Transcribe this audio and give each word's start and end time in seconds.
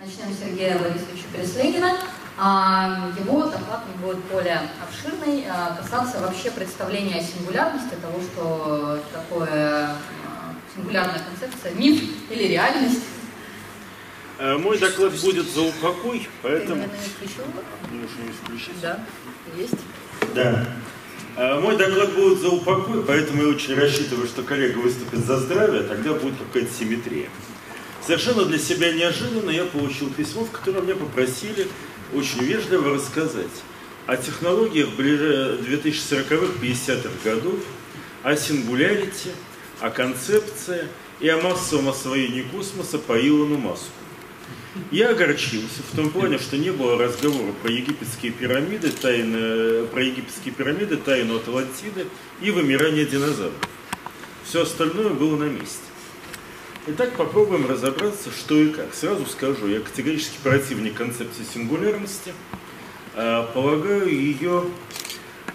Начнем 0.00 0.32
с 0.32 0.38
Сергея 0.38 0.78
Борисовича 0.78 1.24
Переслегина. 1.34 1.98
А, 2.36 3.10
его 3.18 3.46
доклад 3.46 3.84
будет 4.00 4.18
более 4.30 4.60
обширный, 4.80 5.44
а, 5.50 5.74
касался 5.74 6.20
вообще 6.20 6.52
представления 6.52 7.16
о 7.16 7.20
сингулярности, 7.20 7.96
того, 8.00 8.20
что 8.20 9.02
такое 9.12 9.86
а, 9.88 10.54
сингулярная 10.72 11.20
концепция, 11.28 11.72
миф 11.72 12.00
или 12.30 12.44
реальность. 12.44 13.02
Мой 14.38 14.78
доклад 14.78 15.14
будет 15.20 15.52
за 15.52 15.62
упокой, 15.62 16.28
поэтому... 16.42 16.76
Наверное, 16.76 16.98
не? 17.90 17.98
Нужно 17.98 18.22
не 18.22 18.32
включить. 18.40 18.80
Да, 18.80 19.00
есть. 19.56 19.74
Да. 20.32 20.64
Мой 21.60 21.76
доклад 21.76 22.14
будет 22.14 22.38
за 22.38 22.50
упокой, 22.50 23.02
поэтому 23.02 23.42
я 23.42 23.48
очень 23.48 23.74
рассчитываю, 23.74 24.28
что 24.28 24.44
коллега 24.44 24.78
выступит 24.78 25.26
за 25.26 25.38
здравие, 25.38 25.82
тогда 25.82 26.14
будет 26.14 26.38
какая-то 26.38 26.72
симметрия. 26.72 27.28
Совершенно 28.08 28.46
для 28.46 28.58
себя 28.58 28.90
неожиданно 28.90 29.50
я 29.50 29.66
получил 29.66 30.08
письмо, 30.08 30.42
в 30.42 30.50
котором 30.50 30.86
меня 30.86 30.94
попросили 30.94 31.68
очень 32.14 32.42
вежливо 32.42 32.94
рассказать 32.94 33.50
о 34.06 34.16
технологиях 34.16 34.88
2040-х, 34.98 36.58
50-х 36.58 37.10
годов, 37.22 37.56
о 38.22 38.34
сингулярите, 38.34 39.28
о 39.80 39.90
концепции 39.90 40.88
и 41.20 41.28
о 41.28 41.36
массовом 41.36 41.90
освоении 41.90 42.40
космоса 42.40 42.96
по 42.98 43.12
Илону 43.12 43.58
Маску. 43.58 43.92
Я 44.90 45.10
огорчился 45.10 45.82
в 45.92 45.94
том 45.94 46.08
плане, 46.08 46.38
что 46.38 46.56
не 46.56 46.70
было 46.70 46.96
разговора 46.96 47.52
про 47.62 47.70
египетские 47.70 48.32
пирамиды, 48.32 48.88
тайны, 48.88 49.84
про 49.84 50.02
египетские 50.02 50.54
пирамиды, 50.54 50.96
тайну 50.96 51.36
Атлантиды 51.36 52.06
и 52.40 52.50
вымирание 52.52 53.04
динозавров. 53.04 53.52
Все 54.46 54.62
остальное 54.62 55.10
было 55.10 55.36
на 55.36 55.50
месте. 55.50 55.87
Итак, 56.90 57.16
попробуем 57.16 57.68
разобраться, 57.68 58.30
что 58.30 58.56
и 58.56 58.70
как. 58.70 58.94
Сразу 58.94 59.26
скажу, 59.26 59.66
я 59.66 59.80
категорически 59.80 60.38
противник 60.42 60.94
концепции 60.94 61.44
сингулярности. 61.44 62.32
А, 63.14 63.42
полагаю 63.52 64.08
ее 64.08 64.64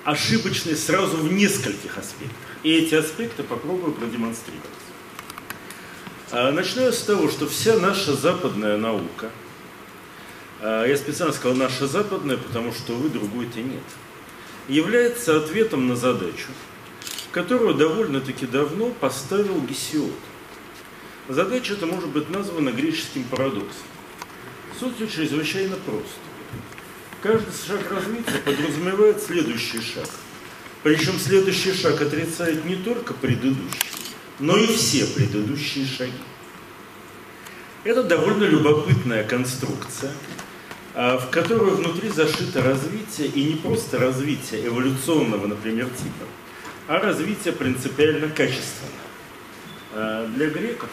ошибочной 0.04 0.76
сразу 0.76 1.18
в 1.18 1.34
нескольких 1.34 1.98
аспектах. 1.98 2.38
И 2.62 2.72
эти 2.72 2.94
аспекты 2.94 3.42
попробую 3.42 3.94
продемонстрировать. 3.94 4.70
А, 6.30 6.52
начну 6.52 6.92
с 6.92 7.02
того, 7.02 7.28
что 7.32 7.48
вся 7.48 7.80
наша 7.80 8.14
западная 8.14 8.78
наука, 8.78 9.32
а, 10.62 10.86
я 10.86 10.96
специально 10.96 11.34
сказал 11.34 11.58
наша 11.58 11.88
западная, 11.88 12.38
потому 12.38 12.72
что 12.74 12.94
вы 12.94 13.10
другой-то 13.10 13.60
нет, 13.60 13.82
является 14.68 15.38
ответом 15.38 15.88
на 15.88 15.96
задачу, 15.96 16.50
которую 17.32 17.74
довольно-таки 17.74 18.46
давно 18.46 18.92
поставил 18.92 19.60
Гесиод– 19.62 20.14
Задача 21.30 21.74
эта 21.74 21.86
может 21.86 22.10
быть 22.10 22.30
названа 22.30 22.70
греческим 22.70 23.24
парадоксом. 23.24 23.86
Суть 24.78 25.00
ее 25.00 25.08
чрезвычайно 25.08 25.78
проста. 25.78 26.20
Каждый 27.22 27.54
шаг 27.66 27.90
развития 27.90 28.40
подразумевает 28.44 29.24
следующий 29.24 29.80
шаг. 29.80 30.10
Причем 30.84 31.18
следующий 31.18 31.72
шаг 31.72 32.02
отрицает 32.02 32.66
не 32.66 32.76
только 32.76 33.14
предыдущий, 33.14 33.80
но 34.40 34.58
и 34.58 34.68
все 34.68 35.06
предыдущие 35.06 35.86
шаги. 35.86 36.12
Это 37.86 38.04
довольно 38.04 38.44
любопытная 38.44 39.24
конструкция, 39.24 40.12
а, 40.94 41.18
в 41.18 41.30
которую 41.30 41.78
внутри 41.78 42.10
зашито 42.10 42.62
развитие, 42.62 43.28
и 43.28 43.46
не 43.46 43.56
просто 43.56 43.98
развитие 43.98 44.68
эволюционного, 44.68 45.48
например, 45.48 45.86
типа, 45.86 46.26
а 46.88 47.00
развитие 47.00 47.54
принципиально 47.54 48.28
качественного. 48.28 48.92
А, 49.94 50.28
для 50.28 50.50
греков 50.50 50.90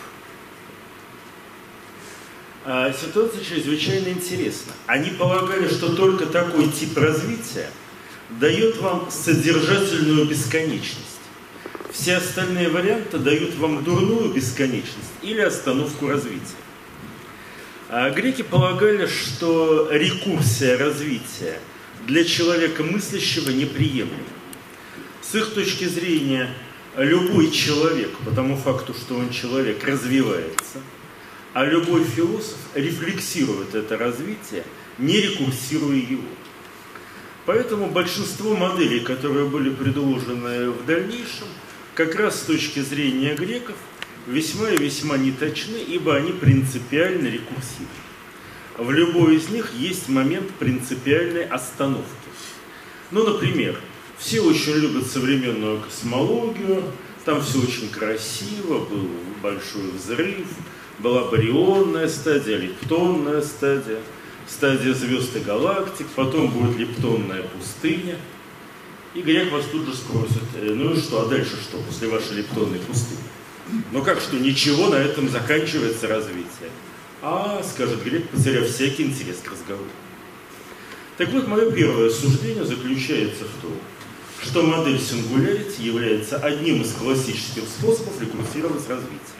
ситуация 2.64 3.42
чрезвычайно 3.42 4.08
интересна. 4.08 4.72
Они 4.86 5.10
полагали, 5.10 5.68
что 5.68 5.94
только 5.94 6.26
такой 6.26 6.68
тип 6.68 6.96
развития 6.96 7.70
дает 8.38 8.76
вам 8.78 9.10
содержательную 9.10 10.26
бесконечность. 10.26 11.06
Все 11.90 12.16
остальные 12.16 12.68
варианты 12.68 13.18
дают 13.18 13.54
вам 13.56 13.82
дурную 13.82 14.32
бесконечность 14.32 15.10
или 15.22 15.40
остановку 15.40 16.08
развития. 16.08 16.56
А 17.88 18.10
греки 18.10 18.42
полагали, 18.42 19.06
что 19.06 19.88
рекурсия 19.90 20.76
развития 20.76 21.58
для 22.06 22.24
человека 22.24 22.84
мыслящего 22.84 23.50
неприемлема. 23.50 24.22
С 25.22 25.34
их 25.34 25.52
точки 25.54 25.86
зрения, 25.86 26.54
любой 26.96 27.50
человек, 27.50 28.10
по 28.18 28.30
тому 28.30 28.56
факту, 28.56 28.94
что 28.94 29.16
он 29.16 29.30
человек, 29.30 29.82
развивается– 29.84 30.78
а 31.52 31.64
любой 31.64 32.04
философ 32.04 32.58
рефлексирует 32.74 33.74
это 33.74 33.96
развитие, 33.96 34.64
не 34.98 35.20
рекурсируя 35.20 35.96
его. 35.96 36.28
Поэтому 37.46 37.88
большинство 37.88 38.54
моделей, 38.54 39.00
которые 39.00 39.46
были 39.46 39.70
предложены 39.70 40.70
в 40.70 40.84
дальнейшем, 40.84 41.48
как 41.94 42.14
раз 42.14 42.40
с 42.40 42.44
точки 42.44 42.80
зрения 42.80 43.34
греков, 43.34 43.76
весьма 44.26 44.70
и 44.70 44.76
весьма 44.76 45.16
неточны, 45.16 45.76
ибо 45.76 46.16
они 46.16 46.32
принципиально 46.32 47.26
рекурсивны. 47.26 47.88
В 48.76 48.90
любой 48.92 49.36
из 49.36 49.48
них 49.48 49.72
есть 49.74 50.08
момент 50.08 50.50
принципиальной 50.52 51.44
остановки. 51.44 52.06
Ну, 53.10 53.24
например, 53.24 53.78
все 54.18 54.40
очень 54.40 54.74
любят 54.74 55.06
современную 55.06 55.80
космологию, 55.80 56.84
там 57.24 57.42
все 57.42 57.58
очень 57.58 57.88
красиво, 57.88 58.84
был 58.84 59.08
большой 59.42 59.90
взрыв, 59.90 60.46
была 61.02 61.24
барионная 61.24 62.08
стадия, 62.08 62.56
лептонная 62.56 63.42
стадия, 63.42 64.00
стадия 64.46 64.94
звезд 64.94 65.36
и 65.36 65.40
галактик, 65.40 66.06
потом 66.14 66.50
будет 66.50 66.76
лептонная 66.76 67.42
пустыня. 67.42 68.16
И 69.14 69.22
грек 69.22 69.50
вас 69.50 69.64
тут 69.72 69.86
же 69.86 69.94
спросит, 69.94 70.42
«Э, 70.54 70.72
ну 70.72 70.92
и 70.92 71.00
что, 71.00 71.22
а 71.22 71.28
дальше 71.28 71.56
что, 71.60 71.78
после 71.78 72.08
вашей 72.08 72.36
лептонной 72.36 72.78
пустыни? 72.78 73.18
Ну 73.92 74.02
как 74.02 74.20
что, 74.20 74.36
ничего, 74.36 74.88
на 74.88 74.96
этом 74.96 75.28
заканчивается 75.28 76.06
развитие. 76.06 76.70
А, 77.22 77.62
скажет 77.62 78.02
грек, 78.04 78.28
потеряв 78.28 78.68
всякий 78.68 79.04
интерес 79.04 79.38
к 79.42 79.50
разговору. 79.50 79.90
Так 81.16 81.30
вот, 81.32 81.48
мое 81.48 81.70
первое 81.70 82.08
суждение 82.08 82.64
заключается 82.64 83.44
в 83.44 83.62
том, 83.62 83.76
что 84.42 84.62
модель 84.62 84.98
сингулярити 84.98 85.82
является 85.82 86.38
одним 86.38 86.82
из 86.82 86.92
классических 86.92 87.64
способов 87.64 88.20
рекурсировать 88.20 88.88
развитие. 88.88 89.39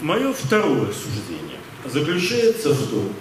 Мое 0.00 0.32
второе 0.32 0.90
суждение 0.92 1.58
заключается 1.84 2.70
в 2.70 2.90
том, 2.90 3.12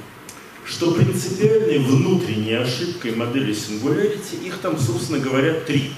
что 0.66 0.92
принципиальной 0.92 1.80
внутренней 1.80 2.54
ошибкой 2.54 3.16
модели 3.16 3.52
сингулярити, 3.52 4.36
их 4.36 4.60
там, 4.60 4.80
собственно 4.80 5.20
говоря, 5.20 5.56
три. 5.56 5.92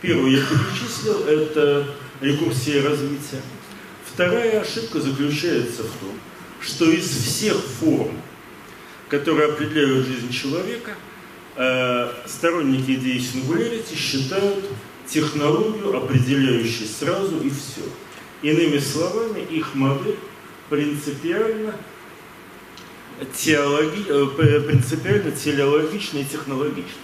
Первую 0.00 0.32
я 0.32 0.38
перечислил, 0.38 1.24
это 1.26 1.86
рекурсия 2.22 2.82
развития. 2.82 3.42
Вторая 4.10 4.62
ошибка 4.62 5.00
заключается 5.00 5.82
в 5.82 5.92
том, 5.98 6.18
что 6.60 6.90
из 6.90 7.06
всех 7.06 7.56
форм, 7.56 8.16
которые 9.10 9.48
определяют 9.48 10.06
жизнь 10.06 10.32
человека, 10.32 10.92
э, 11.56 12.12
сторонники 12.26 12.92
идеи 12.92 13.18
сингулярити 13.18 13.94
считают 13.94 14.64
технологию, 15.06 15.94
определяющей 15.94 16.86
сразу 16.86 17.40
и 17.40 17.50
все– 17.50 17.82
Иными 18.44 18.76
словами, 18.76 19.40
их 19.40 19.74
модель 19.74 20.18
принципиально, 20.68 21.74
теологи, 23.34 24.04
э, 24.06 24.60
принципиально 24.60 25.30
телеологична 25.30 26.18
и 26.18 26.24
технологична. 26.26 27.00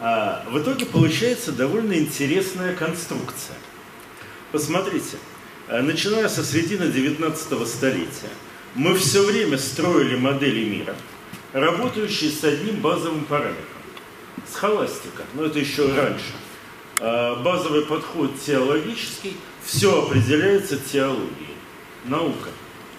А 0.00 0.44
в 0.50 0.58
итоге 0.58 0.84
получается 0.84 1.50
довольно 1.50 1.94
интересная 1.94 2.76
конструкция. 2.76 3.56
Посмотрите, 4.52 5.16
э, 5.68 5.80
начиная 5.80 6.28
со 6.28 6.44
середины 6.44 6.92
19 6.92 7.64
столетия, 7.66 8.28
мы 8.74 8.94
все 8.96 9.24
время 9.24 9.56
строили 9.56 10.14
модели 10.14 10.68
мира, 10.68 10.94
работающие 11.54 12.30
с 12.30 12.44
одним 12.44 12.82
базовым 12.82 13.24
параметром. 13.24 13.64
Схоластика, 14.46 15.22
но 15.32 15.46
это 15.46 15.58
еще 15.58 15.90
раньше. 15.90 16.34
А 17.00 17.42
базовый 17.42 17.86
подход 17.86 18.38
теологический– 18.38 19.34
все 19.68 20.02
определяется 20.02 20.78
теологией. 20.78 21.54
Наука. 22.06 22.48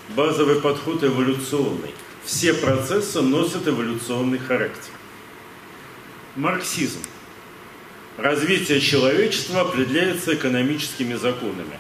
Базовый 0.09 0.61
подход 0.61 1.03
эволюционный. 1.03 1.95
Все 2.23 2.53
процессы 2.53 3.21
носят 3.21 3.67
эволюционный 3.67 4.37
характер. 4.37 4.91
Марксизм. 6.35 6.99
Развитие 8.17 8.81
человечества 8.81 9.61
определяется 9.61 10.35
экономическими 10.35 11.15
законами. 11.15 11.79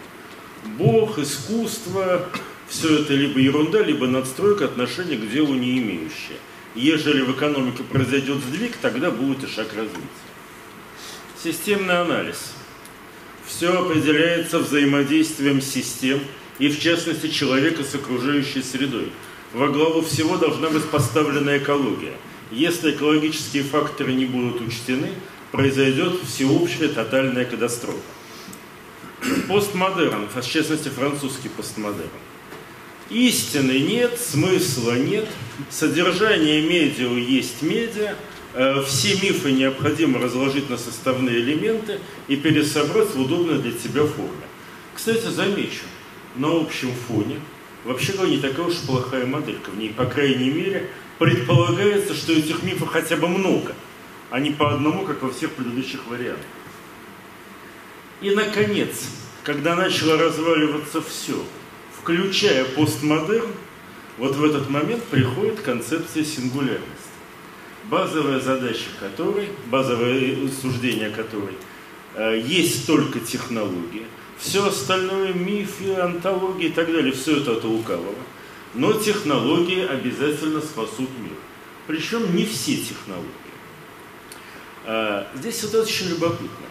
Бог, 0.79 1.19
искусство, 1.19 2.27
все 2.67 3.01
это 3.01 3.13
либо 3.13 3.39
ерунда, 3.39 3.83
либо 3.83 4.07
надстройка 4.07 4.65
отношения 4.65 5.17
к 5.17 5.29
делу 5.29 5.53
не 5.53 5.77
имеющая. 5.77 6.39
Ежели 6.73 7.21
в 7.21 7.31
экономике 7.33 7.83
произойдет 7.83 8.37
сдвиг, 8.37 8.75
тогда 8.77 9.11
будет 9.11 9.43
и 9.43 9.47
шаг 9.47 9.67
развития. 9.75 9.99
Системный 11.43 12.01
анализ– 12.01 12.53
все 13.59 13.77
определяется 13.77 14.59
взаимодействием 14.59 15.61
систем 15.61 16.21
и 16.59 16.69
в 16.69 16.79
частности 16.79 17.27
человека 17.27 17.83
с 17.83 17.93
окружающей 17.93 18.61
средой. 18.61 19.11
Во 19.53 19.67
главу 19.67 20.01
всего 20.01 20.37
должна 20.37 20.69
быть 20.69 20.85
поставлена 20.85 21.57
экология. 21.57 22.13
Если 22.51 22.91
экологические 22.91 23.63
факторы 23.63 24.13
не 24.13 24.23
будут 24.23 24.61
учтены, 24.61 25.09
произойдет 25.51 26.21
всеобщая 26.25 26.87
тотальная 26.87 27.43
катастрофа. 27.43 27.99
Постмодерн, 29.49 30.29
в 30.33 30.49
частности 30.49 30.87
французский 30.87 31.49
постмодерн. 31.49 32.07
Истины 33.09 33.77
нет, 33.77 34.17
смысла 34.17 34.93
нет, 34.93 35.27
содержание 35.69 36.61
медиа 36.61 37.09
есть 37.09 37.61
медиа, 37.61 38.15
все 38.85 39.13
мифы 39.21 39.51
необходимо 39.51 40.19
разложить 40.19 40.69
на 40.69 40.77
составные 40.77 41.39
элементы 41.39 41.99
и 42.27 42.35
пересобрать 42.35 43.13
в 43.13 43.21
удобной 43.21 43.59
для 43.59 43.71
тебя 43.71 44.05
форме. 44.05 44.47
Кстати, 44.95 45.27
замечу, 45.27 45.85
на 46.35 46.59
общем 46.59 46.91
фоне, 47.07 47.39
вообще 47.85 48.13
говоря, 48.13 48.31
не 48.31 48.37
такая 48.39 48.65
уж 48.65 48.77
плохая 48.79 49.25
моделька. 49.25 49.69
В 49.69 49.77
ней, 49.77 49.89
по 49.89 50.05
крайней 50.05 50.49
мере, 50.49 50.89
предполагается, 51.19 52.13
что 52.13 52.33
этих 52.33 52.63
мифов 52.63 52.89
хотя 52.89 53.17
бы 53.17 53.27
много, 53.27 53.75
а 54.29 54.39
не 54.39 54.51
по 54.51 54.73
одному, 54.73 55.05
как 55.05 55.21
во 55.21 55.31
всех 55.31 55.51
предыдущих 55.51 56.07
вариантах. 56.07 56.45
И, 58.21 58.31
наконец, 58.31 59.09
когда 59.43 59.75
начало 59.75 60.17
разваливаться 60.17 61.01
все, 61.01 61.41
включая 62.01 62.65
постмодерн, 62.65 63.51
вот 64.17 64.35
в 64.35 64.43
этот 64.43 64.69
момент 64.69 65.03
приходит 65.05 65.61
концепция 65.61 66.25
сингулярности. 66.25 66.98
Базовая 67.89 68.39
задача 68.39 68.89
которой, 68.99 69.49
базовое 69.67 70.49
суждение 70.61 71.09
которой, 71.09 71.55
э, 72.15 72.41
есть 72.45 72.85
только 72.85 73.19
технология– 73.19 74.05
все 74.39 74.65
остальное, 74.65 75.33
мифы, 75.33 75.95
антологии 75.95 76.67
и 76.67 76.71
так 76.71 76.87
далее, 76.87 77.11
все 77.11 77.37
это 77.41 77.57
от 77.57 77.63
лукавого. 77.65 78.15
Но 78.73 78.93
технологии 78.93 79.85
обязательно 79.85 80.61
спасут 80.61 81.09
мир. 81.19 81.33
Причем 81.87 82.35
не 82.35 82.45
все 82.45 82.77
технологии. 82.77 83.27
А, 84.85 85.27
здесь 85.35 85.63
это 85.63 85.81
очень 85.81 86.09
любопытно. 86.09 86.67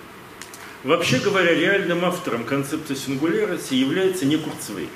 Вообще 0.85 1.19
говоря, 1.19 1.55
реальным 1.55 2.05
автором 2.05 2.45
концепции 2.45 2.95
сингулярности 2.95 3.75
является 3.75 4.25
не 4.25 4.39
Курцвей. 4.39 4.89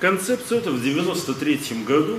Концепцию 0.00 0.58
это 0.60 0.70
в 0.72 0.82
93 0.82 1.84
году, 1.86 2.18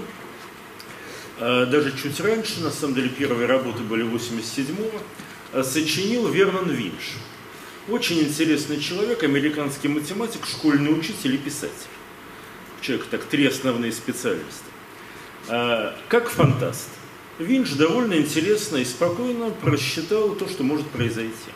даже 1.39 1.91
чуть 1.97 2.19
раньше, 2.19 2.61
на 2.61 2.71
самом 2.71 2.95
деле 2.95 3.09
первые 3.09 3.47
работы 3.47 3.83
были 3.83 4.05
87-го, 4.05 5.01
а, 5.53 5.63
сочинил 5.63 6.27
Вернон 6.27 6.69
Винш. 6.69 7.13
Очень 7.87 8.19
интересный 8.19 8.79
человек, 8.79 9.23
американский 9.23 9.87
математик, 9.87 10.45
школьный 10.45 10.97
учитель 10.97 11.35
и 11.35 11.37
писатель. 11.37 11.73
Человек 12.81 13.07
так, 13.07 13.23
три 13.25 13.45
основные 13.45 13.91
специальности. 13.91 14.65
А, 15.47 15.95
как 16.09 16.29
фантаст. 16.29 16.89
Винч 17.37 17.73
довольно 17.73 18.15
интересно 18.15 18.77
и 18.77 18.85
спокойно 18.85 19.49
просчитал 19.49 20.35
то, 20.35 20.47
что 20.47 20.63
может 20.63 20.87
произойти. 20.87 21.51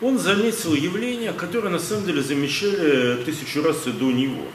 Он 0.00 0.18
заметил 0.18 0.74
явление, 0.74 1.32
которое 1.32 1.68
на 1.70 1.78
самом 1.78 2.06
деле 2.06 2.22
замечали 2.22 3.22
тысячу 3.24 3.62
раз 3.62 3.86
и 3.86 3.92
до 3.92 4.10
него. 4.10 4.46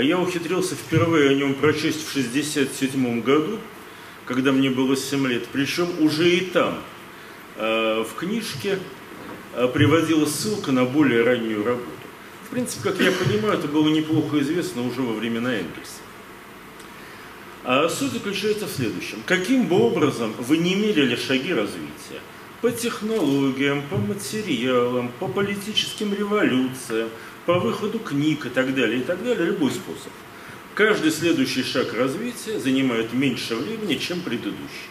Я 0.00 0.18
ухитрился 0.18 0.74
впервые 0.74 1.30
о 1.30 1.34
нем 1.34 1.54
прочесть 1.54 2.06
в 2.06 2.10
1967 2.10 3.20
году, 3.20 3.58
когда 4.26 4.52
мне 4.52 4.70
было 4.70 4.96
7 4.96 5.26
лет. 5.26 5.46
Причем 5.52 5.88
уже 6.00 6.28
и 6.28 6.40
там, 6.40 6.78
а, 7.56 8.04
в 8.04 8.14
книжке 8.14 8.78
Э, 9.56 9.68
приводила 9.68 10.26
ссылка 10.26 10.72
на 10.72 10.84
более 10.84 11.22
раннюю 11.22 11.64
работу. 11.64 11.88
В 12.46 12.50
принципе, 12.50 12.90
как 12.90 13.00
я 13.00 13.12
понимаю, 13.12 13.58
это 13.58 13.68
было 13.68 13.88
неплохо 13.88 14.40
известно 14.40 14.82
уже 14.82 15.00
во 15.00 15.12
времена 15.12 15.54
Энгельса. 15.54 16.00
А 17.62 17.88
суть 17.88 18.12
заключается 18.12 18.66
в 18.66 18.72
следующем. 18.72 19.22
Каким 19.26 19.66
бы 19.66 19.76
образом 19.76 20.34
вы 20.38 20.58
не 20.58 20.74
мерили 20.74 21.14
шаги 21.14 21.54
развития? 21.54 22.20
По 22.62 22.70
технологиям, 22.70 23.82
по 23.88 23.96
материалам, 23.96 25.12
по 25.20 25.28
политическим 25.28 26.12
революциям, 26.12 27.08
по 27.46 27.58
выходу 27.60 28.00
книг 28.00 28.46
и 28.46 28.48
так 28.48 28.74
далее, 28.74 29.00
и 29.00 29.02
так 29.02 29.22
далее, 29.22 29.46
любой 29.46 29.70
способ. 29.70 30.10
Каждый 30.74 31.12
следующий 31.12 31.62
шаг 31.62 31.92
развития 31.94 32.58
занимает 32.58 33.12
меньше 33.12 33.54
времени, 33.54 33.94
чем 33.96 34.20
предыдущий 34.20 34.88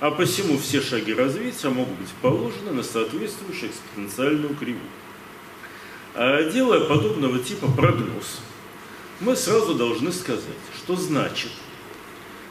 а 0.00 0.10
посему 0.10 0.58
все 0.58 0.80
шаги 0.80 1.12
развития 1.12 1.68
могут 1.68 1.98
быть 1.98 2.08
положены 2.22 2.72
на 2.72 2.82
соответствующую 2.82 3.70
экспоненциальную 3.70 4.56
кривую. 4.56 4.82
А 6.14 6.50
делая 6.50 6.80
подобного 6.80 7.38
типа 7.38 7.70
прогноз, 7.70 8.40
мы 9.20 9.36
сразу 9.36 9.74
должны 9.74 10.10
сказать, 10.12 10.44
что 10.74 10.96
значит, 10.96 11.50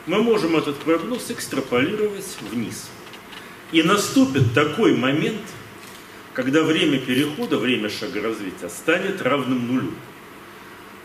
мы 0.06 0.22
можем 0.22 0.56
этот 0.56 0.78
прогноз 0.78 1.32
экстраполировать 1.32 2.38
вниз. 2.52 2.90
И 3.72 3.82
наступит 3.82 4.54
такой 4.54 4.96
момент, 4.96 5.42
когда 6.34 6.64
время 6.64 7.00
перехода, 7.00 7.58
время 7.58 7.90
шага 7.90 8.22
развития 8.22 8.70
станет 8.70 9.22
равным 9.24 9.68
нулю. 9.68 9.92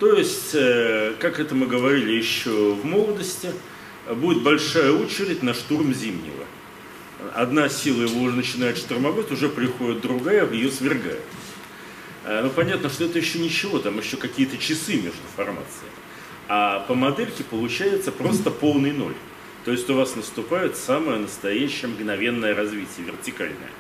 То 0.01 0.13
есть, 0.15 0.55
э, 0.55 1.15
как 1.19 1.41
это 1.41 1.55
мы 1.55 1.67
говорили 1.67 2.13
еще 2.13 2.75
в 2.75 2.85
молодости– 2.85 3.51
будет 4.13 4.43
большая 4.43 4.93
очередь 4.93 5.43
на 5.43 5.55
штурм 5.55 5.95
Зимнего. 5.95 6.45
Одна 7.35 7.69
сила 7.69 8.03
его 8.03 8.21
уже 8.21 8.37
начинает 8.37 8.77
штурмовать, 8.77 9.31
уже 9.33 9.49
приходит 9.49 10.03
другая, 10.03 10.51
ее 10.51 10.71
свергает. 10.71 11.23
А, 12.25 12.43
ну, 12.43 12.51
понятно, 12.51 12.91
что 12.91 13.05
это 13.05 13.19
еще 13.19 13.39
ничего, 13.39 13.79
там 13.79 13.99
еще 13.99 14.17
какие-то 14.17 14.59
часы 14.59 14.95
между 14.97 15.23
формациями. 15.35 15.93
А 16.49 16.81
по 16.81 16.95
модельке 16.95 17.45
получается 17.45 18.13
просто 18.13 18.51
полный 18.51 18.93
ноль. 18.93 19.15
То 19.65 19.73
есть 19.73 19.89
у 19.89 19.95
вас 19.95 20.15
наступает 20.15 20.77
самое 20.77 21.19
настоящее 21.19 21.89
мгновенное 21.89 22.55
развитие, 22.55 23.07
вертикальное. 23.07 23.71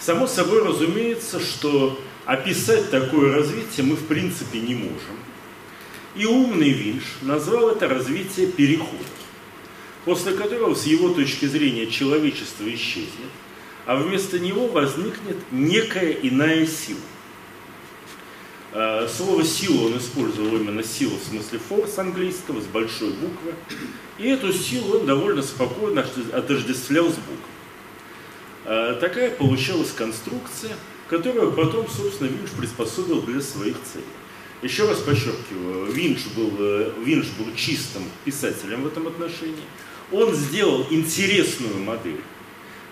Само 0.00 0.26
собой 0.26 0.66
разумеется, 0.66 1.38
что 1.38 2.00
описать 2.26 2.90
такое 2.90 3.34
развитие 3.34 3.84
мы 3.86 3.96
в 3.96 4.06
принципе 4.06 4.60
не 4.60 4.74
можем. 4.74 5.18
И 6.14 6.26
умный 6.26 6.70
Винш 6.70 7.04
назвал 7.22 7.70
это 7.70 7.88
развитие 7.88 8.46
перехода, 8.46 9.04
после 10.04 10.32
которого 10.32 10.74
с 10.74 10.84
его 10.84 11.10
точки 11.10 11.46
зрения 11.46 11.86
человечество 11.86 12.72
исчезнет, 12.72 13.30
а 13.84 13.96
вместо 13.96 14.38
него 14.38 14.68
возникнет 14.68 15.36
некая 15.50 16.12
иная 16.12 16.66
сила. 16.66 17.00
А, 18.72 19.06
слово 19.08 19.44
«сила» 19.44 19.86
он 19.86 19.98
использовал 19.98 20.56
именно 20.56 20.82
силу 20.82 21.16
в 21.16 21.28
смысле 21.28 21.60
форс 21.60 21.98
английского, 21.98 22.60
с 22.60 22.66
большой 22.66 23.10
буквы. 23.10 23.54
И 24.18 24.28
эту 24.28 24.52
силу 24.52 24.98
он 24.98 25.06
довольно 25.06 25.42
спокойно 25.42 26.04
отождествлял 26.32 27.06
с 27.06 27.14
Богом. 27.14 27.44
А, 28.64 28.94
такая 28.94 29.30
получалась 29.30 29.92
конструкция, 29.92 30.72
которую 31.08 31.52
потом, 31.52 31.88
собственно, 31.88 32.28
Винш 32.28 32.50
приспособил 32.50 33.22
для 33.22 33.40
своих 33.40 33.76
целей. 33.82 34.04
Еще 34.62 34.88
раз 34.88 34.98
подчеркиваю, 35.00 35.92
Винч 35.92 36.20
был, 36.34 36.50
э, 36.58 36.92
Винч 37.04 37.26
был 37.38 37.54
чистым 37.54 38.04
писателем 38.24 38.84
в 38.84 38.86
этом 38.86 39.06
отношении. 39.06 39.64
Он 40.10 40.34
сделал 40.34 40.86
интересную 40.90 41.78
модель. 41.78 42.20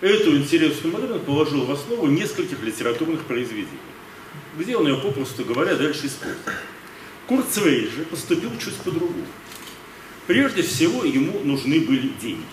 Эту 0.01 0.37
интересную 0.37 0.93
модель 0.93 1.13
он 1.13 1.21
положил 1.21 1.65
в 1.65 1.71
основу 1.71 2.07
нескольких 2.07 2.61
литературных 2.61 3.21
произведений, 3.21 3.69
где 4.57 4.75
он 4.75 4.87
ее, 4.87 4.97
попросту 4.97 5.45
говоря, 5.45 5.75
дальше 5.75 6.07
использовал. 6.07 6.53
Курт 7.25 7.49
Цвей 7.49 7.87
же 7.87 8.03
поступил 8.03 8.51
чуть 8.59 8.75
по-другому. 8.75 9.25
Прежде 10.27 10.61
всего, 10.61 11.05
ему 11.05 11.39
нужны 11.39 11.79
были 11.81 12.11
деньги. 12.21 12.43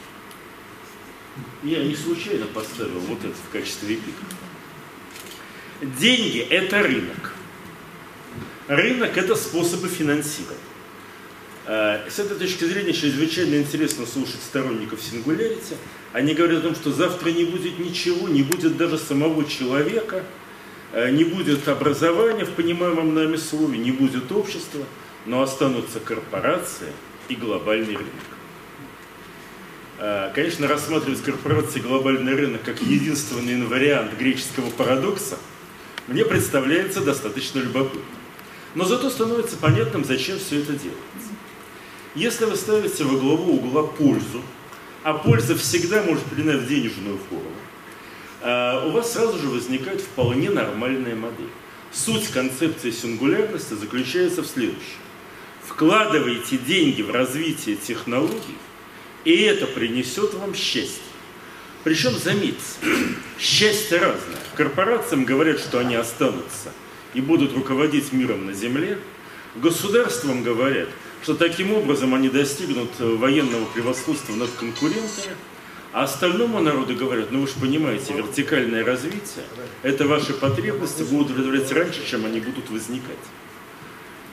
Я 1.62 1.84
не 1.84 1.94
случайно 1.94 2.46
поставил 2.46 3.00
вот 3.00 3.18
это 3.18 3.34
в 3.34 3.52
качестве 3.52 3.96
эпика. 3.96 4.24
Деньги– 5.80 6.38
это 6.50 6.82
рынок. 6.82 7.32
Рынок– 8.68 9.16
это 9.16 9.34
способы 9.34 9.88
финансирования. 9.88 10.60
Э, 11.66 12.00
с 12.10 12.18
этой 12.18 12.36
точки 12.38 12.64
зрения 12.64 12.92
чрезвычайно 12.92 13.54
интересно 13.54 14.04
слушать 14.04 14.42
сторонников 14.42 15.00
сингулярити. 15.00 15.76
Они 16.12 16.34
говорят 16.34 16.58
о 16.58 16.62
том, 16.62 16.74
что 16.74 16.92
завтра 16.92 17.30
не 17.30 17.44
будет 17.44 17.78
ничего, 17.78 18.28
не 18.28 18.42
будет 18.42 18.76
даже 18.76 18.98
самого 18.98 19.46
человека, 19.46 20.22
э, 20.92 21.10
не 21.12 21.24
будет 21.24 21.66
образования 21.66 22.44
в 22.44 22.50
понимаемом 22.50 23.14
нами 23.14 23.36
слове, 23.36 23.78
не 23.78 23.90
будет 23.90 24.30
общества, 24.32 24.84
но 25.24 25.40
останутся 25.40 25.98
корпорации 25.98 26.92
и 27.30 27.34
глобальный 27.34 27.96
рынок. 27.96 28.12
Э, 29.98 30.30
конечно, 30.34 30.68
рассматривать 30.68 31.22
корпорации 31.22 31.78
и 31.78 31.82
глобальный 31.82 32.34
рынок 32.34 32.64
как 32.64 32.82
единственный 32.82 33.64
вариант 33.64 34.12
греческого 34.18 34.68
парадокса 34.68 35.38
мне 36.10 36.24
представляется 36.24 37.00
достаточно 37.00 37.60
любопытным. 37.60 38.04
Но 38.74 38.84
зато 38.84 39.10
становится 39.10 39.56
понятным, 39.56 40.04
зачем 40.04 40.38
все 40.38 40.58
это 40.60 40.72
делается. 40.72 41.30
Если 42.16 42.44
вы 42.44 42.56
ставите 42.56 43.04
во 43.04 43.16
главу 43.16 43.54
угла 43.54 43.84
пользу, 43.84 44.42
а 45.04 45.14
польза 45.14 45.56
всегда 45.56 46.02
может 46.02 46.24
принять 46.24 46.66
денежную 46.66 47.16
форму, 47.28 47.54
а, 48.42 48.86
у 48.86 48.90
вас 48.90 49.12
сразу 49.12 49.38
же 49.38 49.48
возникает 49.48 50.00
вполне 50.00 50.50
нормальная 50.50 51.14
модель. 51.14 51.48
Суть 51.92 52.28
концепции 52.28 52.90
сингулярности 52.90 53.74
заключается 53.74 54.42
в 54.42 54.46
следующем. 54.46 55.00
Вкладывайте 55.64 56.58
деньги 56.58 57.02
в 57.02 57.10
развитие 57.10 57.76
технологий, 57.76 58.58
и 59.24 59.36
это 59.42 59.66
принесет 59.66 60.34
вам 60.34 60.54
счастье. 60.54 61.02
Причем, 61.84 62.12
заметьте, 62.18 62.64
счастье 63.38 63.98
разное. 63.98 64.49
Корпорациям 64.60 65.24
говорят, 65.24 65.58
что 65.58 65.78
они 65.78 65.94
останутся 65.94 66.70
и 67.14 67.22
будут 67.22 67.54
руководить 67.54 68.12
миром 68.12 68.44
на 68.44 68.52
земле. 68.52 68.98
Государствам 69.56 70.42
говорят, 70.42 70.90
что 71.22 71.34
таким 71.34 71.72
образом 71.72 72.14
они 72.14 72.28
достигнут 72.28 72.90
военного 72.98 73.64
превосходства 73.64 74.34
над 74.34 74.50
конкурентами. 74.50 75.34
А 75.94 76.02
остальному 76.02 76.60
народу 76.60 76.94
говорят, 76.94 77.32
ну 77.32 77.40
вы 77.40 77.46
же 77.46 77.54
понимаете, 77.58 78.12
вертикальное 78.12 78.84
развитие, 78.84 79.46
это 79.82 80.06
ваши 80.06 80.34
потребности 80.34 81.04
будут 81.04 81.30
удовлетворять 81.30 81.72
раньше, 81.72 82.06
чем 82.06 82.26
они 82.26 82.40
будут 82.40 82.68
возникать. 82.68 83.16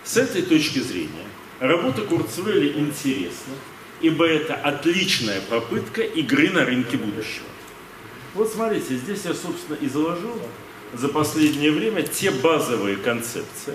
С 0.03 0.17
этой 0.17 0.41
точки 0.41 0.79
зрения 0.79 1.27
работа 1.61 2.01
Курцвелли 2.01 2.77
интересна, 2.77 3.53
ибо 4.01 4.27
это 4.27 4.55
отличная 4.55 5.39
попытка 5.49 6.01
игры 6.01 6.49
на 6.49 6.65
рынке 6.65 6.97
будущего. 6.97 7.45
Вот 8.37 8.53
смотрите, 8.53 8.95
здесь 8.97 9.25
я, 9.25 9.33
собственно, 9.33 9.75
и 9.77 9.89
заложил 9.89 10.39
за 10.93 11.07
последнее 11.09 11.71
время 11.71 12.03
те 12.03 12.29
базовые 12.29 12.95
концепции, 12.95 13.73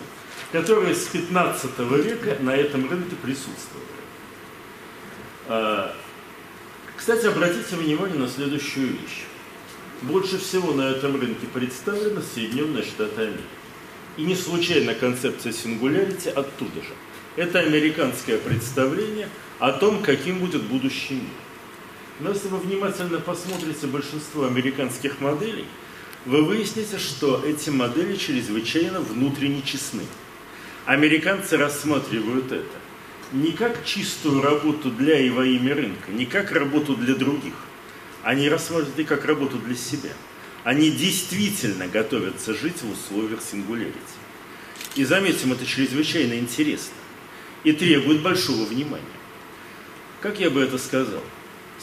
которые 0.52 0.94
с 0.94 1.08
15 1.08 1.80
века 1.80 2.36
на 2.40 2.54
этом 2.54 2.88
рынке 2.88 3.16
присутствовали. 3.16 3.88
А, 5.48 5.92
кстати, 6.96 7.26
обратите 7.26 7.74
внимание 7.74 8.16
на 8.16 8.28
следующую 8.28 8.90
вещь. 8.90 9.24
Больше 10.02 10.38
всего 10.38 10.72
на 10.72 10.90
этом 10.90 11.20
рынке 11.20 11.48
представлены 11.52 12.22
Соединенные 12.22 12.84
Штаты 12.84 13.20
Америки. 13.20 13.42
И 14.16 14.22
не 14.22 14.36
случайно 14.36 14.94
концепция 14.94 15.50
сингулярити 15.52 16.28
оттуда 16.28 16.82
же. 16.82 16.94
Это 17.34 17.58
американское 17.58 18.38
представление 18.38 19.28
о 19.58 19.72
том, 19.72 20.04
каким 20.04 20.38
будет 20.38 20.62
будущий 20.62 21.14
мир. 21.14 21.51
Но 22.20 22.30
если 22.30 22.48
вы 22.48 22.58
внимательно 22.58 23.20
посмотрите 23.20 23.86
большинство 23.86 24.44
американских 24.44 25.20
моделей, 25.20 25.66
вы 26.24 26.42
выясните, 26.42 26.98
что 26.98 27.42
эти 27.44 27.70
модели 27.70 28.16
чрезвычайно 28.16 29.00
внутренне 29.00 29.62
честны. 29.62 30.04
Американцы 30.84 31.56
рассматривают 31.56 32.52
это 32.52 32.82
не 33.32 33.52
как 33.52 33.84
чистую 33.84 34.42
работу 34.42 34.90
для 34.90 35.18
и 35.18 35.30
во 35.30 35.44
имя 35.44 35.74
рынка, 35.74 36.12
не 36.12 36.26
как 36.26 36.52
работу 36.52 36.94
для 36.94 37.14
других. 37.14 37.54
Они 38.22 38.48
рассматривают 38.48 38.98
это 38.98 39.08
как 39.08 39.24
работу 39.24 39.58
для 39.58 39.74
себя. 39.74 40.10
Они 40.64 40.90
действительно 40.90 41.88
готовятся 41.88 42.54
жить 42.54 42.82
в 42.82 42.92
условиях 42.92 43.40
сингулярити. 43.42 43.96
И 44.94 45.04
заметим, 45.04 45.52
это 45.52 45.66
чрезвычайно 45.66 46.34
интересно 46.34 46.94
и 47.64 47.72
требует 47.72 48.22
большого 48.22 48.64
внимания. 48.64 49.04
Как 50.20 50.38
я 50.38 50.50
бы 50.50 50.60
это 50.60 50.78
сказал? 50.78 51.22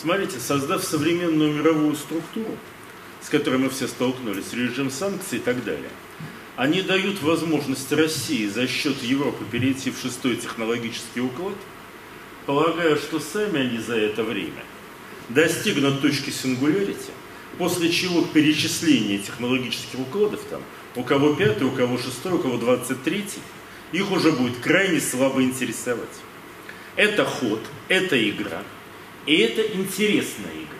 Смотрите, 0.01 0.39
создав 0.39 0.81
современную 0.81 1.53
мировую 1.53 1.93
структуру, 1.93 2.57
с 3.21 3.27
которой 3.27 3.57
мы 3.57 3.69
все 3.69 3.85
столкнулись, 3.85 4.53
режим 4.53 4.89
санкций 4.89 5.39
и 5.39 5.41
так 5.41 5.65
далее, 5.65 5.89
они 6.55 6.81
дают 6.81 7.21
возможность 7.21 7.91
России 7.91 8.47
за 8.47 8.65
счет 8.65 9.03
Европы 9.03 9.43
перейти 9.51 9.91
в 9.91 9.99
шестой 9.99 10.37
технологический 10.37 11.19
уклад, 11.19 11.55
полагая, 12.45 12.95
что 12.95 13.19
сами 13.19 13.59
они 13.59 13.79
за 13.79 13.97
это 13.97 14.23
время 14.23 14.63
достигнут 15.27 16.01
точки 16.01 16.29
сингулярити, 16.29 17.11
после 17.57 17.91
чего 17.91 18.21
перечисление 18.21 19.17
технологических 19.17 19.99
укладов 19.99 20.39
там, 20.49 20.61
у 20.95 21.03
кого 21.03 21.33
пятый, 21.33 21.63
у 21.63 21.71
кого 21.71 21.97
шестой, 21.97 22.33
у 22.33 22.39
кого 22.39 22.57
двадцать 22.57 23.03
третий, 23.03 23.41
их 23.91 24.09
уже 24.11 24.31
будет 24.31 24.59
крайне 24.59 25.01
слабо 25.01 25.43
интересовать. 25.43 26.07
Это 26.95 27.25
ход, 27.25 27.59
это 27.89 28.29
игра, 28.29 28.63
и 29.29 29.38
это 29.38 29.62
интересная 29.62 30.51
игра. 30.53 30.79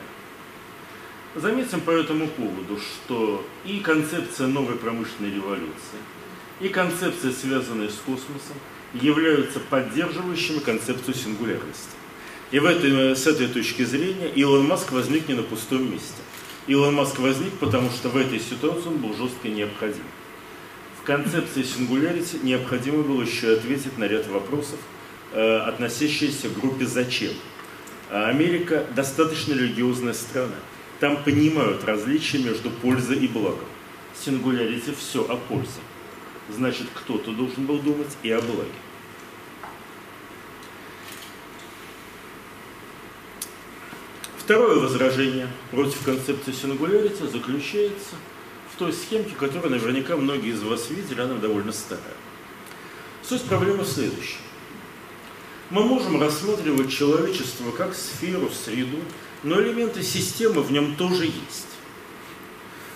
Заметим 1.36 1.82
по 1.82 1.92
этому 1.92 2.28
поводу, 2.28 2.80
что 2.80 3.46
и 3.66 3.80
концепция 3.80 4.48
новой 4.48 4.76
промышленной 4.76 5.34
революции, 5.34 6.00
и 6.60 6.68
концепция, 6.70 7.32
связанная 7.32 7.90
с 7.90 7.96
космосом, 8.06 8.58
являются 8.94 9.60
поддерживающими 9.60 10.60
концепцию 10.60 11.14
сингулярности. 11.14 11.96
И 12.52 12.60
в 12.60 12.66
этой, 12.66 13.16
с 13.16 13.28
этой 13.28 13.48
точки 13.48 13.84
зрения 13.84 14.30
Илон 14.30 14.66
Маск 14.66 14.92
возник 14.92 15.28
не 15.28 15.36
на 15.36 15.44
пустом 15.44 15.92
месте. 15.92 16.22
Илон 16.68 16.96
Маск 16.96 17.20
возник, 17.20 17.54
потому 17.60 17.90
что 17.92 18.10
в 18.10 18.18
этой 18.18 18.40
ситуации 18.40 18.88
он 18.88 18.98
был 18.98 19.16
жестко 19.16 19.48
необходим 19.48 20.04
концепции 21.10 21.64
сингулярити 21.64 22.38
необходимо 22.44 23.02
было 23.02 23.24
еще 23.24 23.54
ответить 23.54 23.98
на 23.98 24.04
ряд 24.04 24.28
вопросов, 24.28 24.78
э, 25.32 25.58
относящиеся 25.58 26.50
к 26.50 26.60
группе 26.60 26.86
«Зачем?». 26.86 27.32
А 28.10 28.28
Америка 28.30 28.86
достаточно 28.96 29.54
религиозная 29.54 30.14
страна. 30.14 30.56
Там 31.00 31.24
понимают 31.24 31.86
различия 31.86 32.40
между 32.40 32.72
пользой 32.72 33.18
и 33.18 33.28
благом. 33.28 33.68
Сингулярити 34.20 34.94
все 34.98 35.24
о 35.24 35.38
пользе. 35.38 35.80
Значит, 36.50 36.88
кто-то 36.94 37.32
должен 37.32 37.66
был 37.66 37.78
думать 37.80 38.18
и 38.24 38.32
о 38.32 38.42
благе. 38.42 38.72
Второе 44.40 44.80
возражение 44.80 45.48
против 45.70 46.04
концепции 46.04 46.52
сингулярити 46.52 47.28
заключается 47.28 48.16
в 48.74 48.80
той 48.80 48.92
схемке, 48.92 49.36
которую 49.36 49.70
наверняка 49.70 50.18
многие 50.18 50.50
из 50.50 50.64
вас 50.64 50.90
видели, 50.90 51.22
она 51.22 51.36
довольно 51.36 51.72
старая. 51.72 52.04
Суть 53.22 53.44
проблемы 53.44 53.86
следующая. 53.86 54.49
Мы 55.70 55.84
можем 55.84 56.20
рассматривать 56.20 56.92
человечество 56.92 57.70
как 57.72 57.94
сферу, 57.94 58.50
среду, 58.50 58.98
но 59.44 59.62
элементы 59.62 60.02
системы 60.02 60.64
в 60.64 60.72
нем 60.72 60.96
тоже 60.96 61.26
есть. 61.26 61.68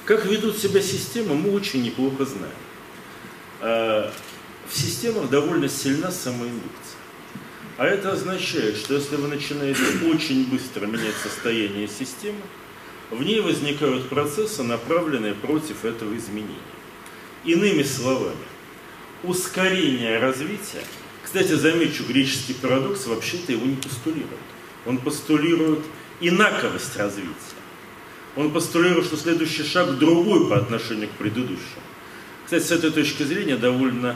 Как 0.05 0.25
ведут 0.25 0.57
себя 0.57 0.81
системы, 0.81 1.35
мы 1.35 1.51
очень 1.51 1.83
неплохо 1.83 2.25
знаем. 2.25 2.55
А, 3.61 4.11
в 4.67 4.75
системах 4.75 5.29
довольно 5.29 5.69
сильна 5.69 6.09
самоиндукция. 6.09 6.97
А 7.77 7.85
это 7.85 8.11
означает, 8.11 8.77
что 8.77 8.95
если 8.95 9.17
вы 9.17 9.27
начинаете 9.27 9.81
очень 10.07 10.47
быстро 10.47 10.87
менять 10.87 11.15
состояние 11.21 11.87
системы, 11.87 12.41
в 13.11 13.21
ней 13.23 13.39
возникают 13.41 14.09
процессы, 14.09 14.63
направленные 14.63 15.35
против 15.35 15.85
этого 15.85 16.15
изменения. 16.17 16.57
Иными 17.45 17.83
словами, 17.83 18.35
ускорение 19.23 20.17
развития, 20.17 20.83
кстати, 21.33 21.53
замечу, 21.53 22.03
греческий 22.07 22.53
парадокс 22.53 23.07
вообще-то 23.07 23.53
его 23.53 23.65
не 23.65 23.75
постулирует. 23.75 24.27
Он 24.85 24.99
постулирует 24.99 25.79
инаковость 26.21 26.95
развития. 26.95 27.33
Он 28.35 28.51
постулирует, 28.51 29.07
что 29.07 29.17
следующий 29.17 29.63
шаг 29.63 29.97
другой 29.97 30.47
по 30.47 30.57
отношению 30.57 31.09
к 31.09 31.13
предыдущему. 31.13 31.81
Кстати, 32.45 32.61
с 32.61 32.69
этой 32.69 32.91
точки 32.91 33.23
зрения 33.23 33.55
довольно 33.55 34.15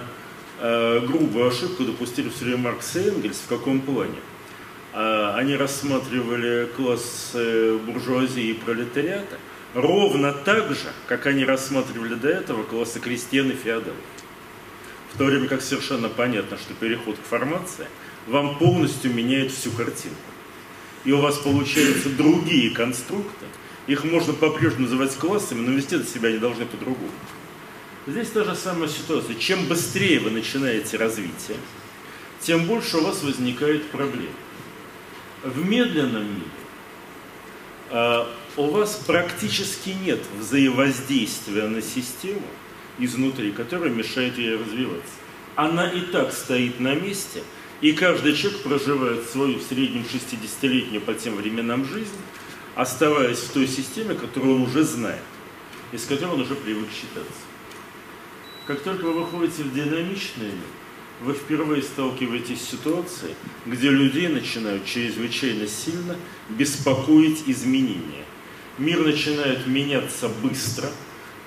э, 0.60 1.00
грубую 1.08 1.48
ошибку 1.48 1.86
допустили 1.86 2.30
все 2.30 2.46
время 2.46 2.60
Маркс 2.60 2.96
и 2.96 3.00
Энгельс. 3.00 3.38
В 3.38 3.50
каком 3.50 3.82
плане? 3.82 4.20
А, 4.94 5.34
они 5.38 5.56
рассматривали 5.56 6.70
класс 6.76 7.32
буржуазии 7.34 8.50
и 8.50 8.54
пролетариата 8.54 9.40
ровно 9.74 10.34
так 10.34 10.70
же, 10.70 10.92
как 11.08 11.26
они 11.26 11.46
рассматривали 11.46 12.14
до 12.14 12.30
этого 12.30 12.62
классы 12.62 13.00
крестьян 13.00 13.50
и 13.50 13.56
феодалов. 13.56 13.98
В 15.18 15.20
то 15.20 15.26
время 15.26 15.48
как 15.48 15.64
совершенно 15.64 16.10
понятно, 16.10 16.60
что 16.60 16.76
переход 16.76 17.18
к 17.18 17.28
формации 17.28 17.88
вам 18.28 18.60
полностью 18.60 19.12
меняет 19.12 19.52
всю 19.52 19.72
картинку. 19.72 20.16
И 21.06 21.12
у 21.12 21.18
вас 21.20 21.40
получаются 21.40 22.10
другие 22.10 22.70
конструкты, 22.70 23.48
их 23.88 24.04
можно 24.04 24.34
по-прежнему 24.34 24.84
называть 24.84 25.16
классами, 25.16 25.66
но 25.66 25.72
вести 25.72 25.98
себя 26.04 26.30
они 26.30 26.38
должны 26.38 26.68
по-другому. 26.68 27.10
Здесь 28.06 28.30
та 28.30 28.44
же 28.44 28.54
самая 28.54 28.90
ситуация. 28.90 29.36
Чем 29.38 29.66
быстрее 29.66 30.20
вы 30.20 30.30
начинаете 30.30 30.98
развитие, 30.98 31.58
тем 32.40 32.66
больше 32.66 32.98
у 32.98 33.04
вас 33.04 33.24
возникает 33.24 33.90
проблем 33.90 34.30
в 35.44 35.68
медленном 35.68 36.26
мире 36.26 36.52
а, 37.90 38.32
у 38.56 38.68
вас 38.68 39.02
практически 39.08 39.90
нет 39.90 40.20
взаимодействия 40.38 41.64
на 41.64 41.82
систему 41.82 42.44
изнутри, 43.00 43.52
которая 43.52 43.90
мешает 43.90 44.38
ей 44.38 44.56
развиваться. 44.56 45.14
Она 45.56 45.90
и 45.90 46.02
так 46.02 46.34
стоит 46.34 46.80
на 46.80 46.96
месте, 46.96 47.44
и 47.82 47.94
каждый 47.94 48.36
человек 48.36 48.62
проживает 48.62 49.30
свою 49.30 49.60
в 49.60 49.64
среднем 49.64 50.04
60-летнюю 50.04 51.02
по 51.02 51.14
тем 51.14 51.36
временам 51.36 51.86
жизнь, 51.86 52.18
оставаясь 52.76 53.40
в 53.40 53.52
той 53.52 53.68
системе, 53.68 54.16
которую 54.16 54.56
он 54.58 54.62
уже 54.64 54.84
знает, 54.84 55.24
и 55.92 55.98
с 55.98 56.06
которой 56.06 56.34
он 56.34 56.42
уже 56.42 56.56
привык 56.56 56.90
считаться. 56.90 57.42
Как 58.66 58.82
только 58.82 59.06
вы 59.06 59.24
выходите 59.24 59.64
в 59.64 59.74
динамичный 59.74 60.48
мир, 60.48 60.78
вы 61.22 61.34
впервые 61.34 61.82
сталкиваетесь 61.82 62.62
с 62.62 62.70
ситуацией, 62.70 63.34
где 63.66 63.90
людей 63.90 64.28
начинают 64.28 64.86
чрезвычайно 64.86 65.68
сильно 65.68 66.16
беспокоить 66.50 67.44
изменения. 67.48 68.26
Мир 68.78 69.04
начинает 69.04 69.66
меняться 69.66 70.30
быстро, 70.30 70.90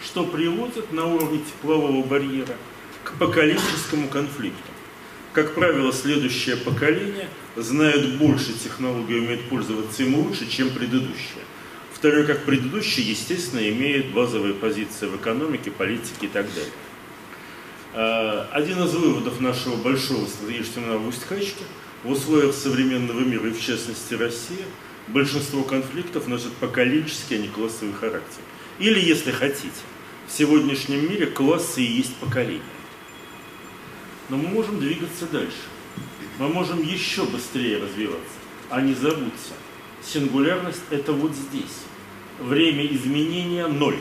что 0.03 0.25
приводит 0.25 0.93
на 0.93 1.07
уровне 1.07 1.39
теплового 1.39 2.05
барьера 2.05 2.57
к 3.05 3.13
поколенческому 3.19 4.09
конфликту. 4.09 4.59
Как 5.33 5.55
правило, 5.55 5.93
следующее 5.93 6.57
поколение 6.57 7.29
знает 7.57 8.19
больше 8.19 8.53
технологий, 8.53 9.19
умеет 9.19 9.49
пользоваться 9.49 10.03
им 10.03 10.17
лучше, 10.17 10.51
чем 10.51 10.71
предыдущее. 10.71 11.45
Второе, 11.93 12.25
как 12.25 12.45
предыдущее, 12.45 13.07
естественно, 13.09 13.61
имеет 13.69 14.13
базовые 14.13 14.55
позиции 14.55 15.07
в 15.07 15.17
экономике, 15.17 15.71
политике 15.71 16.27
и 16.27 16.29
так 16.29 16.47
далее. 16.53 16.73
А, 17.93 18.49
один 18.53 18.83
из 18.83 18.95
выводов 18.95 19.41
нашего 19.41 19.77
большого 19.77 20.27
стратегического 20.27 20.99
в 20.99 21.09
Усть-Качке 21.09 21.65
в 22.03 22.11
условиях 22.11 22.55
современного 22.55 23.21
мира, 23.21 23.49
и 23.49 23.53
в 23.53 23.61
частности 23.61 24.15
России, 24.15 24.65
большинство 25.09 25.63
конфликтов 25.63 26.27
носят 26.27 26.53
поколенческий, 26.55 27.37
а 27.37 27.39
не 27.39 27.49
классовый 27.49 27.93
характер. 27.93 28.43
Или, 28.81 28.99
если 28.99 29.31
хотите, 29.31 29.71
в 30.27 30.33
сегодняшнем 30.33 31.09
мире 31.09 31.27
классы 31.27 31.83
и 31.83 31.93
есть 31.99 32.17
поколение. 32.17 32.63
Но 34.31 34.39
мы 34.39 34.49
можем 34.49 34.81
двигаться 34.81 35.27
дальше. 35.27 35.69
Мы 36.39 36.49
можем 36.49 36.83
еще 36.83 37.25
быстрее 37.25 37.77
развиваться. 37.77 38.39
А 38.71 38.81
не 38.81 38.95
забудьте, 38.95 39.53
сингулярность 40.03 40.81
это 40.91 41.13
вот 41.13 41.33
здесь. 41.35 41.85
Время 42.39 42.87
изменения 42.87 43.67
ноль. 43.67 43.99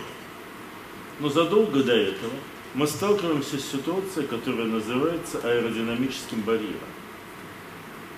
Но 1.19 1.27
задолго 1.27 1.83
до 1.83 1.93
этого 1.93 2.31
мы 2.73 2.87
сталкиваемся 2.87 3.59
с 3.59 3.71
ситуацией, 3.71 4.27
которая 4.27 4.67
называется 4.67 5.41
аэродинамическим 5.43 6.39
барьером. 6.41 6.77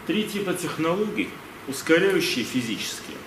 Три 0.05 0.25
типа 0.25 0.53
технологий, 0.53 1.29
ускоряющие 1.67 2.43
физические, 2.43 3.17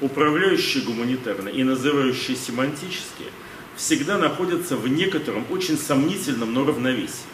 управляющие 0.00 0.82
гуманитарные 0.84 1.54
и 1.54 1.64
называющие 1.64 2.36
семантические, 2.36 3.28
всегда 3.76 4.18
находятся 4.18 4.76
в 4.76 4.88
некотором 4.88 5.44
очень 5.50 5.78
сомнительном, 5.78 6.52
но 6.52 6.64
равновесии. 6.64 7.26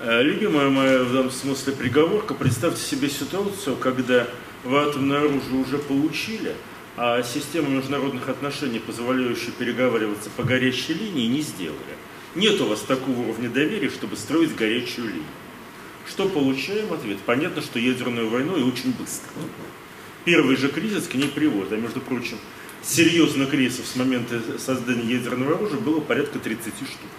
Э, 0.00 0.22
любимая 0.22 0.68
моя 0.68 1.02
в 1.02 1.12
данном 1.12 1.30
смысле 1.30 1.72
приговорка, 1.72 2.34
представьте 2.34 2.82
себе 2.82 3.08
ситуацию, 3.08 3.76
когда 3.76 4.26
вы 4.64 4.78
атомное 4.78 5.20
оружие 5.20 5.60
уже 5.60 5.78
получили, 5.78 6.54
а 6.96 7.22
систему 7.22 7.70
международных 7.70 8.28
отношений, 8.28 8.78
позволяющую 8.78 9.52
переговариваться 9.52 10.30
по 10.36 10.42
горячей 10.44 10.94
линии, 10.94 11.26
не 11.26 11.40
сделали. 11.40 11.78
Нет 12.34 12.60
у 12.60 12.66
вас 12.66 12.80
такого 12.80 13.20
уровня 13.20 13.48
доверия, 13.48 13.90
чтобы 13.90 14.16
строить 14.16 14.54
горячую 14.54 15.08
линию. 15.08 15.24
Что 16.08 16.28
получаем? 16.28 16.92
Ответ. 16.92 17.18
Понятно, 17.24 17.62
что 17.62 17.78
ядерную 17.78 18.28
войну 18.28 18.56
и 18.56 18.62
очень 18.62 18.92
быстро. 18.92 19.30
Первый 20.24 20.56
же 20.56 20.68
кризис 20.68 21.06
к 21.06 21.14
ней 21.14 21.28
приводит. 21.28 21.72
А 21.72 21.76
между 21.76 22.00
прочим, 22.00 22.38
серьезных 22.82 23.50
кризисов 23.50 23.86
с 23.86 23.96
момента 23.96 24.40
создания 24.58 25.14
ядерного 25.14 25.56
оружия 25.56 25.78
было 25.78 26.00
порядка 26.00 26.38
30 26.38 26.74
штук. 26.74 27.10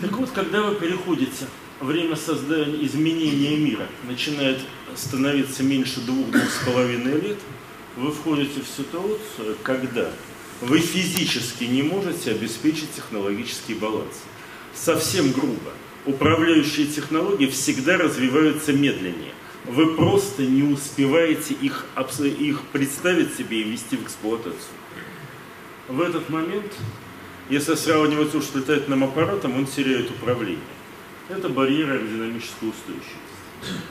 Так 0.00 0.12
вот, 0.12 0.30
когда 0.30 0.62
вы 0.62 0.76
переходите, 0.76 1.46
время 1.80 2.16
создания, 2.16 2.84
изменения 2.86 3.56
мира 3.56 3.86
начинает 4.04 4.60
становиться 4.94 5.62
меньше 5.62 6.00
двух-двух 6.00 6.48
с 6.50 6.64
половиной 6.64 7.20
лет, 7.20 7.38
вы 7.96 8.12
входите 8.12 8.60
в 8.60 8.68
ситуацию, 8.68 9.56
когда 9.62 10.10
вы 10.60 10.78
физически 10.78 11.64
не 11.64 11.82
можете 11.82 12.32
обеспечить 12.32 12.92
технологический 12.94 13.74
баланс. 13.74 14.22
Совсем 14.74 15.32
грубо. 15.32 15.72
Управляющие 16.08 16.86
технологии 16.86 17.46
всегда 17.48 17.98
развиваются 17.98 18.72
медленнее. 18.72 19.34
Вы 19.66 19.94
просто 19.94 20.42
не 20.42 20.62
успеваете 20.62 21.52
их, 21.52 21.84
их 22.24 22.62
представить 22.72 23.34
себе 23.34 23.60
и 23.60 23.64
ввести 23.64 23.96
в 23.96 24.04
эксплуатацию. 24.04 24.72
В 25.86 26.00
этот 26.00 26.30
момент 26.30 26.72
если 27.50 27.74
сравнивать 27.74 28.30
что 28.42 28.58
летает 28.58 28.88
нам 28.88 29.04
аппаратом, 29.04 29.54
он 29.56 29.66
теряет 29.66 30.10
управление. 30.10 30.60
Это 31.28 31.50
барьер 31.50 31.90
аэродинамической 31.90 32.70
устойчивости. 32.70 33.82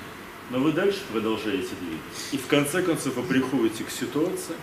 Но 0.50 0.60
вы 0.60 0.72
дальше 0.72 1.00
продолжаете 1.12 1.70
двигаться. 1.80 2.24
И 2.32 2.38
в 2.38 2.48
конце 2.48 2.82
концов 2.82 3.16
вы 3.16 3.22
приходите 3.22 3.84
к 3.84 3.92
ситуации, 3.92 4.56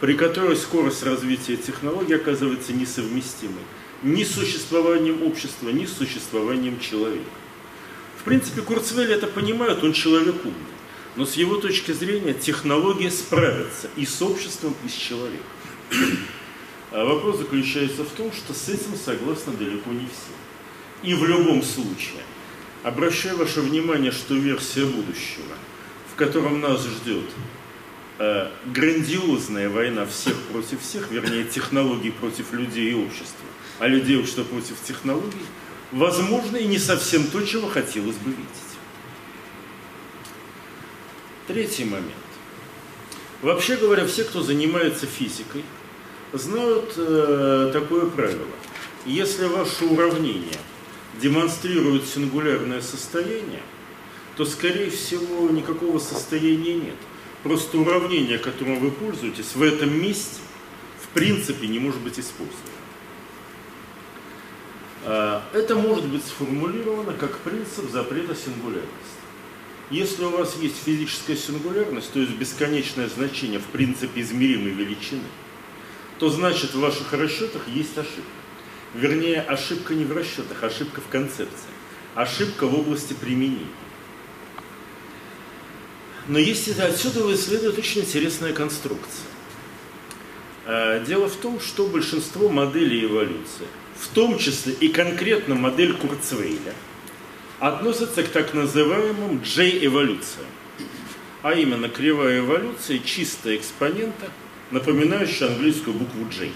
при 0.00 0.14
которой 0.14 0.56
скорость 0.56 1.04
развития 1.04 1.56
технологий 1.56 2.14
оказывается 2.14 2.72
несовместимой 2.72 3.62
ни 4.02 4.24
существованием 4.24 5.22
общества, 5.22 5.70
ни 5.70 5.86
существованием 5.86 6.80
человека. 6.80 7.30
В 8.18 8.24
принципе, 8.24 8.62
Курцвель 8.62 9.12
это 9.12 9.26
понимает, 9.26 9.82
он 9.82 9.92
человек 9.92 10.36
умный. 10.44 10.54
Но 11.16 11.26
с 11.26 11.34
его 11.34 11.56
точки 11.56 11.92
зрения 11.92 12.34
технология 12.34 13.10
справится 13.10 13.88
и 13.96 14.06
с 14.06 14.22
обществом, 14.22 14.74
и 14.84 14.88
с 14.88 14.92
человеком. 14.92 15.46
А 16.92 17.04
вопрос 17.04 17.38
заключается 17.38 18.04
в 18.04 18.10
том, 18.10 18.32
что 18.32 18.52
с 18.52 18.68
этим 18.68 18.96
согласны 18.96 19.52
далеко 19.52 19.90
не 19.90 20.06
все. 20.06 21.08
И 21.08 21.14
в 21.14 21.24
любом 21.24 21.62
случае, 21.62 22.22
обращаю 22.82 23.36
ваше 23.36 23.60
внимание, 23.60 24.10
что 24.10 24.34
версия 24.34 24.84
будущего, 24.84 25.54
в 26.12 26.16
котором 26.16 26.60
нас 26.60 26.84
ждет 26.84 27.24
э, 28.18 28.50
грандиозная 28.66 29.70
война 29.70 30.04
всех 30.06 30.36
против 30.52 30.82
всех, 30.82 31.10
вернее, 31.10 31.44
технологий 31.44 32.10
против 32.10 32.52
людей 32.52 32.90
и 32.90 32.94
общества, 32.94 33.46
а 33.80 33.88
людей 33.88 34.18
общества 34.18 34.44
против 34.44 34.80
технологий, 34.84 35.44
возможно, 35.90 36.58
и 36.58 36.66
не 36.66 36.78
совсем 36.78 37.24
то, 37.24 37.42
чего 37.42 37.66
хотелось 37.66 38.16
бы 38.16 38.30
видеть. 38.30 38.46
Третий 41.48 41.84
момент. 41.84 42.12
Вообще 43.42 43.76
говоря, 43.76 44.06
все, 44.06 44.24
кто 44.24 44.42
занимается 44.42 45.06
физикой, 45.06 45.64
знают 46.34 46.92
э, 46.96 47.70
такое 47.72 48.06
правило. 48.06 48.46
Если 49.06 49.46
ваше 49.46 49.86
уравнение 49.86 50.58
демонстрирует 51.20 52.06
сингулярное 52.06 52.82
состояние, 52.82 53.62
то, 54.36 54.44
скорее 54.44 54.90
всего, 54.90 55.48
никакого 55.48 55.98
состояния 55.98 56.74
нет. 56.74 56.96
Просто 57.42 57.78
уравнение, 57.78 58.36
которым 58.36 58.78
вы 58.78 58.90
пользуетесь, 58.90 59.54
в 59.54 59.62
этом 59.62 59.90
месте, 60.00 60.36
в 61.02 61.08
принципе, 61.08 61.66
не 61.66 61.78
может 61.78 62.00
быть 62.00 62.20
использовано. 62.20 62.79
А, 65.04 65.42
это 65.52 65.76
может 65.76 66.06
быть 66.06 66.24
сформулировано 66.24 67.12
как 67.12 67.38
принцип 67.38 67.90
запрета 67.90 68.34
сингулярности. 68.34 68.90
Если 69.90 70.22
у 70.24 70.30
вас 70.30 70.56
есть 70.56 70.76
физическая 70.84 71.36
сингулярность, 71.36 72.12
то 72.12 72.20
есть 72.20 72.32
бесконечное 72.32 73.08
значение 73.08 73.58
в 73.58 73.66
принципе 73.66 74.20
измеримой 74.20 74.70
величины, 74.70 75.24
то 76.18 76.28
значит 76.28 76.74
в 76.74 76.80
ваших 76.80 77.12
расчетах 77.12 77.66
есть 77.66 77.96
ошибка. 77.96 78.22
Вернее, 78.94 79.40
ошибка 79.40 79.94
не 79.94 80.04
в 80.04 80.12
расчетах, 80.12 80.62
ошибка 80.62 81.00
в 81.00 81.08
концепции. 81.08 81.70
Ошибка 82.14 82.66
в 82.66 82.78
области 82.78 83.14
применения. 83.14 83.66
Но 86.28 86.38
есть 86.38 86.68
отсюда 86.78 87.36
следует 87.36 87.78
очень 87.78 88.02
интересная 88.02 88.52
конструкция. 88.52 89.26
Э, 90.66 91.02
дело 91.04 91.28
в 91.28 91.36
том, 91.36 91.58
что 91.60 91.86
большинство 91.86 92.48
моделей 92.48 93.06
эволюции, 93.06 93.66
в 94.00 94.08
том 94.08 94.38
числе 94.38 94.72
и 94.72 94.88
конкретно 94.88 95.54
модель 95.54 95.94
Курцвейля, 95.94 96.74
относятся 97.58 98.22
к 98.22 98.28
так 98.28 98.54
называемым 98.54 99.42
J-эволюциям. 99.42 100.46
А 101.42 101.52
именно 101.52 101.88
кривая 101.88 102.40
эволюция 102.40 102.98
чистая 102.98 103.56
экспонента– 103.56 104.30
напоминающая 104.70 105.48
английскую 105.48 105.94
букву 105.96 106.26
J. 106.30 106.50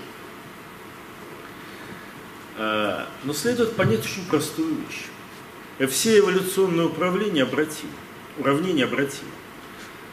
А, 2.56 3.08
но 3.24 3.32
следует 3.32 3.74
понять 3.76 4.04
очень 4.04 4.24
простую 4.28 4.76
вещь. 4.76 5.90
Все 5.90 6.18
эволюционные 6.18 6.86
управления 6.86 7.42
обратимы, 7.42 7.92
уравнения 8.38 8.84
обратимы. 8.84 9.30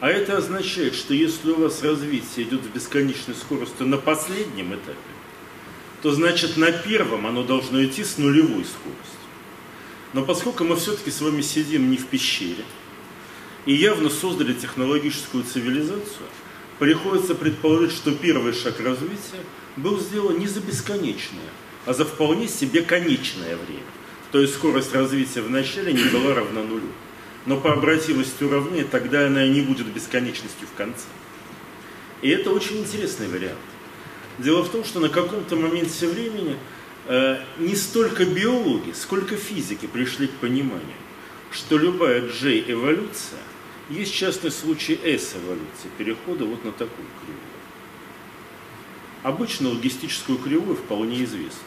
А 0.00 0.08
это 0.08 0.36
означает, 0.36 0.96
что 0.96 1.14
если 1.14 1.52
у 1.52 1.60
вас 1.60 1.82
развитие 1.82 2.46
идет 2.46 2.64
с 2.64 2.66
бесконечной 2.66 3.36
скоростью 3.36 3.86
на 3.86 3.98
последнем 3.98 4.74
этапе, 4.74 4.96
то 6.02 6.10
значит 6.10 6.56
на 6.56 6.72
первом 6.72 7.26
оно 7.26 7.44
должно 7.44 7.82
идти 7.84 8.02
с 8.02 8.18
нулевой 8.18 8.64
скоростью. 8.64 9.22
Но 10.12 10.24
поскольку 10.24 10.64
мы 10.64 10.76
все-таки 10.76 11.10
с 11.10 11.20
вами 11.20 11.40
сидим 11.42 11.90
не 11.90 11.96
в 11.96 12.06
пещере 12.06 12.64
и 13.64 13.72
явно 13.72 14.10
создали 14.10 14.52
технологическую 14.52 15.44
цивилизацию, 15.44 16.26
приходится 16.78 17.36
предположить, 17.36 17.92
что 17.92 18.12
первый 18.12 18.52
шаг 18.52 18.80
развития 18.80 19.40
был 19.76 20.00
сделан 20.00 20.38
не 20.38 20.48
за 20.48 20.60
бесконечное, 20.60 21.40
а 21.86 21.94
за 21.94 22.04
вполне 22.04 22.48
себе 22.48 22.82
конечное 22.82 23.56
время. 23.56 23.84
То 24.32 24.40
есть 24.40 24.54
скорость 24.54 24.92
развития 24.94 25.42
в 25.42 25.50
начале 25.50 25.92
не 25.92 26.04
была 26.04 26.34
равна 26.34 26.62
нулю. 26.62 26.90
Но 27.46 27.60
по 27.60 27.72
обратимости 27.72 28.42
уравнения 28.42 28.84
тогда 28.84 29.26
она 29.26 29.44
и 29.44 29.50
не 29.50 29.60
будет 29.60 29.86
бесконечностью 29.86 30.66
в 30.66 30.76
конце. 30.76 31.06
И 32.22 32.28
это 32.28 32.50
очень 32.50 32.78
интересный 32.78 33.28
вариант. 33.28 33.58
Дело 34.38 34.62
в 34.62 34.70
том, 34.70 34.84
что 34.84 35.00
на 35.00 35.08
каком-то 35.08 35.56
моменте 35.56 36.06
времени 36.06 36.56
э, 37.06 37.42
не 37.58 37.76
столько 37.76 38.24
биологи, 38.24 38.92
сколько 38.92 39.36
физики 39.36 39.86
пришли 39.86 40.26
к 40.26 40.32
пониманию, 40.32 40.96
что 41.50 41.76
любая 41.76 42.22
J-эволюция 42.22 43.40
есть 43.90 44.14
частный 44.14 44.50
случай 44.50 44.94
S-эволюции, 44.94 45.90
перехода 45.98 46.44
вот 46.44 46.64
на 46.64 46.72
такую 46.72 47.06
кривую. 47.20 47.38
Обычно 49.22 49.68
логистическую 49.68 50.38
кривую 50.38 50.76
вполне 50.76 51.24
известно. 51.24 51.60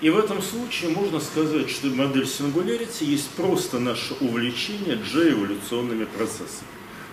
И 0.00 0.10
в 0.10 0.18
этом 0.18 0.42
случае 0.42 0.90
можно 0.90 1.20
сказать, 1.20 1.70
что 1.70 1.88
модель 1.88 2.24
Singularity 2.24 3.04
есть 3.04 3.28
просто 3.30 3.78
наше 3.78 4.14
увлечение 4.14 4.96
J-эволюционными 4.96 6.06
процессами, 6.06 6.68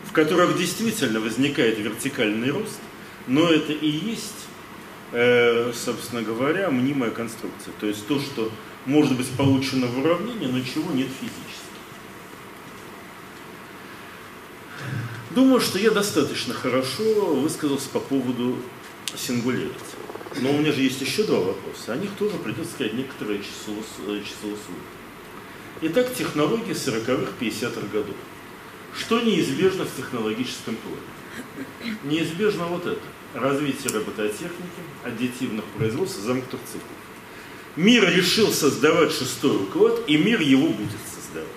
в 0.05 0.13
которых 0.13 0.57
действительно 0.57 1.19
возникает 1.19 1.77
вертикальный 1.79 2.49
рост, 2.49 2.79
но 3.27 3.49
это 3.49 3.73
и 3.73 3.87
есть, 3.87 4.47
э, 5.11 5.71
собственно 5.73 6.21
говоря, 6.21 6.69
мнимая 6.71 7.11
конструкция. 7.11 7.73
То 7.79 7.87
есть 7.87 8.07
то, 8.07 8.19
что 8.19 8.51
может 8.85 9.17
быть 9.17 9.29
получено 9.31 9.87
в 9.87 9.99
уравнении, 9.99 10.47
но 10.47 10.61
чего 10.61 10.91
нет 10.93 11.09
физически. 11.19 11.67
Думаю, 15.31 15.59
что 15.59 15.77
я 15.77 15.91
достаточно 15.91 16.53
хорошо 16.53 17.35
высказался 17.35 17.89
по 17.89 17.99
поводу 17.99 18.57
сингулярити. 19.15 19.75
Но 20.41 20.51
у 20.51 20.57
меня 20.57 20.71
же 20.71 20.81
есть 20.81 21.01
еще 21.01 21.23
два 21.23 21.39
вопроса. 21.39 21.93
О 21.93 21.97
них 21.97 22.11
тоже 22.17 22.37
придется 22.37 22.73
сказать 22.73 22.93
некоторое 22.93 23.39
число, 23.39 23.75
э, 24.07 24.21
число 24.23 24.49
слов. 24.49 24.79
Итак, 25.81 26.13
технологии 26.15 26.73
40-х, 26.73 27.33
50-х 27.39 27.87
годов. 27.93 28.15
Что 28.97 29.19
неизбежно 29.21 29.85
в 29.85 29.95
технологическом 29.95 30.75
плане? 30.77 31.95
Неизбежно 32.03 32.65
вот 32.65 32.85
это. 32.87 33.01
Развитие 33.33 33.93
робототехники, 33.93 34.81
аддитивных 35.03 35.65
производств, 35.77 36.19
замкнутых 36.19 36.59
циклов. 36.65 36.91
Мир 37.75 38.09
решил 38.09 38.51
создавать 38.51 39.11
шестой 39.11 39.55
уклад, 39.55 40.01
и 40.07 40.17
мир 40.17 40.41
его 40.41 40.69
будет 40.69 40.99
создавать. 41.13 41.47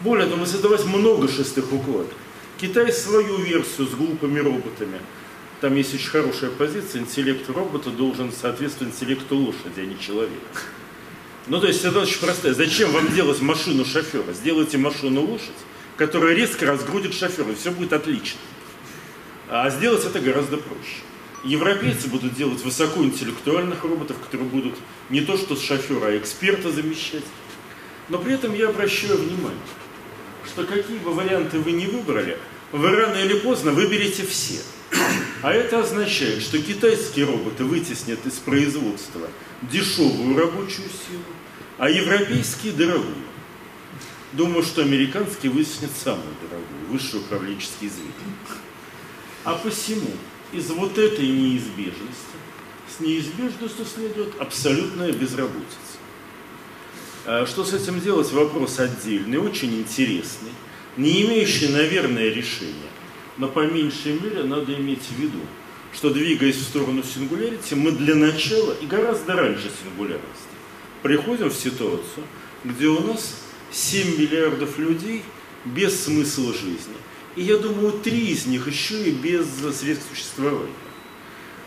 Более 0.00 0.28
того, 0.28 0.46
создавать 0.46 0.84
много 0.84 1.28
шестых 1.28 1.72
укладов. 1.72 2.14
Китай 2.60 2.92
свою 2.92 3.36
версию 3.38 3.86
с 3.86 3.90
глупыми 3.90 4.40
роботами– 4.40 5.00
там 5.60 5.74
есть 5.74 5.92
очень 5.92 6.08
хорошая 6.08 6.50
позиция, 6.50 7.00
интеллект 7.00 7.48
робота 7.50 7.90
должен 7.90 8.32
соответствовать 8.32 8.94
интеллекту 8.94 9.36
лошади, 9.36 9.80
а 9.80 9.84
не 9.84 9.98
человека. 9.98 10.44
Ну, 11.48 11.60
то 11.60 11.66
есть 11.66 11.84
это 11.84 12.00
очень 12.00 12.20
простая. 12.20 12.54
Зачем 12.54 12.92
вам 12.92 13.12
делать 13.12 13.40
машину 13.40 13.84
шофера? 13.84 14.32
Сделайте 14.32 14.78
машину 14.78 15.22
лошадь, 15.22 15.48
которая 15.96 16.34
резко 16.34 16.64
разгрузит 16.66 17.12
шофера, 17.12 17.50
и 17.50 17.56
все 17.56 17.72
будет 17.72 17.92
отлично. 17.92 18.38
А 19.50 19.70
сделать 19.70 20.04
это 20.04 20.20
гораздо 20.20 20.58
проще. 20.58 21.02
Европейцы 21.42 22.08
будут 22.08 22.34
делать 22.34 22.62
высокоинтеллектуальных 22.62 23.82
роботов, 23.84 24.16
которые 24.22 24.48
будут 24.48 24.74
не 25.08 25.20
то 25.22 25.38
что 25.38 25.56
с 25.56 25.62
шофера, 25.62 26.08
а 26.08 26.18
эксперта 26.18 26.70
замещать. 26.70 27.24
Но 28.08 28.18
при 28.18 28.34
этом 28.34 28.54
я 28.54 28.68
обращаю 28.68 29.16
внимание, 29.16 29.58
что 30.46 30.64
какие 30.64 30.98
бы 30.98 31.12
варианты 31.12 31.58
вы 31.60 31.72
не 31.72 31.86
выбрали, 31.86 32.38
вы 32.72 32.90
рано 32.90 33.16
или 33.16 33.38
поздно 33.38 33.70
выберете 33.72 34.26
все. 34.26 34.60
А 35.42 35.52
это 35.52 35.80
означает, 35.80 36.42
что 36.42 36.58
китайские 36.58 37.26
роботы 37.26 37.64
вытеснят 37.64 38.24
из 38.26 38.34
производства 38.34 39.28
дешевую 39.62 40.36
рабочую 40.36 40.88
силу, 40.88 41.22
а 41.78 41.88
европейские– 41.88 42.72
дорогую. 42.74 43.14
Думаю, 44.32 44.62
что 44.62 44.82
американские 44.82 45.52
вытеснят 45.52 45.90
самую 45.96 46.34
дорогую, 46.42 46.90
высшие 46.90 47.22
управленческие 47.22 47.90
звенья. 47.90 48.67
А 49.48 49.54
посему 49.54 50.10
из 50.52 50.68
вот 50.68 50.98
этой 50.98 51.26
неизбежности 51.26 52.36
с 52.86 53.00
неизбежностью 53.00 53.86
следует 53.86 54.38
абсолютная 54.38 55.10
безработица. 55.10 55.96
А 57.24 57.46
что 57.46 57.64
с 57.64 57.72
этим 57.72 57.98
делать? 57.98 58.30
Вопрос 58.30 58.78
отдельный, 58.78 59.38
очень 59.38 59.74
интересный, 59.74 60.50
не 60.98 61.22
имеющий, 61.22 61.68
наверное, 61.68 62.28
решения. 62.28 62.90
Но 63.38 63.48
по 63.48 63.60
меньшей 63.60 64.20
мере 64.20 64.42
надо 64.42 64.74
иметь 64.74 65.04
в 65.04 65.18
виду, 65.18 65.40
что 65.94 66.10
двигаясь 66.10 66.56
в 66.56 66.64
сторону 66.64 67.02
сингулярити, 67.02 67.72
мы 67.72 67.92
для 67.92 68.16
начала 68.16 68.74
и 68.74 68.84
гораздо 68.84 69.32
раньше 69.32 69.72
сингулярности 69.82 70.56
приходим 71.02 71.48
в 71.48 71.54
ситуацию, 71.54 72.26
где 72.64 72.88
у 72.88 73.00
нас 73.00 73.36
7 73.72 74.18
миллиардов 74.20 74.78
людей 74.78 75.22
без 75.64 76.04
смысла 76.04 76.52
жизни. 76.52 76.96
И 77.38 77.42
я 77.42 77.56
думаю, 77.56 77.92
три 77.92 78.32
из 78.32 78.46
них 78.46 78.66
еще 78.66 79.00
и 79.00 79.12
без 79.12 79.46
средств 79.72 80.08
существования. 80.10 80.72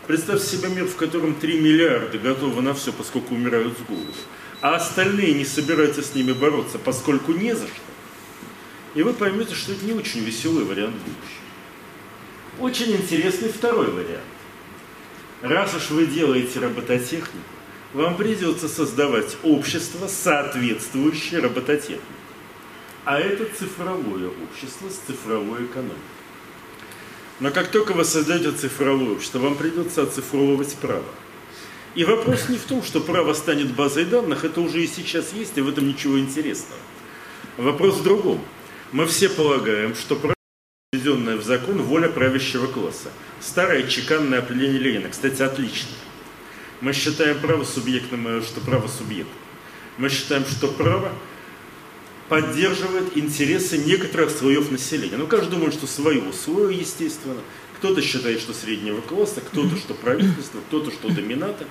Представьте 0.06 0.46
себе 0.46 0.68
мир, 0.68 0.84
в 0.84 0.96
котором 0.96 1.34
3 1.34 1.60
миллиарда 1.60 2.18
готовы 2.18 2.60
на 2.60 2.74
все, 2.74 2.92
поскольку 2.92 3.34
умирают 3.34 3.78
с 3.78 3.80
голоду, 3.88 4.12
а 4.60 4.74
остальные 4.74 5.32
не 5.32 5.46
собираются 5.46 6.02
с 6.02 6.14
ними 6.14 6.32
бороться, 6.32 6.78
поскольку 6.78 7.32
не 7.32 7.54
за 7.54 7.66
что. 7.68 7.80
И 8.94 9.02
вы 9.02 9.14
поймете, 9.14 9.54
что 9.54 9.72
это 9.72 9.82
не 9.86 9.94
очень 9.94 10.20
веселый 10.20 10.66
вариант 10.66 10.94
будущего. 10.96 11.40
Очень 12.60 12.94
интересный 12.94 13.48
второй 13.48 13.90
вариант. 13.92 14.26
Раз 15.40 15.74
уж 15.74 15.88
вы 15.88 16.04
делаете 16.04 16.60
робототехнику, 16.60 17.38
вам 17.94 18.18
придется 18.18 18.68
создавать 18.68 19.38
общество, 19.42 20.06
соответствующее 20.06 21.40
робототехнике. 21.40 22.02
А 23.04 23.18
это 23.18 23.44
цифровое 23.46 24.28
общество 24.28 24.88
с 24.88 25.00
цифровой 25.06 25.64
экономикой. 25.64 25.98
Но 27.40 27.50
как 27.50 27.72
только 27.72 27.92
вы 27.92 28.04
создаете 28.04 28.52
цифровое 28.52 29.12
общество, 29.12 29.40
вам 29.40 29.56
придется 29.56 30.02
оцифровывать 30.02 30.76
право. 30.76 31.04
И 31.96 32.04
вопрос 32.04 32.48
не 32.48 32.56
в 32.56 32.62
том, 32.62 32.82
что 32.82 33.00
право 33.00 33.34
станет 33.34 33.74
базой 33.74 34.04
данных, 34.04 34.44
это 34.44 34.60
уже 34.60 34.82
и 34.82 34.86
сейчас 34.86 35.32
есть, 35.32 35.58
и 35.58 35.60
в 35.60 35.68
этом 35.68 35.88
ничего 35.88 36.18
интересного. 36.18 36.80
Вопрос 37.56 37.96
в 37.96 38.04
другом. 38.04 38.40
Мы 38.92 39.06
все 39.06 39.28
полагаем, 39.28 39.96
что 39.96 40.14
право 40.14 40.34
введенная 40.92 41.36
в 41.36 41.42
закон 41.42 41.82
воля 41.82 42.08
правящего 42.08 42.66
класса. 42.66 43.10
Старое 43.40 43.88
чеканное 43.88 44.38
определение 44.38 44.78
Ленина, 44.78 45.08
кстати, 45.08 45.42
отлично. 45.42 45.90
Мы 46.80 46.92
считаем 46.92 47.40
право 47.40 47.64
субъектным, 47.64 48.28
э, 48.28 48.42
что 48.42 48.60
право 48.60 48.86
субъект. 48.86 49.30
Мы 49.98 50.08
считаем, 50.08 50.44
что 50.46 50.68
право 50.68 51.12
поддерживает 52.28 53.16
интересы 53.16 53.78
некоторых 53.78 54.30
слоев 54.30 54.70
населения. 54.70 55.16
Ну, 55.16 55.26
каждый 55.26 55.50
думает, 55.50 55.74
что 55.74 55.86
своего, 55.86 56.32
свое, 56.32 56.76
естественно. 56.76 57.40
Кто-то 57.78 58.00
считает, 58.00 58.40
что 58.40 58.54
среднего 58.54 59.00
класса, 59.00 59.40
кто-то, 59.40 59.76
что 59.76 59.94
правительство, 59.94 60.60
кто-то, 60.68 60.90
что 60.90 61.08
домината. 61.08 61.66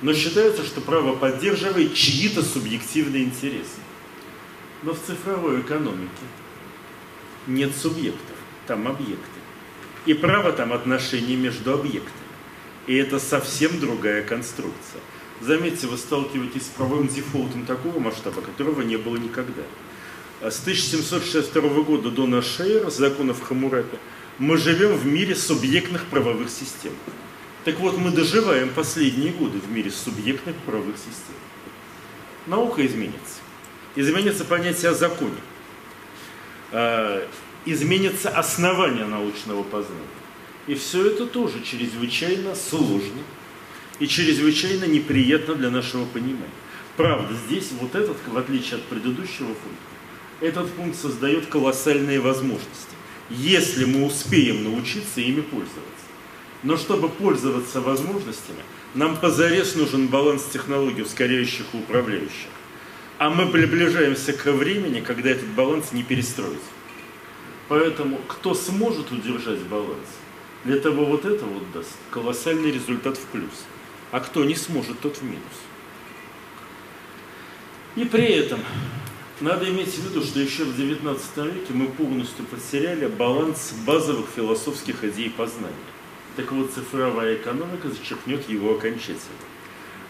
Но 0.00 0.12
считается, 0.12 0.64
что 0.64 0.80
право 0.80 1.14
поддерживает 1.14 1.94
чьи-то 1.94 2.42
субъективные 2.42 3.24
интересы. 3.24 3.80
Но 4.82 4.94
в 4.94 4.98
цифровой 5.00 5.60
экономике 5.60 6.10
нет 7.46 7.72
субъектов 7.76 8.36
там 8.66 8.88
объекты. 8.88 9.18
И 10.06 10.14
право 10.14 10.52
там 10.52 10.72
отношения 10.72 11.36
между 11.36 11.74
объектами. 11.74 12.10
И 12.86 12.96
это 12.96 13.18
совсем 13.18 13.78
другая 13.78 14.22
конструкция. 14.22 15.00
Заметьте, 15.42 15.88
вы 15.88 15.98
сталкиваетесь 15.98 16.66
с 16.66 16.68
правовым 16.68 17.08
дефолтом 17.08 17.66
такого 17.66 17.98
масштаба, 17.98 18.42
которого 18.42 18.82
не 18.82 18.96
было 18.96 19.16
никогда. 19.16 19.62
С 20.40 20.60
1762 20.60 21.82
года 21.82 22.12
до 22.12 22.28
нашей 22.28 22.74
эры, 22.74 22.92
законов 22.92 23.42
Хамурапи, 23.42 23.98
мы 24.38 24.56
живем 24.56 24.94
в 24.94 25.04
мире 25.04 25.34
субъектных 25.34 26.04
правовых 26.06 26.48
систем. 26.48 26.92
Так 27.64 27.80
вот, 27.80 27.98
мы 27.98 28.12
доживаем 28.12 28.68
последние 28.70 29.32
годы 29.32 29.58
в 29.58 29.68
мире 29.68 29.90
субъектных 29.90 30.54
правовых 30.58 30.96
систем. 30.96 31.34
Наука 32.46 32.86
изменится. 32.86 33.40
Изменится 33.96 34.44
понятие 34.44 34.92
о 34.92 34.94
законе. 34.94 35.40
А, 36.70 37.28
изменится 37.64 38.28
основание 38.28 39.06
научного 39.06 39.64
познания. 39.64 40.06
И 40.68 40.74
все 40.76 41.04
это 41.08 41.26
тоже 41.26 41.64
чрезвычайно 41.64 42.54
сложно 42.54 43.22
и 44.02 44.08
чрезвычайно 44.08 44.86
неприятно 44.86 45.54
для 45.54 45.70
нашего 45.70 46.04
понимания. 46.06 46.58
Правда, 46.96 47.32
здесь 47.46 47.68
вот 47.80 47.94
этот, 47.94 48.16
в 48.26 48.36
отличие 48.36 48.78
от 48.78 48.82
предыдущего 48.82 49.46
пункта, 49.46 50.40
этот 50.40 50.72
пункт 50.72 50.98
создает 50.98 51.46
колоссальные 51.46 52.18
возможности, 52.18 52.96
если 53.30 53.84
мы 53.84 54.04
успеем 54.04 54.64
научиться 54.64 55.20
ими 55.20 55.40
пользоваться. 55.40 55.82
Но 56.64 56.76
чтобы 56.76 57.10
пользоваться 57.10 57.80
возможностями, 57.80 58.58
нам 58.94 59.16
позарез 59.16 59.76
нужен 59.76 60.08
баланс 60.08 60.46
технологий, 60.52 61.02
ускоряющих 61.02 61.66
и 61.72 61.76
управляющих. 61.76 62.50
А 63.18 63.30
мы 63.30 63.46
приближаемся 63.46 64.32
к 64.32 64.50
времени, 64.50 64.98
когда 64.98 65.30
этот 65.30 65.46
баланс 65.50 65.92
не 65.92 66.02
перестроится. 66.02 66.72
Поэтому 67.68 68.18
кто 68.26 68.54
сможет 68.54 69.12
удержать 69.12 69.60
баланс, 69.60 70.08
для 70.64 70.80
того 70.80 71.04
вот 71.04 71.24
это 71.24 71.44
вот 71.44 71.70
даст 71.72 71.96
колоссальный 72.10 72.72
результат 72.72 73.16
в 73.16 73.26
плюс. 73.26 73.64
А 74.12 74.20
кто 74.20 74.44
не 74.44 74.54
сможет, 74.54 75.00
тот 75.00 75.16
в 75.16 75.22
минус. 75.22 75.42
И 77.96 78.04
при 78.04 78.26
этом 78.26 78.60
надо 79.40 79.68
иметь 79.68 79.88
в 79.88 80.10
виду, 80.10 80.22
что 80.22 80.38
еще 80.38 80.64
в 80.64 80.78
XIX 80.78 81.18
веке 81.52 81.72
мы 81.72 81.86
полностью 81.86 82.44
потеряли 82.44 83.06
баланс 83.06 83.74
базовых 83.86 84.26
философских 84.36 85.02
идей 85.02 85.30
познания. 85.30 85.74
Так 86.36 86.52
вот, 86.52 86.72
цифровая 86.72 87.36
экономика 87.36 87.88
зачеркнет 87.88 88.48
его 88.48 88.74
окончательно. 88.74 89.18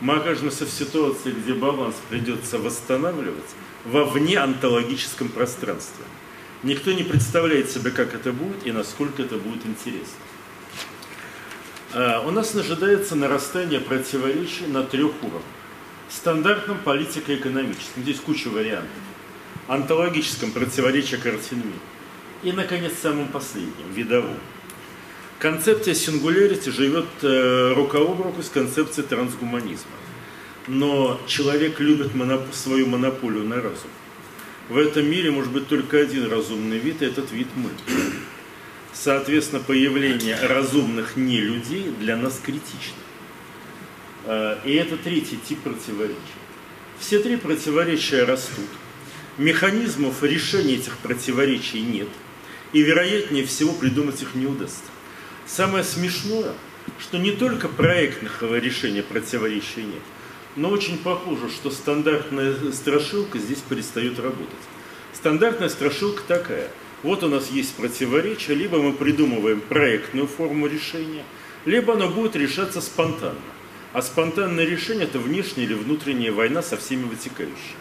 Мы 0.01 0.17
окажемся 0.17 0.67
в 0.67 0.71
ситуации, 0.71 1.31
где 1.31 1.55
баланс 1.55 1.95
придется 2.11 2.59
восстанавливать 2.59 3.55
во 3.85 4.05
вне 4.05 4.37
онтологическом 4.39 5.29
пространстве. 5.29 6.05
Никто 6.65 6.93
не 6.93 7.05
представляет 7.05 7.71
себе, 7.71 7.93
как 7.93 8.15
это 8.15 8.33
будет 8.33 8.67
и 8.67 8.73
насколько 8.73 9.23
это 9.23 9.37
будет 9.37 9.65
интересно. 9.65 10.19
У 11.95 12.31
нас 12.31 12.55
ожидается 12.55 13.17
нарастание 13.17 13.79
противоречий 13.79 14.67
на 14.67 14.83
трех 14.83 15.13
уровнях. 15.23 15.43
Стандартном 16.09 16.79
политико-экономическом, 16.79 18.03
здесь 18.03 18.19
куча 18.19 18.49
вариантов. 18.49 18.91
Онтологическом 19.69 20.53
противоречие 20.53 21.21
картин. 21.21 21.63
И, 22.43 22.53
наконец, 22.53 22.93
самым 23.01 23.29
последним, 23.29 23.93
видовом. 23.93 24.37
Концепция 25.39 25.95
сингулярити 25.95 26.71
живет 26.71 27.07
э, 27.23 27.73
рука 27.75 27.99
об 27.99 28.23
руку 28.23 28.43
с 28.43 28.49
концепцией 28.49 29.07
трансгуманизма. 29.07 29.91
Но 30.69 31.21
человек 31.27 31.79
любит 31.79 32.15
моноп... 32.15 32.43
свою 32.53 32.87
монополию 32.87 33.45
на 33.45 33.57
разум. 33.57 33.91
В 34.69 34.79
этом 34.79 35.05
мире 35.05 35.31
может 35.31 35.53
быть 35.53 35.69
только 35.69 35.99
один 35.99 36.31
разумный 36.31 36.79
вид, 36.79 37.03
и 37.03 37.07
этот 37.07 37.33
вид 37.33 37.49
мы. 37.55 37.71
Соответственно, 38.93 39.63
появление 39.63 40.39
разумных 40.47 41.17
не 41.17 41.41
людей 41.41 41.93
для 41.99 42.17
нас 42.17 42.41
критично. 42.43 43.03
Э, 44.25 44.59
и 44.65 44.75
это 44.75 44.97
третий 44.97 45.39
тип 45.39 45.61
противоречий. 45.63 46.17
Все 46.99 47.19
три 47.19 47.37
противоречия 47.37 48.25
растут. 48.25 48.69
Механизмов 49.39 50.23
решения 50.23 50.75
этих 50.75 50.99
противоречий 50.99 51.81
нет. 51.81 52.09
И 52.73 52.83
вероятнее 52.83 53.45
всего 53.45 53.73
придумать 53.73 54.21
их 54.23 54.35
не 54.35 54.47
удастся. 54.47 54.83
Самое 55.47 55.85
смешное, 55.85 56.53
что 56.99 57.19
не 57.19 57.33
только 57.33 57.69
проектного 57.69 58.59
решения 58.59 59.03
противоречий 59.03 59.83
нет, 59.83 60.03
но 60.55 60.69
очень 60.69 60.99
похоже, 60.99 61.49
что 61.51 61.71
стандартная 61.71 62.55
страшилка 62.73 63.39
здесь 63.39 63.59
перестает 63.59 64.19
работать. 64.19 64.55
Стандартная 65.13 65.69
страшилка 65.69 66.23
такая. 66.27 66.71
Вот 67.03 67.25
у 67.25 67.29
нас 67.29 67.51
есть 67.51 67.75
противоречие, 67.75 68.57
либо 68.57 68.81
мы 68.81 68.93
придумываем 68.93 69.61
проектную 69.61 70.27
форму 70.29 70.69
решения, 70.69 71.25
либо 71.65 71.95
оно 71.95 72.09
будет 72.09 72.37
решаться 72.37 72.81
спонтанно. 72.81 73.41
А 73.93 74.03
спонтанное 74.03 74.65
решение– 74.65 75.05
это 75.05 75.19
внешняя 75.19 75.65
или 75.65 75.75
внутренняя 75.75 76.33
война 76.33 76.63
со 76.63 76.77
всеми 76.77 77.05
вытекающими. 77.05 77.77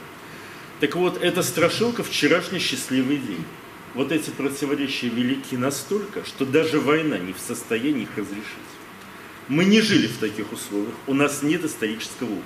Так 0.79 0.95
вот, 0.95 1.21
это 1.21 1.43
страшилка 1.43 2.03
вчерашний 2.03 2.59
счастливый 2.59 3.17
день. 3.17 3.45
Вот 3.93 4.11
эти 4.11 4.31
противоречия 4.31 5.09
велики 5.09 5.55
настолько, 5.55 6.25
что 6.25 6.45
даже 6.45 6.79
война 6.79 7.17
не 7.17 7.33
в 7.33 7.39
состоянии 7.39 8.03
их 8.03 8.17
разрешить. 8.17 8.71
Мы 9.47 9.65
не 9.65 9.81
жили 9.81 10.07
в 10.07 10.17
таких 10.17 10.51
условиях, 10.51 10.95
у 11.07 11.13
нас 11.13 11.43
нет 11.43 11.63
исторического 11.63 12.31
опыта. 12.31 12.45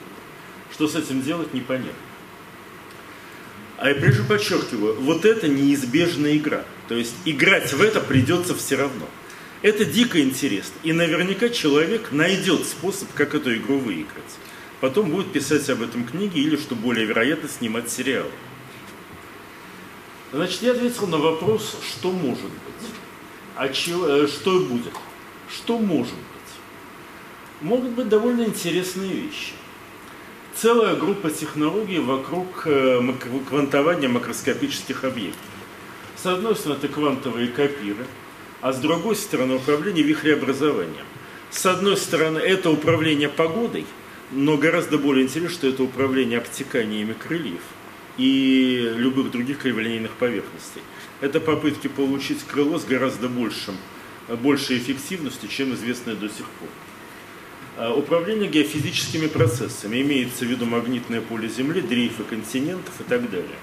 Что 0.73 0.87
с 0.87 0.95
этим 0.95 1.21
делать, 1.21 1.53
непонятно. 1.53 1.93
А 3.77 3.89
я 3.89 3.95
прежде 3.95 4.23
подчеркиваю, 4.23 4.95
вот 5.01 5.25
это 5.25 5.47
неизбежная 5.47 6.37
игра. 6.37 6.63
То 6.87 6.95
есть 6.95 7.15
играть 7.25 7.73
в 7.73 7.81
это 7.81 7.99
придется 7.99 8.55
все 8.55 8.77
равно. 8.77 9.07
Это 9.61 9.83
дико 9.83 10.21
интересно. 10.21 10.75
И 10.83 10.93
наверняка 10.93 11.49
человек 11.49 12.11
найдет 12.11 12.65
способ, 12.65 13.11
как 13.13 13.35
эту 13.35 13.55
игру 13.55 13.79
выиграть. 13.79 14.23
Потом 14.79 15.09
будет 15.09 15.31
писать 15.31 15.69
об 15.69 15.81
этом 15.81 16.05
книги 16.05 16.39
или, 16.39 16.55
что 16.55 16.75
более 16.75 17.05
вероятно, 17.05 17.49
снимать 17.49 17.89
сериалы. 17.89 18.31
Значит, 20.31 20.61
я 20.61 20.71
ответил 20.71 21.07
на 21.07 21.17
вопрос, 21.17 21.77
что 21.81 22.11
может 22.11 22.43
быть, 22.43 22.89
а 23.55 23.69
чего, 23.69 24.07
э, 24.07 24.27
что 24.27 24.59
будет, 24.59 24.93
что 25.49 25.79
может 25.79 26.13
быть. 26.13 26.25
Могут 27.61 27.91
быть 27.91 28.09
довольно 28.09 28.43
интересные 28.43 29.13
вещи. 29.13 29.53
Целая 30.55 30.95
группа 30.95 31.29
технологий 31.29 31.99
вокруг 31.99 32.65
э, 32.65 33.01
квантования 33.49 34.09
макроскопических 34.09 35.03
объектов. 35.03 35.41
С 36.15 36.25
одной 36.25 36.55
стороны, 36.55 36.79
это 36.79 36.87
квантовые 36.87 37.47
копиры– 37.49 38.05
а 38.65 38.73
с 38.73 38.79
другой 38.79 39.15
стороны 39.15 39.57
управление 39.57 40.03
вихреобразованием. 40.03 41.05
С 41.51 41.67
одной 41.67 41.97
стороны 41.97 42.39
это 42.39 42.71
управление 42.71 43.29
погодой, 43.29 43.85
но 44.31 44.57
гораздо 44.57 44.97
более 44.97 45.25
интересно, 45.25 45.55
что 45.55 45.67
это 45.67 45.83
управление 45.83 46.39
обтеканиями 46.39 47.13
крыльев 47.13 47.61
и 48.17 48.91
любых 48.97 49.29
других 49.29 49.59
криволинейных 49.59 50.13
поверхностей. 50.13 50.81
Это 51.21 51.39
попытки 51.39 51.87
получить 51.87 52.43
крыло 52.43 52.79
с 52.79 52.85
гораздо 52.85 53.29
большим, 53.29 53.75
большей 54.29 54.79
эффективностью, 54.79 55.47
чем 55.47 55.75
известное 55.75 56.15
до 56.15 56.27
сих 56.27 56.47
пор. 56.47 56.69
А 57.77 57.93
управление 57.93 58.49
геофизическими 58.49 59.27
процессами 59.27 60.01
имеется 60.01 60.45
в 60.45 60.47
виду 60.47 60.65
магнитное 60.65 61.21
поле 61.21 61.49
Земли, 61.49 61.81
дрейфы 61.81 62.23
континентов 62.23 62.93
и 63.01 63.03
так 63.03 63.29
далее. 63.29 63.57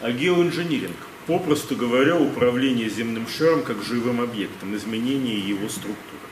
А 0.00 0.10
геоинжиниринг 0.10 0.96
попросту 1.28 1.76
говоря, 1.76 2.16
управление 2.16 2.88
земным 2.88 3.28
шаром 3.28 3.62
как 3.62 3.82
живым 3.82 4.22
объектом, 4.22 4.74
изменение 4.74 5.38
его 5.38 5.68
структуры. 5.68 6.22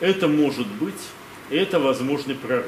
Это 0.00 0.26
может 0.26 0.66
быть, 0.66 1.00
это 1.50 1.78
возможный 1.78 2.34
прорыв. 2.34 2.66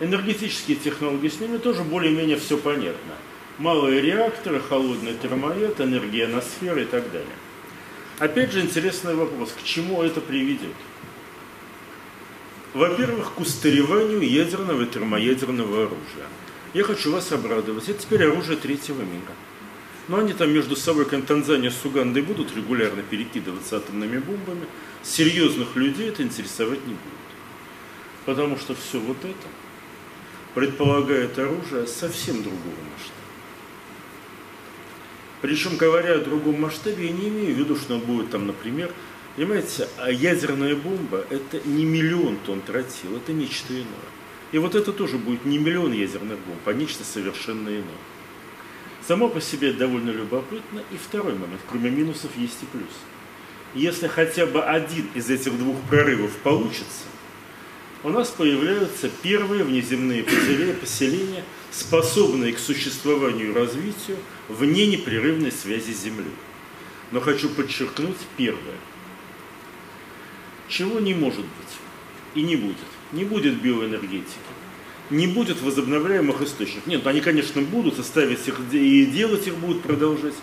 Энергетические 0.00 0.78
технологии 0.78 1.28
с 1.28 1.40
ними 1.40 1.58
тоже 1.58 1.84
более-менее 1.84 2.38
все 2.38 2.56
понятно. 2.56 3.12
Малые 3.58 4.00
реакторы, 4.00 4.58
холодный 4.60 5.12
термоед, 5.14 5.78
энергия 5.78 6.24
энергионосфера 6.24 6.80
и 6.80 6.86
так 6.86 7.12
далее. 7.12 7.36
Опять 8.18 8.52
же 8.52 8.62
интересный 8.62 9.14
вопрос, 9.14 9.52
к 9.52 9.62
чему 9.62 10.02
это 10.02 10.22
приведет? 10.22 10.74
Во-первых, 12.76 13.32
к 13.32 13.40
устареванию 13.40 14.20
ядерного 14.20 14.82
и 14.82 14.86
термоядерного 14.86 15.84
оружия. 15.84 16.26
Я 16.74 16.84
хочу 16.84 17.10
вас 17.10 17.32
обрадовать. 17.32 17.88
Это 17.88 18.02
теперь 18.02 18.24
оружие 18.26 18.58
третьего 18.58 19.00
мира. 19.00 19.32
Но 20.08 20.18
они 20.18 20.34
там 20.34 20.52
между 20.52 20.76
собой, 20.76 21.06
как 21.06 21.24
Танзания 21.24 21.70
с 21.70 21.82
Угандой, 21.86 22.20
будут 22.20 22.54
регулярно 22.54 23.02
перекидываться 23.02 23.78
атомными 23.78 24.18
бомбами. 24.18 24.66
Серьезных 25.02 25.74
людей 25.74 26.10
это 26.10 26.22
интересовать 26.22 26.86
не 26.86 26.92
будет. 26.92 27.28
Потому 28.26 28.58
что 28.58 28.74
все 28.74 29.00
вот 29.00 29.24
это 29.24 29.48
предполагает 30.54 31.38
оружие 31.38 31.86
совсем 31.86 32.42
другого 32.42 32.76
масштаба. 32.92 33.16
Причем, 35.40 35.78
говоря 35.78 36.16
о 36.16 36.18
другом 36.18 36.60
масштабе, 36.60 37.06
я 37.06 37.12
не 37.12 37.28
имею 37.28 37.54
в 37.54 37.58
виду, 37.58 37.76
что 37.76 37.94
он 37.94 38.00
будет 38.00 38.28
там, 38.28 38.46
например, 38.46 38.92
понимаете, 39.36 39.88
а 39.98 40.10
ядерная 40.10 40.74
бомба– 40.74 41.24
это 41.30 41.60
не 41.68 41.84
миллион 41.84 42.38
тонн 42.44 42.60
тротил, 42.62 43.16
это 43.16 43.32
нечто 43.32 43.74
иное. 43.74 43.86
И 44.52 44.58
вот 44.58 44.74
это 44.74 44.92
тоже 44.92 45.18
будет 45.18 45.44
не 45.44 45.58
миллион 45.58 45.92
ядерных 45.92 46.38
бомб, 46.40 46.66
а 46.66 46.72
нечто 46.72 47.04
совершенно 47.04 47.68
иное. 47.68 47.84
Само 49.06 49.28
по 49.28 49.40
себе 49.40 49.72
довольно 49.72 50.10
любопытно. 50.10 50.82
И 50.90 50.96
второй 50.96 51.34
момент, 51.34 51.60
кроме 51.68 51.90
минусов, 51.90 52.30
есть 52.36 52.62
и 52.62 52.66
плюс. 52.66 52.90
Если 53.74 54.08
хотя 54.08 54.46
бы 54.46 54.62
один 54.64 55.08
из 55.14 55.30
этих 55.30 55.56
двух 55.58 55.80
прорывов 55.82 56.32
получится, 56.38 57.04
у 58.02 58.08
нас 58.08 58.30
появляются 58.30 59.10
первые 59.22 59.64
внеземные 59.64 60.22
поселения, 60.22 61.44
способные 61.70 62.52
к 62.52 62.58
существованию 62.58 63.50
и 63.50 63.54
развитию 63.54 64.16
вне 64.48 64.86
непрерывной 64.86 65.52
связи 65.52 65.92
с 65.92 66.02
Землей. 66.02 66.32
Но 67.12 67.20
хочу 67.20 67.48
подчеркнуть 67.48 68.16
первое. 68.36 68.76
Чего 70.68 71.00
не 71.00 71.14
может 71.14 71.40
быть 71.40 71.76
и 72.34 72.42
не 72.42 72.56
будет. 72.56 72.76
Не 73.12 73.24
будет 73.24 73.60
биоэнергетики 73.60 74.38
не 75.10 75.26
будет 75.26 75.60
возобновляемых 75.62 76.42
источников. 76.42 76.86
Нет, 76.86 77.06
они, 77.06 77.20
конечно, 77.20 77.62
будут, 77.62 77.98
оставить 77.98 78.46
их 78.48 78.60
и 78.72 79.06
делать 79.06 79.46
их 79.46 79.54
будут 79.56 79.82
продолжать, 79.82 80.34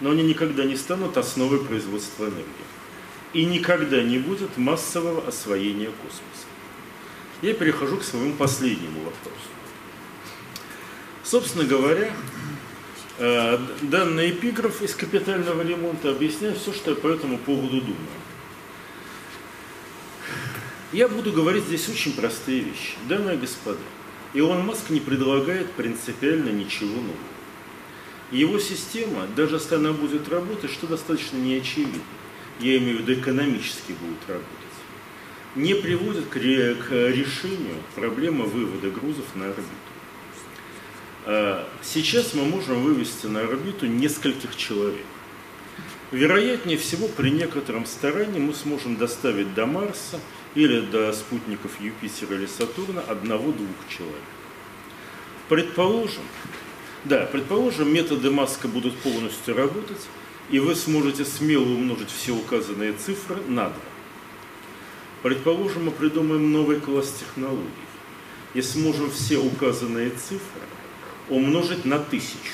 но 0.00 0.10
они 0.10 0.22
никогда 0.22 0.64
не 0.64 0.76
станут 0.76 1.16
основой 1.16 1.64
производства 1.64 2.24
энергии. 2.24 2.44
И 3.32 3.44
никогда 3.44 4.02
не 4.02 4.18
будет 4.18 4.56
массового 4.56 5.26
освоения 5.26 5.90
космоса. 6.02 6.46
Я 7.42 7.54
перехожу 7.54 7.98
к 7.98 8.02
своему 8.02 8.34
последнему 8.34 9.00
вопросу. 9.00 9.36
Собственно 11.22 11.64
говоря, 11.64 12.12
э, 13.18 13.58
данный 13.82 14.30
эпиграф 14.30 14.82
из 14.82 14.94
капитального 14.94 15.62
ремонта 15.62 16.10
объясняет 16.10 16.58
все, 16.58 16.72
что 16.72 16.90
я 16.90 16.96
по 16.96 17.06
этому 17.06 17.38
поводу 17.38 17.80
думаю. 17.80 18.20
Я 20.92 21.06
буду 21.06 21.32
говорить 21.32 21.64
здесь 21.64 21.88
очень 21.88 22.14
простые 22.14 22.60
вещи. 22.60 22.94
Дамы 23.08 23.34
и 23.34 23.36
господа, 23.36 23.78
Илон 24.34 24.66
Маск 24.66 24.90
не 24.90 24.98
предлагает 24.98 25.70
принципиально 25.72 26.50
ничего 26.50 26.96
нового. 26.96 27.16
Его 28.32 28.58
система, 28.58 29.26
даже 29.36 29.56
если 29.56 29.76
она 29.76 29.92
будет 29.92 30.28
работать, 30.28 30.70
что 30.72 30.88
достаточно 30.88 31.36
неочевидно, 31.36 32.00
я 32.58 32.76
имею 32.78 32.98
в 32.98 33.00
виду 33.02 33.20
экономически 33.20 33.92
будет 33.92 34.18
работать, 34.28 34.46
не 35.54 35.74
приводит 35.74 36.26
к, 36.26 36.36
решению 36.36 37.76
проблемы 37.94 38.46
вывода 38.46 38.90
грузов 38.90 39.24
на 39.34 39.46
орбиту. 39.46 39.70
А 41.26 41.68
сейчас 41.82 42.34
мы 42.34 42.44
можем 42.44 42.82
вывести 42.82 43.26
на 43.26 43.40
орбиту 43.40 43.86
нескольких 43.86 44.56
человек. 44.56 45.06
Вероятнее 46.10 46.76
всего, 46.78 47.06
при 47.06 47.30
некотором 47.30 47.86
старании 47.86 48.40
мы 48.40 48.54
сможем 48.54 48.96
доставить 48.96 49.54
до 49.54 49.66
Марса 49.66 50.20
или 50.54 50.80
до 50.80 51.12
спутников 51.12 51.80
Юпитера 51.80 52.34
или 52.36 52.46
Сатурна 52.46 53.00
одного-двух 53.02 53.76
человек. 53.88 54.16
Предположим, 55.48 56.22
да, 57.04 57.26
предположим, 57.26 57.92
методы 57.92 58.30
Маска 58.30 58.68
будут 58.68 58.96
полностью 58.98 59.56
работать, 59.56 60.08
и 60.50 60.58
вы 60.58 60.74
сможете 60.74 61.24
смело 61.24 61.64
умножить 61.64 62.10
все 62.10 62.32
указанные 62.32 62.92
цифры 62.92 63.40
на 63.48 63.68
2. 63.68 63.74
Предположим, 65.22 65.86
мы 65.86 65.90
придумаем 65.90 66.50
новый 66.50 66.80
класс 66.80 67.14
технологий 67.18 67.68
и 68.54 68.62
сможем 68.62 69.10
все 69.10 69.38
указанные 69.38 70.10
цифры 70.10 70.62
умножить 71.28 71.84
на 71.84 71.98
тысячу. 71.98 72.52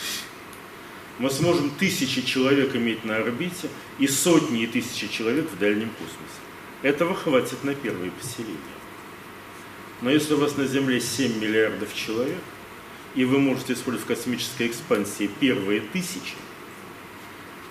Мы 1.18 1.30
сможем 1.30 1.70
тысячи 1.70 2.20
человек 2.20 2.76
иметь 2.76 3.04
на 3.04 3.16
орбите 3.16 3.70
и 3.98 4.06
сотни 4.06 4.64
и 4.64 4.66
тысячи 4.66 5.08
человек 5.08 5.50
в 5.50 5.58
дальнем 5.58 5.88
космосе. 5.90 6.40
Этого 6.82 7.14
хватит 7.14 7.64
на 7.64 7.74
первые 7.74 8.10
поселения. 8.10 8.58
Но 10.02 10.10
если 10.10 10.34
у 10.34 10.38
вас 10.38 10.56
на 10.56 10.66
Земле 10.66 11.00
7 11.00 11.40
миллиардов 11.40 11.94
человек, 11.94 12.42
и 13.14 13.24
вы 13.24 13.38
можете 13.38 13.72
использовать 13.72 14.04
в 14.04 14.08
космической 14.08 14.66
экспансии 14.66 15.30
первые 15.40 15.80
тысячи, 15.80 16.34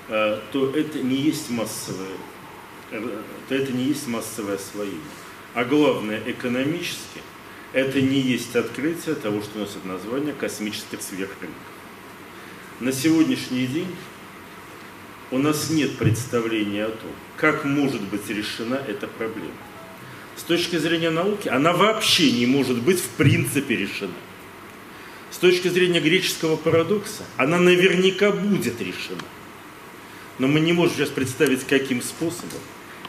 э, 0.07 0.39
то 0.51 0.71
это 0.71 1.03
не 1.03 1.17
есть 1.17 1.51
массовое, 1.51 2.17
э, 2.91 3.21
то 3.47 3.55
это 3.55 3.71
не 3.71 3.83
есть 3.83 4.07
массовое 4.07 4.55
освоение. 4.55 4.99
А 5.53 5.63
главное, 5.63 6.21
экономически, 6.25 7.21
это 7.73 8.01
не 8.01 8.19
есть 8.19 8.55
открытие 8.55 9.13
того, 9.15 9.41
что 9.43 9.59
носит 9.59 9.85
название 9.85 10.33
космических 10.33 11.01
сверхрынков. 11.01 11.61
На 12.79 12.91
сегодняшний 12.91 13.67
день 13.67 13.95
у 15.31 15.37
нас 15.37 15.69
нет 15.69 15.97
представления 15.97 16.85
о 16.85 16.89
том, 16.89 17.11
как 17.37 17.65
может 17.65 18.01
быть 18.01 18.29
решена 18.29 18.75
эта 18.87 19.07
проблема. 19.07 19.51
С 20.35 20.43
точки 20.43 20.77
зрения 20.77 21.09
науки, 21.09 21.47
она 21.47 21.73
вообще 21.73 22.31
не 22.31 22.45
может 22.45 22.81
быть 22.81 22.99
в 22.99 23.09
принципе 23.09 23.75
решена. 23.75 24.13
С 25.31 25.37
точки 25.37 25.67
зрения 25.67 25.99
греческого 25.99 26.55
парадокса, 26.55 27.23
она 27.37 27.57
наверняка 27.57 28.31
будет 28.31 28.81
решена. 28.81 29.23
Но 30.39 30.47
мы 30.47 30.59
не 30.59 30.73
можем 30.73 30.95
сейчас 30.95 31.09
представить, 31.09 31.65
каким 31.65 32.01
способом 32.01 32.59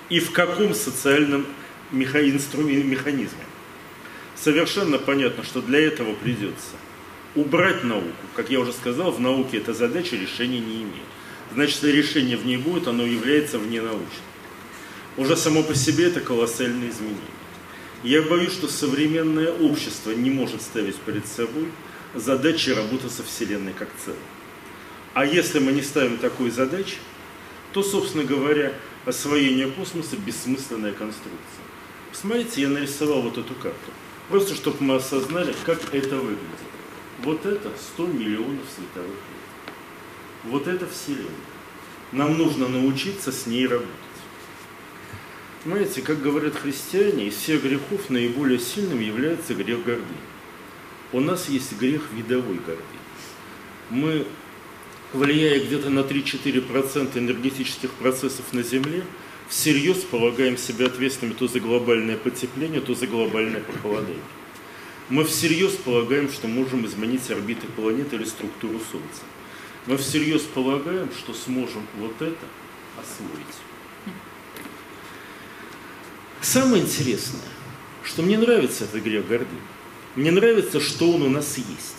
и 0.08 0.20
в 0.20 0.32
каком 0.32 0.74
социальном 0.74 1.46
механизме. 1.90 3.44
Совершенно 4.36 4.98
понятно, 4.98 5.44
что 5.44 5.60
для 5.60 5.80
этого 5.80 6.14
придется 6.14 6.76
убрать 7.34 7.84
науку. 7.84 8.06
Как 8.34 8.50
я 8.50 8.60
уже 8.60 8.72
сказал, 8.72 9.10
в 9.10 9.20
науке 9.20 9.58
эта 9.58 9.74
задача 9.74 10.16
решения 10.16 10.60
не 10.60 10.82
имеет. 10.82 11.15
Значит, 11.54 11.84
решение 11.84 12.36
в 12.36 12.44
ней 12.44 12.56
будет, 12.56 12.88
оно 12.88 13.04
является 13.04 13.58
вненаучным. 13.58 14.06
Уже 15.16 15.36
само 15.36 15.62
по 15.62 15.74
себе 15.74 16.06
это 16.06 16.20
колоссальное 16.20 16.90
изменение. 16.90 17.20
Я 18.02 18.22
боюсь, 18.22 18.52
что 18.52 18.68
современное 18.68 19.50
общество 19.50 20.10
не 20.10 20.30
может 20.30 20.60
ставить 20.60 20.96
перед 20.96 21.26
собой 21.26 21.68
задачи 22.14 22.70
работы 22.70 23.08
со 23.08 23.22
Вселенной 23.22 23.72
как 23.72 23.88
целым. 24.04 24.20
А 25.14 25.24
если 25.24 25.58
мы 25.58 25.72
не 25.72 25.82
ставим 25.82 26.18
такой 26.18 26.50
задачи, 26.50 26.96
то, 27.72 27.82
собственно 27.82 28.24
говоря, 28.24 28.74
освоение 29.06 29.68
космоса– 29.68 30.16
бессмысленная 30.26 30.92
конструкция. 30.92 31.64
Посмотрите, 32.10 32.62
я 32.62 32.68
нарисовал 32.68 33.22
вот 33.22 33.38
эту 33.38 33.54
карту. 33.54 33.90
Просто, 34.28 34.54
чтобы 34.54 34.76
мы 34.80 34.96
осознали, 34.96 35.54
как 35.64 35.94
это 35.94 36.16
выглядит. 36.16 36.60
Вот 37.22 37.46
это 37.46 37.70
100 37.94 38.06
миллионов 38.08 38.64
световых 38.74 39.08
лет. 39.08 39.45
Вот 40.44 40.66
это 40.66 40.86
Вселенная. 40.86 41.30
Нам 42.12 42.38
нужно 42.38 42.68
научиться 42.68 43.32
с 43.32 43.46
ней 43.46 43.66
работать. 43.66 43.90
Знаете, 45.64 46.02
как 46.02 46.22
говорят 46.22 46.54
христиане, 46.54 47.26
из 47.26 47.34
всех 47.34 47.62
грехов 47.62 48.08
наиболее 48.08 48.60
сильным 48.60 49.00
является 49.00 49.54
грех 49.54 49.84
гордыни 49.84 50.36
у 51.12 51.20
нас 51.20 51.48
есть 51.48 51.72
грех 51.78 52.02
видовой 52.12 52.56
гордыни. 52.56 52.84
Мы, 53.90 54.26
влияя 55.12 55.64
где-то 55.64 55.90
на 55.90 56.00
3-4% 56.00 57.18
энергетических 57.18 57.90
процессов 57.92 58.52
на 58.52 58.62
Земле, 58.62 59.04
всерьез 59.48 59.98
полагаем 59.98 60.56
себя 60.56 60.86
ответственными 60.86 61.36
то 61.36 61.46
за 61.46 61.60
глобальное 61.60 62.16
потепление, 62.16 62.80
то 62.80 62.94
за 62.94 63.06
глобальное 63.06 63.60
похолодание. 63.60 64.22
Мы 65.08 65.24
всерьез 65.24 65.72
полагаем, 65.72 66.30
что 66.30 66.48
можем 66.48 66.84
изменить 66.84 67.30
орбиты 67.30 67.66
планеты 67.68 68.16
или 68.16 68.24
структуру 68.24 68.80
Солнца. 68.90 69.22
Мы 69.86 69.96
всерьез 69.98 70.42
полагаем, 70.42 71.08
что 71.16 71.32
сможем 71.32 71.86
вот 71.98 72.20
это 72.20 72.46
освоить. 72.98 73.46
Самое 76.40 76.82
интересное, 76.82 77.40
что 78.02 78.22
мне 78.22 78.36
нравится 78.36 78.84
этот 78.84 79.02
грех 79.02 79.28
гордыни. 79.28 79.60
Мне 80.16 80.30
нравится, 80.30 80.80
что 80.80 81.12
он 81.12 81.22
у 81.22 81.28
нас 81.28 81.56
есть. 81.58 81.96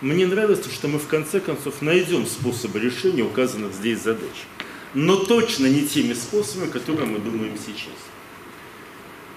Мне 0.00 0.26
нравится, 0.26 0.68
что 0.68 0.88
мы 0.88 0.98
в 0.98 1.06
конце 1.06 1.38
концов 1.38 1.80
найдем 1.80 2.26
способы 2.26 2.80
решения 2.80 3.22
указанных 3.22 3.72
здесь 3.72 4.00
задач. 4.00 4.46
Но 4.94 5.16
точно 5.16 5.66
не 5.66 5.86
теми 5.86 6.14
способами, 6.14 6.70
которые 6.70 7.06
мы 7.06 7.18
думаем 7.18 7.56
сейчас. 7.56 7.94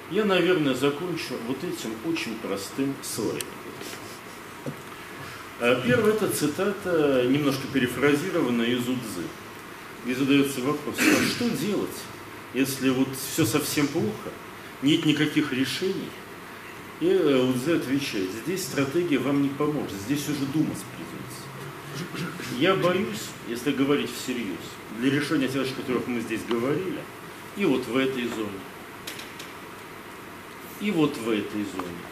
Я, 0.10 0.26
наверное, 0.26 0.74
закончу 0.74 1.36
вот 1.48 1.58
этим 1.64 1.92
очень 2.06 2.36
простым 2.40 2.96
слайдом. 3.04 3.65
А 5.60 5.82
первое 5.82 6.14
это 6.14 6.30
цитата, 6.30 7.26
немножко 7.28 7.68
перефразированная 7.72 8.68
из 8.68 8.88
Удзы. 8.88 9.24
И 10.06 10.14
задается 10.14 10.62
вопрос, 10.62 10.96
а 11.00 11.26
что 11.26 11.50
делать, 11.50 11.90
если 12.54 12.90
вот 12.90 13.08
все 13.32 13.46
совсем 13.46 13.88
плохо, 13.88 14.30
нет 14.82 15.06
никаких 15.06 15.52
решений– 15.54 16.10
и 17.02 17.14
ЛЗ 17.14 17.68
отвечает, 17.68 18.30
здесь 18.46 18.64
стратегия 18.64 19.20
вам 19.20 19.42
не 19.42 19.50
поможет, 19.50 19.92
здесь 19.92 20.28
уже 20.30 20.46
думать 20.46 20.78
придется. 20.96 22.08
Я 22.58 22.76
боюсь, 22.76 23.30
если 23.50 23.72
говорить 23.72 24.10
всерьез, 24.12 24.60
для 25.00 25.12
решения 25.12 25.50
тех 25.50 25.70
о 25.70 25.82
которых 25.82 26.08
мы 26.08 26.22
здесь 26.22 26.42
говорили, 26.48 27.00
и 27.58 27.66
вот 27.66 27.86
в 27.86 27.98
этой 27.98 28.28
зоне, 28.30 28.60
и 30.80 30.92
вот 30.92 31.18
в 31.18 31.30
этой 31.30 31.66
зоне, 31.66 32.06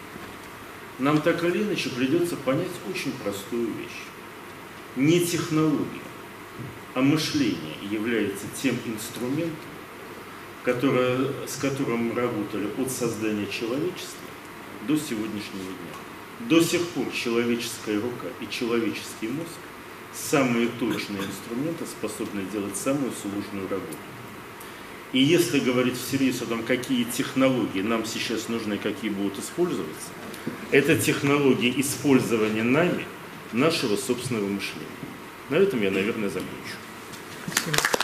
нам 0.99 1.21
так 1.21 1.43
или 1.43 1.63
иначе 1.63 1.89
придется 1.89 2.35
понять 2.35 2.71
очень 2.89 3.11
простую 3.13 3.67
вещь. 3.67 4.03
Не 4.95 5.19
технология, 5.25 6.01
а 6.93 7.01
мышление 7.01 7.77
является 7.89 8.45
тем 8.61 8.75
инструментом, 8.85 9.55
который, 10.63 11.27
с 11.47 11.57
которым 11.57 12.09
мы 12.09 12.15
работали 12.15 12.69
от 12.77 12.91
создания 12.91 13.47
человечества 13.47 14.27
до 14.87 14.97
сегодняшнего 14.97 15.65
дня. 15.65 16.47
До 16.47 16.61
сих 16.61 16.85
пор 16.89 17.05
человеческая 17.11 17.99
рука 17.99 18.27
и 18.41 18.47
человеческий 18.49 19.27
мозг 19.27 19.49
самые 20.13 20.67
точные 20.79 21.23
инструменты, 21.23 21.85
способные 21.85 22.45
делать 22.45 22.77
самую 22.77 23.11
сложную 23.11 23.67
работу. 23.67 23.97
И 25.13 25.19
если 25.19 25.59
говорить 25.59 25.95
всерьез 25.95 26.41
о 26.41 26.45
том, 26.45 26.63
какие 26.63 27.03
технологии 27.03 27.81
нам 27.81 28.03
сейчас 28.05 28.49
нужны, 28.49 28.77
какие 28.77 29.11
будут 29.11 29.39
использоваться, 29.39 30.09
это 30.71 30.97
технологии 30.97 31.73
использования 31.79 32.63
нами 32.63 33.05
нашего 33.51 33.95
собственного 33.95 34.47
мышления. 34.47 34.87
На 35.49 35.55
этом 35.55 35.81
я, 35.81 35.91
наверное, 35.91 36.29
закончу. 36.29 36.49
Спасибо. 37.45 38.03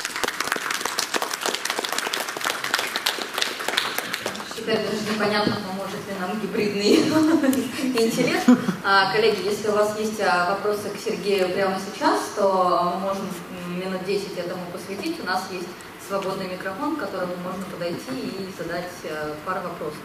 теперь 4.70 4.86
даже 4.86 5.02
непонятно, 5.12 5.58
поможет 5.68 6.08
ли 6.08 6.14
нам 6.20 6.40
гибридный 6.40 6.96
интеллект. 8.06 8.48
А, 8.84 9.12
коллеги, 9.12 9.46
если 9.46 9.70
у 9.70 9.72
вас 9.72 9.98
есть 9.98 10.22
а, 10.22 10.52
вопросы 10.52 10.90
к 10.90 11.00
Сергею 11.04 11.50
прямо 11.50 11.80
сейчас, 11.80 12.34
то 12.36 12.94
мы 12.94 13.08
можем 13.08 13.26
минут 13.68 14.06
10 14.06 14.38
этому 14.38 14.62
посвятить. 14.72 15.20
У 15.22 15.26
нас 15.26 15.48
есть 15.52 15.68
свободный 16.10 16.48
микрофон, 16.48 16.96
к 16.96 17.02
которому 17.02 17.36
можно 17.36 17.64
подойти 17.66 18.18
и 18.18 18.50
задать 18.58 18.90
а, 19.06 19.36
пару 19.46 19.62
вопросов. 19.62 20.00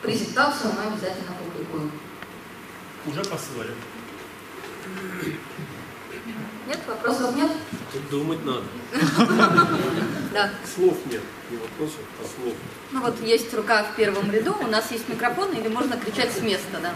Презентацию 0.00 0.72
мы 0.72 0.92
обязательно 0.92 1.32
публикуем. 1.32 1.90
Уже 3.04 3.24
послали. 3.24 3.72
Нет, 6.68 6.78
вопросов 6.86 7.34
нет? 7.34 7.50
Тут 7.92 8.08
думать 8.10 8.44
надо. 8.44 8.62
Да. 10.30 10.50
Слов 10.62 10.98
нет, 11.06 11.22
не 11.50 11.56
вопросов, 11.56 12.00
а 12.20 12.22
слов. 12.22 12.54
Ну 12.92 13.00
вот 13.00 13.18
есть 13.22 13.52
рука 13.54 13.82
в 13.82 13.96
первом 13.96 14.30
ряду, 14.30 14.54
у 14.60 14.66
нас 14.66 14.92
есть 14.92 15.08
микрофон, 15.08 15.52
или 15.52 15.68
можно 15.68 15.96
кричать 15.96 16.30
с 16.30 16.42
места, 16.42 16.78
да. 16.82 16.92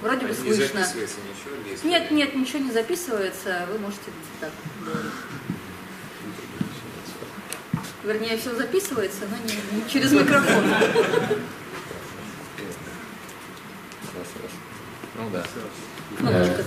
Вроде 0.00 0.26
бы 0.26 0.32
слышно. 0.32 0.86
Нет, 1.82 2.12
нет, 2.12 2.36
ничего 2.36 2.60
не 2.60 2.70
записывается, 2.70 3.66
вы 3.70 3.78
можете 3.80 4.10
так 4.40 4.52
говорить. 4.80 5.12
Вернее, 8.04 8.36
все 8.36 8.54
записывается, 8.54 9.22
но 9.30 9.36
не, 9.46 9.82
не 9.82 9.88
через 9.88 10.12
микрофон. 10.12 10.64
Ну 15.16 15.30
да. 15.32 15.44
Кнопочка. 16.18 16.64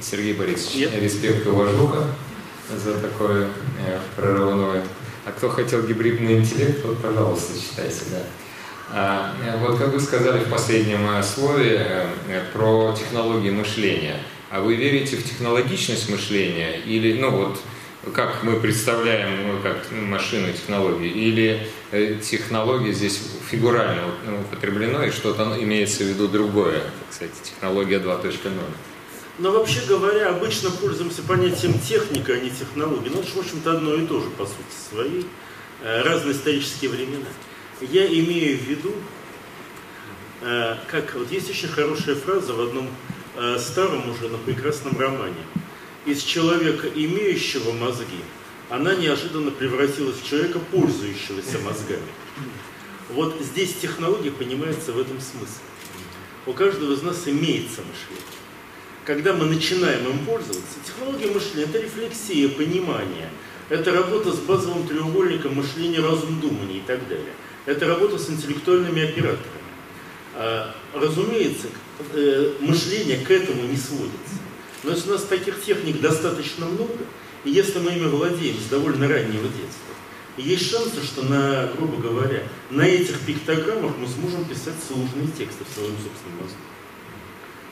Сергей 0.00 0.34
Борисович, 0.34 0.92
Нет. 0.92 1.02
респект 1.02 1.46
и 1.46 1.48
уважуха 1.48 2.04
за 2.74 2.98
такое 3.00 3.48
э, 3.86 3.98
прорывное. 4.14 4.82
А 5.24 5.32
кто 5.32 5.48
хотел 5.48 5.82
гибридный 5.82 6.38
интеллект, 6.38 6.84
вот, 6.84 7.02
пожалуйста, 7.02 7.58
читайте, 7.58 8.02
да. 8.12 8.18
А, 8.92 9.34
э, 9.44 9.56
вот 9.58 9.78
как 9.78 9.88
вы 9.92 10.00
сказали 10.00 10.44
в 10.44 10.48
последнем 10.50 11.08
э, 11.10 11.22
слове 11.22 12.08
э, 12.28 12.42
про 12.52 12.94
технологии 12.96 13.50
мышления, 13.50 14.16
а 14.56 14.60
вы 14.62 14.74
верите 14.74 15.16
в 15.16 15.24
технологичность 15.24 16.08
мышления 16.08 16.78
или, 16.78 17.20
ну 17.20 17.30
вот, 17.30 17.58
как 18.14 18.42
мы 18.42 18.58
представляем 18.58 19.48
ну, 19.48 19.60
как 19.60 19.90
машину 19.90 20.50
технологии, 20.52 21.10
или 21.10 21.68
э, 21.90 22.14
технология 22.22 22.92
здесь 22.92 23.20
фигурально 23.50 24.02
ну, 24.26 24.40
употреблено, 24.40 25.04
и 25.04 25.10
что-то 25.10 25.56
имеется 25.60 26.04
в 26.04 26.06
виду 26.06 26.26
другое, 26.26 26.84
кстати, 27.10 27.32
технология 27.42 27.98
2.0. 27.98 28.50
Но 29.38 29.50
вообще 29.50 29.82
говоря, 29.86 30.30
обычно 30.30 30.70
пользуемся 30.70 31.22
понятием 31.22 31.78
техника, 31.78 32.32
а 32.32 32.38
не 32.38 32.48
технология. 32.48 33.10
Ну, 33.10 33.20
это 33.20 33.30
в 33.32 33.38
общем-то, 33.38 33.72
одно 33.72 33.94
и 33.94 34.06
то 34.06 34.20
же, 34.20 34.30
по 34.30 34.46
сути 34.46 34.90
своей. 34.90 35.26
Э, 35.82 36.00
разные 36.02 36.34
исторические 36.34 36.90
времена. 36.90 37.26
Я 37.82 38.06
имею 38.06 38.56
в 38.56 38.62
виду, 38.62 38.94
э, 40.40 40.76
как 40.90 41.14
вот 41.14 41.30
есть 41.30 41.50
очень 41.50 41.68
хорошая 41.68 42.14
фраза 42.14 42.54
в 42.54 42.60
одном 42.60 42.88
старом 43.58 44.10
уже, 44.10 44.28
но 44.28 44.38
прекрасном 44.38 44.98
романе– 44.98 45.34
из 46.06 46.22
человека, 46.22 46.86
имеющего 46.88 47.72
мозги, 47.72 48.20
она 48.70 48.94
неожиданно 48.94 49.50
превратилась 49.50 50.16
в 50.16 50.26
человека, 50.26 50.60
пользующегося 50.70 51.58
мозгами. 51.58 52.00
Вот 53.10 53.36
здесь 53.40 53.74
технология 53.74 54.30
понимается 54.30 54.92
в 54.92 55.00
этом 55.00 55.20
смысле. 55.20 55.64
У 56.46 56.52
каждого 56.52 56.92
из 56.92 57.02
нас 57.02 57.26
имеется 57.26 57.82
мышление. 57.82 58.24
Когда 59.04 59.32
мы 59.32 59.46
начинаем 59.46 60.08
им 60.08 60.24
пользоваться, 60.24 60.78
технология 60.84 61.26
мышления– 61.26 61.64
это 61.68 61.78
рефлексия, 61.80 62.48
понимание, 62.48 63.30
это 63.68 63.92
работа 63.92 64.32
с 64.32 64.38
базовым 64.38 64.86
треугольником 64.86 65.56
мышления, 65.56 66.00
разум, 66.00 66.40
думания 66.40 66.78
и 66.78 66.82
так 66.86 67.08
далее. 67.08 67.32
Это 67.66 67.86
работа 67.86 68.18
с 68.18 68.30
интеллектуальными 68.30 69.02
операторами. 69.02 69.65
А, 70.38 70.70
разумеется, 70.92 71.68
э, 72.12 72.52
мышление 72.60 73.24
к 73.24 73.30
этому 73.30 73.62
не 73.62 73.76
сводится. 73.76 74.34
Но 74.82 74.90
если 74.90 75.08
у 75.08 75.12
нас 75.14 75.24
таких 75.24 75.64
техник 75.64 76.00
достаточно 76.02 76.66
много, 76.66 76.92
и 77.44 77.50
если 77.50 77.78
мы 77.78 77.92
ими 77.92 78.06
владеем 78.06 78.58
с 78.58 78.68
довольно 78.68 79.08
раннего 79.08 79.48
детства, 79.48 79.94
есть 80.36 80.70
шансы, 80.70 81.02
что 81.02 81.22
на, 81.22 81.68
грубо 81.74 81.96
говоря, 81.96 82.42
на 82.68 82.82
этих 82.82 83.18
пиктограммах 83.20 83.96
мы 83.96 84.06
сможем 84.06 84.44
писать 84.44 84.74
сложные 84.86 85.28
тексты 85.28 85.64
в 85.64 85.74
своем 85.74 85.94
собственном 85.94 86.42
мозгу. 86.42 86.58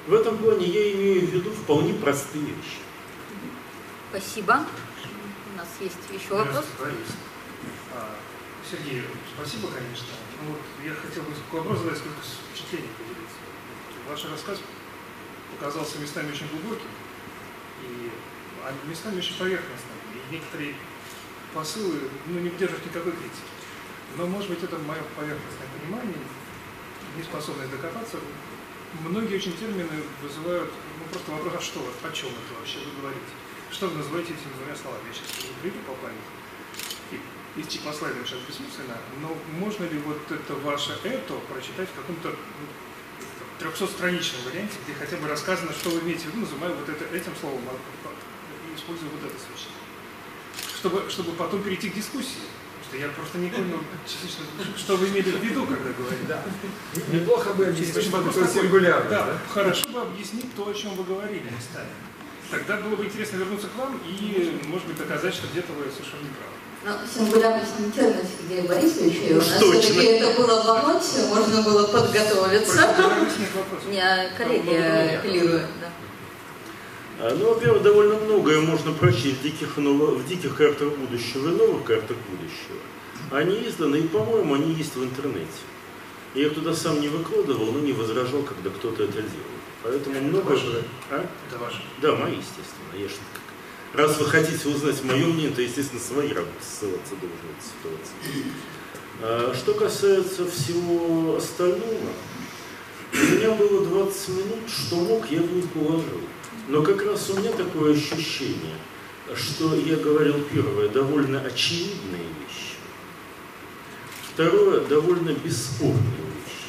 В 0.07 0.15
этом 0.15 0.39
плане 0.39 0.67
я 0.67 0.93
имею 0.95 1.27
в 1.27 1.31
виду 1.31 1.51
вполне 1.51 1.93
простые 1.93 2.45
вещи. 2.45 2.81
Спасибо. 4.11 4.65
У 5.53 5.59
нас 5.59 5.69
есть 5.81 5.97
еще 6.11 6.35
вопрос. 6.35 6.65
Сергей, 8.71 9.05
спасибо, 9.37 9.69
конечно. 9.69 10.17
Ну, 10.41 10.53
вот 10.53 10.63
я 10.83 10.95
хотел 10.95 11.23
бы 11.25 11.33
вопрос 11.53 11.81
задать, 11.81 11.99
сколько 11.99 12.17
впечатлений 12.25 12.89
поделиться. 12.97 13.37
Ваш 14.09 14.25
рассказ 14.25 14.59
показался 15.53 15.99
местами 15.99 16.33
очень 16.33 16.49
глубоким, 16.49 16.89
и 17.83 18.11
а 18.65 18.73
местами 18.89 19.19
очень 19.19 19.37
поверхностным. 19.37 19.99
И 20.15 20.35
некоторые 20.35 20.75
посылы 21.53 22.09
ну, 22.27 22.41
не 22.41 22.49
выдерживают 22.49 22.87
никакой 22.87 23.13
критики. 23.13 23.45
Но, 24.17 24.27
может 24.27 24.49
быть, 24.49 24.63
это 24.63 24.79
мое 24.79 25.03
поверхностное 25.15 25.69
понимание, 25.79 26.17
неспособность 27.19 27.71
докопаться. 27.71 28.17
Многие 29.01 29.37
очень 29.37 29.57
термины 29.57 30.03
вызывают 30.23 30.73
ну, 30.99 31.05
просто 31.13 31.31
вопрос, 31.33 31.55
а 31.59 31.61
что, 31.61 31.81
о 31.81 32.13
чем 32.13 32.31
это 32.31 32.59
вообще 32.59 32.79
вы 32.79 33.01
говорите? 33.03 33.29
Что 33.71 33.89
вы 33.89 33.99
называете 33.99 34.33
этими 34.33 34.57
двумя 34.57 34.75
словами? 34.77 35.05
Я 35.09 35.13
сейчас 35.13 35.53
приду 35.61 35.79
по 35.87 35.93
памяти. 36.01 36.45
И 37.57 37.61
идти 37.61 37.79
по 37.79 37.93
слайдам 37.93 38.27
сейчас 38.27 38.41
бессмысленно, 38.49 38.99
но 39.23 39.37
можно 39.59 39.85
ли 39.85 39.99
вот 39.99 40.21
это 40.31 40.55
ваше 40.55 40.99
«это» 41.05 41.35
прочитать 41.53 41.89
в 41.89 41.95
каком-то 41.95 42.31
ну, 42.31 42.67
300-страничном 43.61 44.51
варианте, 44.51 44.75
где 44.85 44.95
хотя 44.95 45.17
бы 45.17 45.29
рассказано, 45.29 45.73
что 45.73 45.91
вы 45.91 46.01
имеете 46.01 46.25
в 46.25 46.27
виду, 46.35 46.41
называя 46.41 46.75
вот 46.75 46.89
это, 46.89 47.05
этим 47.15 47.33
словом 47.41 47.63
и 47.63 48.77
используя 48.77 49.09
вот 49.11 49.23
это 49.23 49.39
сочетание. 49.39 49.85
Чтобы, 50.77 51.09
чтобы 51.09 51.33
потом 51.33 51.63
перейти 51.63 51.91
к 51.91 51.95
дискуссии. 51.95 52.43
Потому 52.83 52.85
что 52.89 52.97
я 52.97 53.09
просто 53.13 53.39
не 53.39 53.51
понял, 53.51 53.81
что 54.77 54.97
вы 54.97 55.09
имели 55.09 55.31
в 55.31 55.43
виду, 55.43 55.65
когда 55.65 55.91
говорите. 55.93 56.25
Да. 56.29 56.43
Неплохо 57.13 57.55
бы 57.55 57.67
объяснить, 57.67 58.05
что 58.05 58.23
такое 58.23 58.49
сингулярность. 58.49 59.11
Да, 59.11 59.27
да, 59.27 59.39
хорошо 59.49 59.89
бы 59.89 60.01
объяснить 60.01 60.55
то, 60.55 60.69
о 60.69 60.75
чем 60.75 60.95
вы 60.95 61.05
говорили 61.05 61.51
местами. 61.51 61.89
Тогда 62.51 62.77
было 62.79 62.97
бы 62.97 63.05
интересно 63.05 63.37
вернуться 63.37 63.69
к 63.69 63.77
вам 63.77 63.99
и, 64.07 64.61
может 64.67 64.87
быть, 64.87 64.99
доказать, 64.99 65.35
что 65.35 65.47
где-то 65.47 65.73
вы 65.73 65.91
совершенно 65.91 66.23
не 66.23 66.29
правы. 66.29 66.64
Ну, 66.87 66.93
сингулярность 67.13 67.79
не 67.79 67.91
термин 67.91 68.21
Сергея 68.39 68.69
Борисовича, 68.69 69.23
и 69.23 69.33
у 69.33 69.37
нас 69.39 69.47
все-таки 69.47 70.05
это 70.05 70.39
было 70.39 70.63
в 70.63 70.69
анонсе, 70.69 71.25
можно 71.29 71.63
было 71.63 71.87
подготовиться. 71.87 72.95
Не, 73.89 74.31
коллеги 74.37 75.17
апеллируют, 75.17 75.71
да. 75.81 75.91
А, 77.21 77.35
ну, 77.35 77.55
во-первых, 77.55 77.83
довольно 77.83 78.17
многое 78.17 78.61
можно 78.61 78.93
прочесть 78.93 79.39
в 79.39 79.43
диких, 79.43 79.79
в 79.79 80.29
диких 80.29 80.57
картах 80.57 80.91
будущего 80.91 81.49
и 81.49 81.57
новых 81.57 81.85
картах 81.85 82.19
будущего. 82.29 82.77
Они 83.31 83.67
изданы, 83.67 83.97
и, 83.97 84.09
по-моему, 84.09 84.55
они 84.55 84.75
есть 84.75 84.95
в 84.95 85.03
интернете. 85.03 85.49
Я 86.35 86.49
их 86.49 86.55
туда 86.55 86.75
сам 86.75 87.01
не 87.01 87.09
выкладывал, 87.09 87.73
но 87.73 87.79
не 87.79 87.95
возражал, 87.95 88.43
когда 88.43 88.69
кто-то 88.69 89.05
это 89.05 89.23
делал. 89.23 89.55
Поэтому 89.83 90.17
это 90.17 90.25
много... 90.25 90.51
Ваше, 90.51 90.85
а? 91.11 91.25
Это 91.49 91.59
ваше? 91.59 91.83
Да, 92.03 92.15
мои, 92.15 92.33
естественно. 92.33 92.93
Я 92.95 93.09
же 93.09 93.15
Раз 93.95 94.19
вы 94.19 94.25
хотите 94.27 94.69
узнать 94.69 95.05
мое 95.05 95.25
мнение, 95.25 95.53
то, 95.53 95.63
естественно, 95.63 96.01
свои 96.01 96.33
работы 96.33 96.59
ссылаться 96.61 97.15
должны 97.15 97.39
ситуации. 97.63 98.45
А, 99.23 99.55
что 99.55 99.75
касается 99.75 100.51
всего 100.51 101.37
остального, 101.37 102.11
у 103.13 103.17
меня 103.17 103.53
было 103.53 103.87
20 103.87 104.29
минут, 104.31 104.69
что 104.69 104.97
мог, 104.97 105.31
я 105.31 105.41
в 105.41 105.53
них 105.53 105.67
уложил. 105.77 106.21
Но 106.67 106.83
как 106.83 107.07
раз 107.07 107.31
у 107.31 107.39
меня 107.39 107.53
такое 107.53 107.95
ощущение, 107.95 108.75
что 109.37 109.77
я 109.77 109.95
говорил 109.95 110.43
первое, 110.53 110.89
довольно 110.89 111.41
очевидные 111.41 112.27
вещи. 112.41 112.75
Второе, 114.33 114.81
довольно 114.81 115.31
бесспорные 115.31 116.01
вещи. 116.01 116.67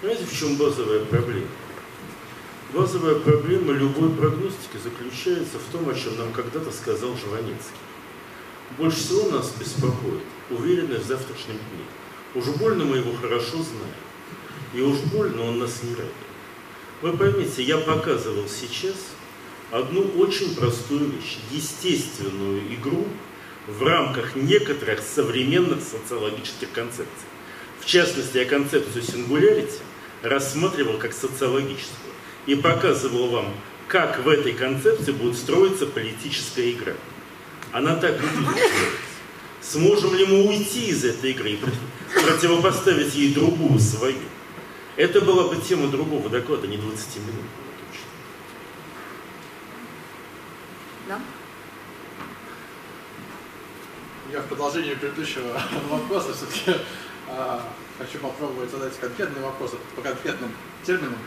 Знаете, 0.00 0.24
в 0.26 0.38
чем 0.38 0.54
базовая 0.54 1.04
проблема? 1.06 1.48
Базовая 2.74 3.14
проблема 3.14 3.72
любой 3.72 4.10
прогностики 4.10 4.76
заключается 4.82 5.58
в 5.58 5.72
том, 5.72 5.88
о 5.88 5.94
чем 5.94 6.18
нам 6.18 6.32
когда-то 6.32 6.70
сказал 6.70 7.16
Жванецкий. 7.16 7.78
Больше 8.76 8.98
всего 8.98 9.30
нас 9.30 9.54
беспокоит 9.58 10.22
уверенность 10.50 11.04
в 11.04 11.08
завтрашнем 11.08 11.54
дне. 11.54 11.84
Уж 12.34 12.44
больно 12.58 12.84
мы 12.84 12.98
его 12.98 13.14
хорошо 13.14 13.56
знаем. 13.56 13.94
И 14.74 14.82
уж 14.82 14.98
больно 15.10 15.44
он 15.44 15.58
нас 15.60 15.82
не 15.82 15.92
радует. 15.92 16.12
Вы 17.00 17.16
поймите, 17.16 17.62
я 17.62 17.78
показывал 17.78 18.46
сейчас 18.48 18.96
одну 19.70 20.02
очень 20.18 20.54
простую 20.54 21.06
вещь. 21.06 21.38
Естественную 21.50 22.60
игру 22.74 23.06
в 23.66 23.82
рамках 23.82 24.36
некоторых 24.36 25.00
современных 25.00 25.82
социологических 25.82 26.70
концепций. 26.72 27.28
В 27.80 27.86
частности, 27.86 28.36
я 28.36 28.44
концепцию 28.44 29.02
сингулярити 29.02 29.78
рассматривал 30.22 30.98
как 30.98 31.14
социологическую 31.14 32.08
и 32.48 32.54
показывал 32.54 33.28
вам, 33.28 33.54
как 33.88 34.24
в 34.24 34.28
этой 34.28 34.52
концепции 34.52 35.12
будет 35.12 35.36
строиться 35.36 35.86
политическая 35.86 36.72
игра. 36.72 36.94
Она 37.72 37.94
так 37.96 38.16
и 38.16 38.26
будет 38.26 38.56
Сможем 39.60 40.14
ли 40.14 40.24
мы 40.24 40.48
уйти 40.48 40.86
из 40.86 41.04
этой 41.04 41.32
игры 41.32 41.50
и 41.50 41.60
противопоставить 42.14 43.14
ей 43.14 43.34
другую 43.34 43.78
свою? 43.78 44.16
Это 44.96 45.20
была 45.20 45.48
бы 45.48 45.56
тема 45.60 45.88
другого 45.88 46.30
доклада, 46.30 46.66
не 46.66 46.78
20 46.78 47.16
минут. 47.16 47.44
Да? 51.06 51.20
Я 54.32 54.40
в 54.40 54.46
продолжении 54.46 54.94
предыдущего 54.94 55.60
вопроса 55.90 56.34
все-таки 56.34 56.80
э, 57.28 57.60
хочу 57.98 58.18
попробовать 58.20 58.70
задать 58.70 58.98
конкретные 58.98 59.44
вопросы 59.44 59.76
по 59.94 60.00
конкретным 60.00 60.50
терминам. 60.82 61.18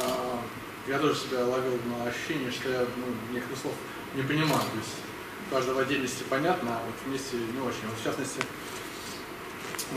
А, 0.00 0.42
я 0.86 0.98
тоже 0.98 1.14
себя 1.14 1.44
ловил 1.44 1.78
на 1.86 2.08
ощущение, 2.08 2.50
что 2.50 2.70
я 2.70 2.80
ну, 2.80 3.06
некоторых 3.32 3.58
слов 3.60 3.74
не 4.14 4.22
понимаю. 4.22 4.60
То 4.60 4.78
есть 4.78 4.96
каждого 5.50 5.76
в 5.76 5.78
отдельности 5.80 6.24
понятно, 6.28 6.70
а 6.76 6.82
вот 6.86 6.94
вместе 7.04 7.36
не 7.36 7.60
очень. 7.60 7.86
Вот 7.88 7.98
в 7.98 8.04
частности, 8.04 8.40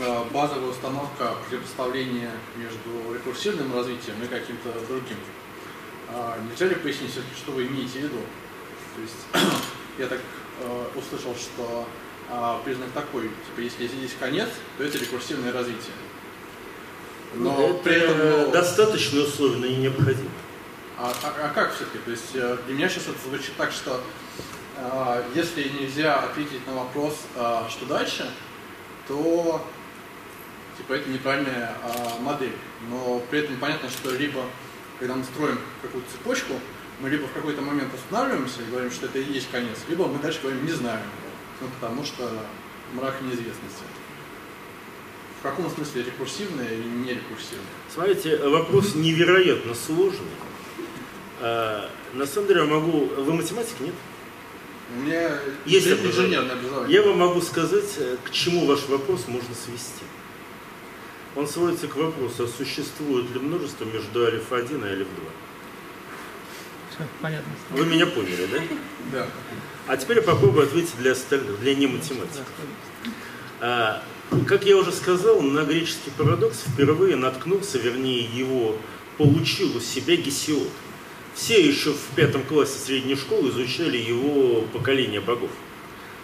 а, 0.00 0.28
базовая 0.32 0.70
установка 0.70 1.34
противопоставления 1.42 2.32
между 2.56 3.14
рекурсивным 3.14 3.74
развитием 3.74 4.22
и 4.22 4.26
каким-то 4.26 4.72
другим. 4.88 5.18
Нельзя 6.48 6.66
ли 6.66 6.76
пояснить 6.76 7.10
что 7.36 7.50
вы 7.50 7.66
имеете 7.66 7.98
в 7.98 8.02
виду? 8.02 8.20
То 8.94 9.02
есть 9.02 9.52
я 9.98 10.06
так 10.06 10.20
услышал, 10.94 11.34
что 11.34 11.86
признак 12.64 12.90
такой, 12.94 13.24
типа 13.24 13.60
если 13.60 13.88
здесь 13.88 14.12
конец, 14.20 14.48
то 14.78 14.84
это 14.84 14.98
рекурсивное 14.98 15.52
развитие. 15.52 15.92
Но 17.38 17.60
это 17.60 17.74
при 17.82 17.94
этом 17.94 18.18
ну, 18.18 18.50
достаточно 18.50 19.20
условия, 19.20 19.56
но 19.56 19.66
не 19.66 19.76
необходимо. 19.76 20.30
А, 20.98 21.12
а, 21.22 21.46
а 21.46 21.48
как 21.54 21.74
все-таки? 21.74 21.98
То 21.98 22.10
есть 22.10 22.34
э, 22.34 22.56
для 22.66 22.74
меня 22.74 22.88
сейчас 22.88 23.04
это 23.04 23.18
звучит 23.28 23.52
так, 23.56 23.72
что 23.72 24.00
э, 24.76 25.22
если 25.34 25.68
нельзя 25.68 26.20
ответить 26.20 26.66
на 26.66 26.74
вопрос, 26.74 27.18
э, 27.34 27.62
что 27.68 27.86
дальше, 27.86 28.30
то 29.08 29.64
типа 30.78 30.94
это 30.94 31.10
неправильная 31.10 31.76
э, 31.82 32.22
модель. 32.22 32.56
Но 32.88 33.20
при 33.30 33.40
этом 33.40 33.56
понятно, 33.58 33.90
что 33.90 34.10
либо 34.10 34.42
когда 34.98 35.14
мы 35.14 35.24
строим 35.24 35.58
какую-то 35.82 36.10
цепочку, 36.10 36.54
мы 37.00 37.10
либо 37.10 37.26
в 37.26 37.32
какой-то 37.32 37.60
момент 37.60 37.92
останавливаемся 37.94 38.62
и 38.62 38.70
говорим, 38.70 38.90
что 38.90 39.06
это 39.06 39.18
и 39.18 39.32
есть 39.32 39.50
конец, 39.50 39.76
либо 39.88 40.06
мы 40.06 40.18
дальше 40.18 40.40
говорим, 40.40 40.64
не 40.64 40.72
знаем, 40.72 41.02
ну, 41.60 41.68
потому 41.78 42.04
что 42.04 42.30
мрак 42.94 43.20
неизвестности. 43.20 43.82
В 45.46 45.48
каком 45.50 45.70
смысле 45.70 46.02
рекурсивное 46.02 46.66
или 46.72 46.82
не 46.82 47.14
рекурсивное? 47.14 47.64
Смотрите, 47.94 48.36
вопрос 48.48 48.96
невероятно 48.96 49.74
сложный. 49.74 50.26
А, 51.40 51.88
на 52.14 52.26
самом 52.26 52.48
деле 52.48 52.62
я 52.62 52.66
могу... 52.66 53.06
Вы 53.06 53.32
математик, 53.32 53.78
нет? 53.78 53.94
У 54.92 55.00
меня 55.02 55.38
Есть 55.64 55.86
инженерное 55.86 56.56
образование. 56.56 56.96
Я 56.96 57.02
вам 57.02 57.18
могу 57.18 57.40
сказать, 57.42 57.94
э, 57.98 58.16
к 58.24 58.32
чему 58.32 58.66
ваш 58.66 58.88
вопрос 58.88 59.28
можно 59.28 59.54
свести. 59.54 60.02
Он 61.36 61.46
сводится 61.46 61.86
к 61.86 61.94
вопросу, 61.94 62.44
а 62.44 62.48
существует 62.48 63.30
ли 63.32 63.38
множество 63.38 63.84
между 63.84 64.26
альфа-1 64.26 64.84
и 64.84 64.90
альфа-2. 64.90 65.28
Понятно. 67.22 67.52
Вы 67.70 67.86
меня 67.86 68.06
поняли, 68.06 68.46
да? 68.46 68.58
Да. 69.12 69.28
А 69.86 69.96
теперь 69.96 70.16
я 70.16 70.22
попробую 70.24 70.66
ответить 70.66 70.96
для 70.98 71.12
остальных, 71.12 71.60
для 71.60 71.76
нематематиков. 71.76 72.46
А, 73.60 74.02
как 74.46 74.64
я 74.64 74.76
уже 74.76 74.92
сказал, 74.92 75.40
на 75.40 75.64
греческий 75.64 76.10
парадокс 76.16 76.64
впервые 76.72 77.16
наткнулся, 77.16 77.78
вернее 77.78 78.22
его 78.22 78.76
получил 79.18 79.76
у 79.76 79.80
себя 79.80 80.16
Гесиод. 80.16 80.68
Все 81.34 81.60
еще 81.60 81.92
в 81.92 82.16
пятом 82.16 82.42
классе 82.42 82.78
средней 82.78 83.16
школы 83.16 83.50
изучали 83.50 83.98
его 83.98 84.62
поколение 84.72 85.20
богов. 85.20 85.50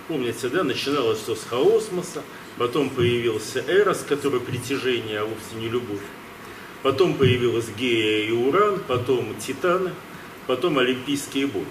Помните, 0.09 0.49
да, 0.49 0.65
начиналось 0.65 1.21
все 1.21 1.35
с 1.35 1.45
хаосмоса, 1.45 2.23
потом 2.59 2.91
появился 2.91 3.65
Эрос, 3.69 4.05
который 4.09 4.41
притяжение, 4.41 5.21
а 5.21 5.25
вовсе 5.25 5.57
не 5.57 5.69
любовь. 5.69 6.01
Потом 6.83 7.15
появилась 7.15 7.67
Гея 7.79 8.27
и 8.27 8.33
Уран, 8.33 8.81
потом 8.89 9.35
Титаны, 9.39 9.93
потом 10.47 10.79
Олимпийские 10.79 11.47
боги. 11.47 11.67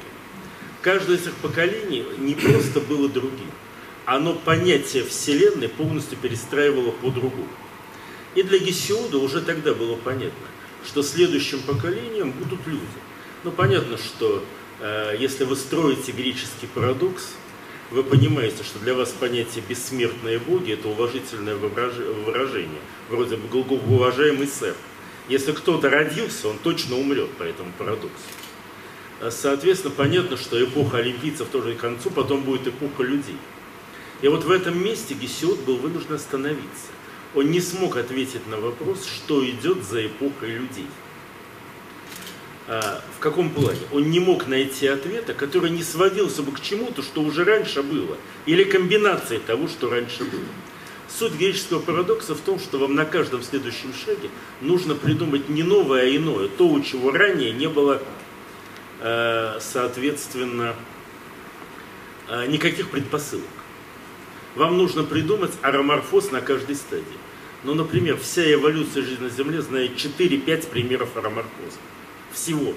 Каждое 0.81 1.17
из 1.17 1.23
этих 1.23 1.35
поколений 1.35 2.05
не 2.17 2.33
просто 2.33 2.79
было 2.79 3.09
другим, 3.09 3.51
оно 4.05 4.33
понятие 4.33 5.03
Вселенной 5.03 5.69
полностью 5.69 6.17
перестраивало 6.17 6.91
по-другому. 6.91 7.47
И 8.35 8.43
для 8.43 8.59
Гесиода 8.59 9.17
уже 9.17 9.41
тогда 9.41 9.73
было 9.73 9.95
понятно, 9.95 10.47
что 10.85 11.03
следующим 11.03 11.61
поколением 11.61 12.31
будут 12.31 12.65
люди. 12.65 12.85
Ну, 13.43 13.51
понятно, 13.51 13.97
что 13.97 14.43
э, 14.79 15.15
если 15.19 15.43
вы 15.43 15.55
строите 15.55 16.11
греческий 16.11 16.67
парадокс, 16.73 17.33
вы 17.91 18.03
понимаете, 18.03 18.63
что 18.63 18.79
для 18.79 18.93
вас 18.93 19.09
понятие 19.09 19.63
бессмертные 19.67 20.39
боги– 20.39 20.71
это 20.73 20.87
уважительное 20.87 21.55
выражение, 21.55 22.79
вроде 23.09 23.35
бы 23.35 23.49
«Гл- 23.49 23.81
уважаемый 23.93 24.47
сэр. 24.47 24.75
Если 25.27 25.51
кто-то 25.51 25.89
родился, 25.89 26.47
он 26.47 26.57
точно 26.57 26.97
умрет 26.97 27.29
по 27.31 27.43
этому 27.43 27.71
парадоксу. 27.77 28.09
А, 29.19 29.29
Соответственно, 29.29 29.93
понятно, 29.95 30.37
что 30.37 30.63
эпоха 30.63 30.97
олимпийцев 30.97 31.49
тоже 31.49 31.75
к 31.75 31.79
концу, 31.79 32.09
потом 32.11 32.43
будет 32.43 32.67
эпоха 32.67 33.03
людей. 33.03 33.37
И 34.21 34.27
вот 34.27 34.43
в 34.43 34.51
этом 34.51 34.83
месте 34.83 35.13
Гесиод 35.13 35.59
был 35.61 35.77
вынужден 35.77 36.15
остановиться. 36.15 36.87
Он 37.33 37.49
не 37.49 37.59
смог 37.59 37.97
ответить 37.97 38.47
на 38.47 38.57
вопрос, 38.57 39.05
что 39.05 39.47
идет 39.49 39.83
за 39.83 40.05
эпохой 40.05 40.51
людей. 40.51 40.87
А, 42.67 43.01
в 43.17 43.19
каком 43.19 43.49
плане? 43.49 43.79
Он 43.91 44.11
не 44.11 44.19
мог 44.19 44.47
найти 44.47 44.87
ответа, 44.87 45.33
который 45.33 45.71
не 45.71 45.83
сводился 45.83 46.43
бы 46.43 46.51
к 46.51 46.61
чему-то, 46.61 47.01
что 47.01 47.21
уже 47.21 47.43
раньше 47.43 47.81
было, 47.81 48.17
или 48.45 48.63
комбинации 48.63 49.39
того, 49.39 49.67
что 49.67 49.89
раньше 49.89 50.23
было. 50.23 50.43
Суть 51.09 51.33
греческого 51.33 51.79
парадокса 51.79 52.35
в 52.35 52.41
том, 52.41 52.59
что 52.59 52.77
вам 52.77 52.95
на 52.95 53.05
каждом 53.05 53.43
следующем 53.43 53.93
шаге 53.93 54.29
нужно 54.61 54.95
придумать 54.95 55.49
не 55.49 55.63
новое, 55.63 56.03
а 56.03 56.15
иное, 56.15 56.47
то, 56.47 56.67
у 56.67 56.79
чего 56.81 57.11
ранее 57.11 57.51
не 57.51 57.67
было, 57.67 58.01
э, 59.01 59.57
соответственно, 59.59 60.75
э, 62.29 62.47
никаких 62.47 62.89
предпосылок. 62.89 63.60
Вам 64.55 64.77
нужно 64.77 65.03
придумать 65.03 65.51
ароморфоз 65.61 66.31
на 66.31 66.41
каждой 66.41 66.75
стадии. 66.75 67.05
Ну, 67.63 67.73
например, 67.73 68.17
вся 68.17 68.51
эволюция 68.51 69.03
жизни 69.03 69.23
на 69.23 69.29
Земле 69.29 69.61
знает 69.61 69.91
4-5 69.91 70.67
примеров 70.67 71.15
ароморфоза. 71.15 71.77
Всего. 72.31 72.73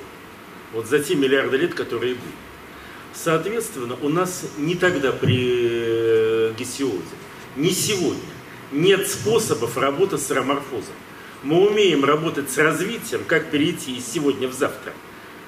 Вот 0.73 0.87
за 0.87 0.99
те 0.99 1.15
миллиарды 1.15 1.57
лет, 1.57 1.75
которые 1.75 2.15
были. 2.15 2.35
Соответственно, 3.13 3.97
у 4.03 4.09
нас 4.09 4.45
не 4.59 4.75
тогда 4.75 5.13
при 5.13 5.39
э, 5.39 6.55
Гесиоде, 6.59 6.99
не 7.57 7.71
сегодня 7.71 8.21
нет 8.73 9.09
способов 9.09 9.77
работы 9.79 10.19
с 10.19 10.31
ароморфозом. 10.31 10.95
Мы 11.43 11.69
умеем 11.69 12.05
работать 12.05 12.51
с 12.51 12.59
развитием, 12.59 13.23
как 13.25 13.51
перейти 13.51 13.97
из 13.97 14.07
сегодня 14.07 14.49
в 14.49 14.53
завтра, 14.53 14.93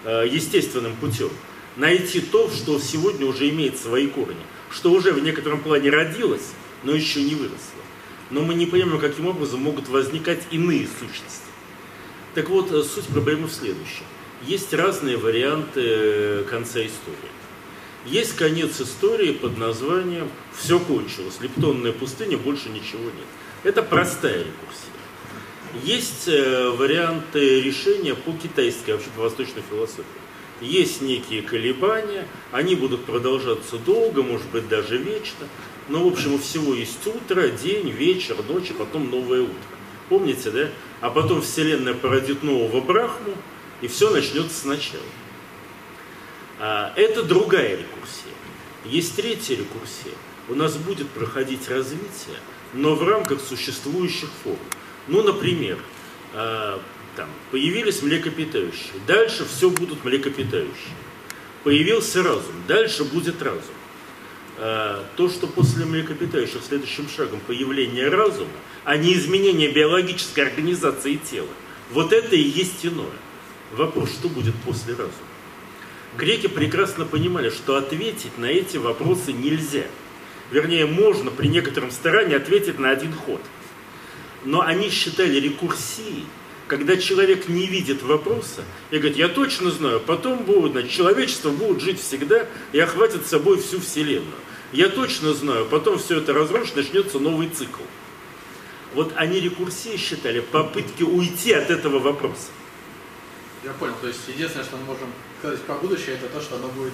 э, 0.05 0.27
естественным 0.31 0.95
путем. 0.97 1.31
Найти 1.77 2.21
то, 2.21 2.51
что 2.51 2.79
сегодня 2.79 3.27
уже 3.27 3.51
имеет 3.51 3.79
свои 3.79 4.07
корни, 4.07 4.41
что 4.71 4.91
уже 4.93 5.13
в 5.13 5.23
некотором 5.23 5.61
плане 5.61 5.91
родилось, 5.91 6.53
но 6.85 6.93
еще 6.93 7.23
не 7.23 7.35
выросло. 7.35 7.59
Но 8.31 8.41
мы 8.43 8.55
не 8.55 8.67
понимаем, 8.67 8.99
каким 8.99 9.27
образом 9.27 9.61
могут 9.61 9.89
возникать 9.89 10.43
иные 10.51 10.89
сущности. 10.99 11.45
Так 12.35 12.49
вот, 12.49 12.73
э, 12.73 12.83
суть 12.83 13.07
проблемы 13.07 13.47
в 13.47 13.53
следующем. 13.53 14.05
Есть 14.43 14.73
разные 14.73 15.17
варианты 15.17 15.81
э, 15.83 16.45
конца 16.49 16.81
истории. 16.81 17.31
Есть 18.07 18.37
конец 18.37 18.81
истории 18.81 19.33
под 19.33 19.59
названием 19.59 20.29
«Все 20.57 20.79
кончилось, 20.79 21.39
Лептонная 21.41 21.93
пустыня, 21.93 22.39
больше 22.39 22.69
ничего 22.69 23.05
нет». 23.05 23.27
Это 23.65 23.83
простая 23.83 24.39
рекурсия. 24.39 24.93
Есть 25.83 26.29
э, 26.29 26.71
варианты 26.71 27.61
решения 27.61 28.15
по 28.15 28.33
китайской, 28.33 28.93
вообще 28.93 29.09
по 29.15 29.23
восточной 29.23 29.63
философии. 29.69 30.26
Есть 30.61 31.03
некие 31.03 31.43
колебания, 31.43 32.27
они 32.51 32.75
будут 32.75 33.05
продолжаться 33.05 33.77
долго, 33.77 34.23
может 34.23 34.49
быть 34.49 34.69
даже 34.69 34.97
вечно. 34.97 35.47
Но 35.89 36.03
в 36.03 36.13
общем 36.13 36.35
у 36.35 36.39
всего 36.39 36.75
есть 36.75 37.07
утро, 37.07 37.49
день, 37.49 37.91
вечер, 37.91 38.37
ночь, 38.49 38.71
и 38.71 38.73
потом 38.73 39.11
новое 39.11 39.43
утро. 39.43 39.55
Помните, 40.09 40.51
да? 40.51 40.69
А 41.01 41.11
потом 41.11 41.43
Вселенная 41.43 41.95
породит 41.95 42.43
нового 42.43 42.81
Брахму, 42.81 43.35
и 43.83 43.89
все 43.89 44.11
начнется 44.11 44.59
сначала. 44.59 45.03
А, 46.59 46.93
Это 46.97 47.23
другая 47.23 47.73
рекурсия. 47.77 48.33
Есть 48.85 49.17
третья 49.17 49.57
рекурсия. 49.57 50.13
У 50.49 50.55
нас 50.55 50.77
будет 50.77 51.09
проходить 51.11 51.69
развитие, 51.69 52.39
но 52.73 52.95
в 52.95 53.07
рамках 53.07 53.41
существующих 53.41 54.31
форм. 54.43 54.59
Ну, 55.09 55.23
например, 55.23 55.79
а, 56.33 56.81
там, 57.17 57.29
появились 57.51 58.03
млекопитающие, 58.03 58.93
дальше 59.07 59.47
все 59.47 59.71
будут 59.71 60.05
млекопитающие. 60.05 60.95
Появился 61.65 62.23
разум, 62.23 62.55
дальше 62.69 63.05
будет 63.05 63.43
разум. 63.43 63.75
А, 64.59 65.05
То, 65.17 65.29
что 65.29 65.47
после 65.47 65.85
млекопитающих 65.85 66.63
следующим 66.63 67.09
шагом 67.09 67.41
появление 67.47 68.09
разума, 68.09 68.51
а 68.85 68.97
не 68.97 69.15
изменение 69.15 69.73
биологической 69.73 70.41
организации 70.41 71.17
тела, 71.17 71.49
вот 71.91 72.13
это 72.13 72.37
и 72.37 72.43
есть 72.43 72.85
иное. 72.85 73.07
Вопрос, 73.73 74.11
что 74.11 74.29
будет 74.29 74.55
после 74.65 74.93
разума? 74.93 75.13
Греки 76.17 76.47
прекрасно 76.47 77.05
понимали, 77.05 77.51
что 77.51 77.77
ответить 77.77 78.39
на 78.39 78.47
эти 78.47 78.77
вопросы 78.77 79.33
нельзя. 79.33 79.85
Вернее, 80.51 80.87
можно 80.87 81.31
при 81.31 81.49
некотором 81.49 81.91
старании 81.91 82.37
ответить 82.37 82.79
на 82.79 82.91
один 82.91 83.13
ход. 83.13 83.41
Но 84.45 84.63
они 84.63 84.89
считали 84.91 85.41
рекурсией, 85.41 86.25
когда 86.69 86.97
человек 86.97 87.49
не 87.49 87.67
видит 87.67 88.03
вопроса 88.03 88.65
и 88.91 88.99
говорит, 88.99 89.17
я 89.17 89.29
точно 89.29 89.71
знаю, 89.71 90.01
потом 90.01 90.39
будет, 90.45 90.73
значит, 90.73 90.91
человечество 90.91 91.51
будет 91.51 91.81
жить 91.81 92.01
всегда 92.01 92.47
и 92.73 92.79
охватит 92.81 93.27
собой 93.27 93.61
всю 93.61 93.81
Вселенную. 93.81 94.35
Я 94.73 94.89
точно 94.89 95.33
знаю, 95.33 95.67
потом 95.67 95.99
все 95.99 96.19
это 96.19 96.33
разрушит, 96.33 96.77
начнется 96.77 97.19
новый 97.19 97.49
цикл. 97.49 97.83
Вот 98.95 99.13
они 99.17 99.41
рекурсией 99.41 99.97
считали 99.97 100.41
попытки 100.41 101.03
уйти 101.03 101.53
от 101.53 101.71
этого 101.71 101.99
вопроса. 101.99 102.49
Я 103.63 103.73
понял. 103.73 103.95
То 104.01 104.09
есть 104.09 104.21
единственное, 104.27 104.65
что 104.65 104.77
мы 104.77 104.85
можем 104.85 105.09
сказать 105.39 105.61
про 105.63 105.75
будущее, 105.77 106.17
это 106.17 106.27
то, 106.27 106.41
что 106.41 106.57
оно 106.57 106.69
будет 106.69 106.93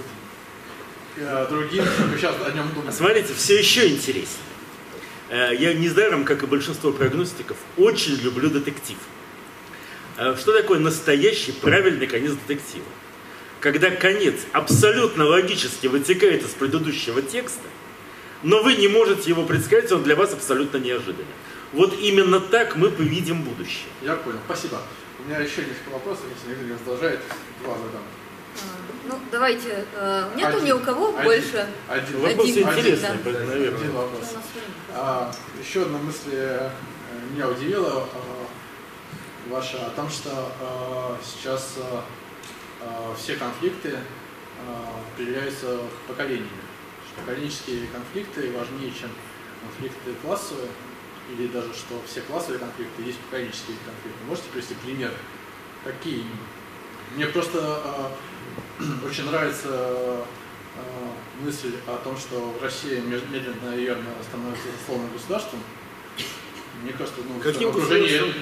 э, 1.17 1.47
другим, 1.49 1.85
мы 2.11 2.19
сейчас 2.19 2.35
о 2.45 2.51
нем 2.51 2.67
А 2.71 2.75
думаем. 2.75 2.93
Смотрите, 2.93 3.33
все 3.35 3.59
еще 3.59 3.89
интереснее. 3.89 4.27
Э, 5.31 5.55
Я 5.55 5.75
недаром, 5.75 6.25
как 6.25 6.43
и 6.43 6.47
большинство 6.47 6.93
прогностиков, 6.93 7.57
очень 7.77 8.17
люблю 8.17 8.51
детектив. 8.51 8.99
Э, 10.19 10.37
Что 10.39 10.53
такое 10.53 10.79
настоящий 10.79 11.53
правильный 11.53 12.07
конец 12.07 12.33
детектива? 12.47 12.85
Когда 13.61 13.91
конец 13.91 14.35
абсолютно 14.53 15.25
логически 15.25 15.87
вытекает 15.87 16.43
из 16.43 16.51
предыдущего 16.51 17.23
текста, 17.23 17.69
но 18.43 18.63
вы 18.63 18.75
не 18.75 18.89
можете 18.89 19.31
его 19.31 19.45
предсказать, 19.45 19.93
он 19.93 20.03
для 20.03 20.17
вас 20.17 20.33
абсолютно 20.33 20.79
неожиданный. 20.79 21.25
Вот 21.73 21.95
именно 21.99 22.41
так 22.41 22.77
мы 22.77 22.91
повидим 22.91 23.43
будущее. 23.43 23.87
Я 24.03 24.17
понял. 24.17 24.39
Спасибо. 24.47 24.79
У 25.25 25.29
меня 25.29 25.39
еще 25.39 25.61
несколько 25.63 25.91
вопросов, 25.93 26.25
если 26.37 26.51
никто 26.51 26.65
не 26.67 26.73
раздолжает, 26.73 27.21
два 27.63 27.75
задам. 27.77 28.03
А, 28.03 29.09
Ну, 29.09 29.19
давайте, 29.31 29.85
э, 29.95 30.29
нету 30.37 30.57
Один. 30.57 30.65
ни 30.65 30.73
у 30.73 30.81
кого 30.81 31.09
Один. 31.11 31.23
больше. 31.25 31.67
Один. 31.89 32.21
Вопрос 32.21 32.49
Один, 32.51 32.69
интересный, 32.69 33.09
да. 33.09 33.17
поэтому, 33.25 33.51
Один 33.53 33.63
наверное. 33.63 33.91
вопрос. 33.93 34.25
А, 34.95 35.33
еще 35.65 35.83
одна 35.83 35.99
мысль 35.99 36.31
э, 36.33 36.71
меня 37.33 37.49
удивила 37.49 38.03
а, 38.13 38.42
ваша 39.53 39.87
о 39.87 39.91
том, 39.91 40.09
что 40.09 40.31
а, 40.61 41.19
сейчас 41.23 41.75
а, 41.79 42.05
э, 42.81 43.15
все 43.19 43.37
конфликты 43.37 43.91
э, 43.91 43.99
определяются 45.13 45.79
поколениями. 46.09 46.49
Поколенческие 47.17 47.87
конфликты 47.89 48.51
важнее, 48.53 48.91
чем 48.99 49.11
конфликты 49.63 50.15
классовые, 50.23 50.69
или 51.31 51.47
даже 51.49 51.73
что 51.75 52.01
все 52.09 52.23
классовые 52.23 52.59
конфликты 52.59 53.03
есть 53.03 53.19
поколенческие 53.19 53.77
конфликты. 53.85 54.25
Можете 54.27 54.49
привести 54.49 54.75
примеры? 54.75 55.15
Какие 55.85 56.25
Мне 57.15 57.27
просто 57.27 57.81
э, 58.81 58.85
очень 59.07 59.27
нравится 59.27 59.69
э, 59.69 60.25
мысль 61.43 61.75
о 61.87 61.99
том, 62.03 62.17
что 62.17 62.57
Россия 62.63 63.03
медленно 63.03 63.75
и 63.77 63.81
верно 63.83 64.09
становится 64.27 64.69
условным 64.83 65.13
государством. 65.13 65.61
Мне 66.83 66.93
кажется, 66.93 67.21
ну, 67.29 67.39
Каким 67.41 67.69
окружении... 67.69 68.35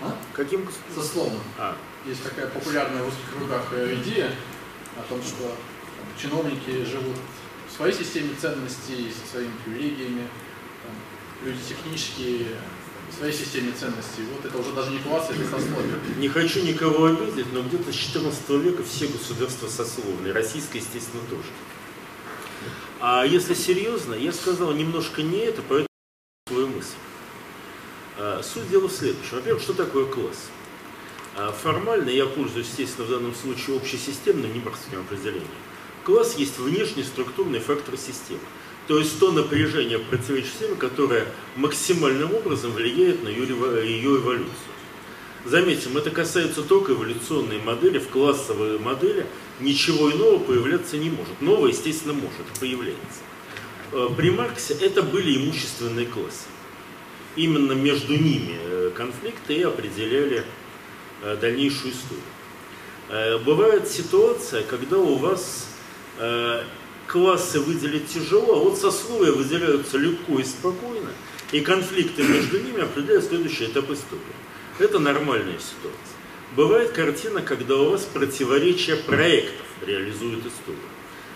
А? 0.00 0.16
Каким 0.32 0.68
Сословным. 0.94 1.40
А. 1.56 1.76
Есть 2.06 2.22
такая 2.22 2.46
популярная 2.46 3.02
в 3.02 3.08
узких 3.08 3.36
кругах 3.36 3.66
э, 3.72 3.96
идея 4.00 4.30
о 4.96 5.02
том, 5.08 5.20
что 5.22 5.42
там, 5.42 6.06
чиновники 6.20 6.84
живут 6.84 7.16
в 7.68 7.76
своей 7.76 7.94
системе 7.94 8.30
ценностей, 8.40 9.12
со 9.12 9.32
своими 9.32 9.52
привилегиями, 9.64 10.28
там, 10.82 11.46
люди 11.46 11.58
технические, 11.68 12.46
в 13.10 13.18
своей 13.18 13.32
системе 13.32 13.72
ценностей. 13.72 14.22
Вот 14.34 14.44
это 14.44 14.58
уже 14.58 14.72
даже 14.72 14.90
не 14.90 14.98
класс, 14.98 15.28
это 15.30 15.44
сословие. 15.44 15.94
Не 16.18 16.28
хочу 16.28 16.62
никого 16.62 17.06
обидеть, 17.06 17.52
но 17.52 17.62
где-то 17.62 17.92
с 17.92 17.96
14 17.96 18.48
века 18.50 18.82
все 18.84 19.08
государства 19.08 19.68
сословные, 19.68 20.32
российское, 20.32 20.78
естественно, 20.78 21.22
тоже. 21.28 21.48
А 23.00 23.24
если 23.24 23.54
серьезно, 23.54 24.14
я 24.14 24.32
сказал 24.32 24.72
немножко 24.72 25.22
не 25.22 25.38
это, 25.38 25.62
поэтому 25.68 25.88
свою 26.48 26.68
мысль. 26.68 26.94
А, 28.20 28.42
суть 28.42 28.68
дела 28.68 28.88
в 28.88 28.92
следующем. 28.92 29.36
Во-первых, 29.36 29.62
что 29.62 29.74
такое 29.74 30.04
класс? 30.04 30.50
А, 31.36 31.52
формально 31.52 32.10
я 32.10 32.26
пользуюсь, 32.26 32.66
естественно, 32.66 33.06
в 33.06 33.10
данном 33.10 33.32
случае 33.32 33.76
общесистемным, 33.76 34.52
не 34.52 34.58
морским 34.58 34.98
определением. 34.98 35.46
Класс 36.02 36.34
есть 36.34 36.58
внешний 36.58 37.04
структурный 37.04 37.60
фактор 37.60 37.96
системы. 37.96 38.40
То 38.88 38.98
есть 38.98 39.20
то 39.20 39.30
напряжение 39.30 40.00
противоречия 40.00 40.48
системе, 40.48 40.74
которое 40.74 41.28
максимальным 41.54 42.34
образом 42.34 42.72
влияет 42.72 43.22
на 43.22 43.28
ее, 43.28 43.46
ее 43.46 44.16
эволюцию. 44.16 44.52
Заметим, 45.44 45.96
это 45.96 46.10
касается 46.10 46.62
только 46.62 46.94
эволюционной 46.94 47.60
модели. 47.60 48.00
В 48.00 48.08
классовой 48.08 48.80
модели 48.80 49.26
ничего 49.60 50.10
иного 50.10 50.40
появляться 50.40 50.96
не 50.96 51.10
может. 51.10 51.40
Новое, 51.40 51.70
естественно, 51.70 52.14
может, 52.14 52.46
появляется. 52.58 53.20
А, 53.92 54.12
при 54.12 54.30
Марксе 54.30 54.74
это 54.74 55.02
были 55.02 55.36
имущественные 55.36 56.06
классы 56.06 56.46
именно 57.36 57.72
между 57.72 58.14
ними 58.14 58.56
э, 58.58 58.90
конфликты 58.94 59.54
и 59.54 59.62
определяли 59.62 60.44
э, 61.22 61.36
дальнейшую 61.40 61.92
историю. 61.92 62.24
Э, 63.08 63.38
бывает 63.38 63.88
ситуация, 63.88 64.62
когда 64.62 64.98
у 64.98 65.16
вас 65.16 65.66
классы 67.06 67.60
выделить 67.60 68.08
тяжело, 68.08 68.56
а 68.56 68.64
вот 68.64 68.76
сословия 68.76 69.30
выделяются 69.30 69.98
легко 69.98 70.40
и 70.40 70.42
спокойно, 70.42 71.10
и 71.52 71.60
конфликты 71.60 72.24
между 72.24 72.60
ними 72.60 72.82
определяют 72.82 73.24
следующий 73.24 73.66
этап 73.66 73.84
истории. 73.84 74.20
Это 74.80 74.98
нормальная 74.98 75.60
ситуация. 75.60 76.16
Бывает 76.56 76.90
картина, 76.90 77.40
когда 77.40 77.76
у 77.76 77.90
вас 77.90 78.02
противоречия 78.02 78.96
проектов 78.96 79.64
реализуют 79.86 80.40
историю. 80.40 80.82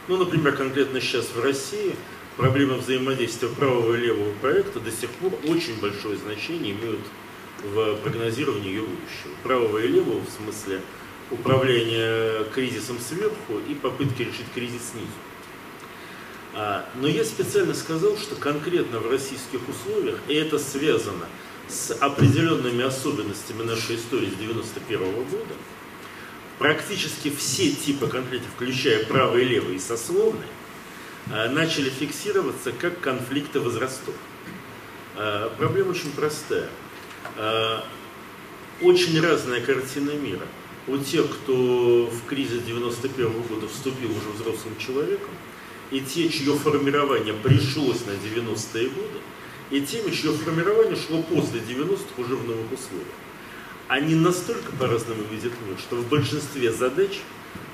Ну, 0.08 0.16
например, 0.16 0.56
конкретно 0.56 1.00
сейчас 1.00 1.26
в 1.32 1.40
России– 1.40 1.94
проблемы 2.36 2.76
взаимодействия 2.76 3.48
правого 3.48 3.94
и 3.94 4.00
левого 4.00 4.32
проекта 4.40 4.80
до 4.80 4.90
сих 4.90 5.10
пор 5.10 5.32
очень 5.44 5.80
большое 5.80 6.16
значение 6.16 6.72
имеют 6.72 7.00
в 7.62 7.96
прогнозировании 7.96 8.68
ее 8.68 8.82
будущего. 8.82 9.32
Правого 9.42 9.78
и 9.78 9.88
левого 9.88 10.20
в 10.20 10.30
смысле 10.30 10.80
управления 11.30 12.44
кризисом 12.54 12.98
сверху 12.98 13.58
и 13.68 13.74
попытки 13.74 14.22
решить 14.22 14.46
кризис 14.54 14.90
снизу. 14.92 15.06
А, 16.54 16.86
но 16.96 17.08
я 17.08 17.24
специально 17.24 17.72
сказал, 17.72 18.16
что 18.18 18.34
конкретно 18.34 18.98
в 18.98 19.10
российских 19.10 19.60
условиях, 19.68 20.18
и 20.28 20.34
это 20.34 20.58
связано 20.58 21.26
с 21.68 21.92
определенными 21.92 22.84
особенностями 22.84 23.62
нашей 23.62 23.96
истории 23.96 24.28
с 24.28 24.34
1991 24.34 25.14
года, 25.14 25.54
практически 26.58 27.30
все 27.30 27.70
типы 27.70 28.06
конфликтов, 28.06 28.50
включая 28.54 29.06
правый 29.06 29.42
и 29.42 29.48
левый 29.48 29.76
и 29.76 29.78
сословные, 29.78 30.48
начали 31.26 31.88
фиксироваться 31.88 32.72
как 32.72 33.00
конфликты 33.00 33.60
возрастов. 33.60 34.14
Э, 35.16 35.50
проблема 35.58 35.90
очень 35.90 36.10
простая. 36.12 36.68
Э, 37.36 37.80
очень 38.80 39.20
разная 39.20 39.60
картина 39.60 40.10
мира. 40.12 40.46
У 40.88 40.98
тех, 40.98 41.30
кто 41.30 42.06
в 42.06 42.26
кризис 42.26 42.62
91 42.62 43.42
года 43.42 43.68
вступил 43.68 44.10
уже 44.10 44.30
взрослым 44.30 44.76
человеком, 44.78 45.30
и 45.90 46.00
те, 46.00 46.28
чье 46.28 46.54
формирование 46.56 47.34
пришлось 47.34 48.04
на 48.06 48.12
90-е 48.12 48.88
годы, 48.88 49.18
и 49.70 49.80
теми, 49.80 50.10
чье 50.10 50.32
формирование 50.32 50.96
шло 50.96 51.22
после 51.22 51.60
90-х 51.60 52.20
уже 52.20 52.34
в 52.34 52.46
новых 52.46 52.72
условиях. 52.72 53.06
Они 53.88 54.14
настолько 54.14 54.72
по-разному 54.72 55.22
видят 55.30 55.52
мир, 55.66 55.78
что 55.78 55.96
в 55.96 56.08
большинстве 56.08 56.72
задач 56.72 57.20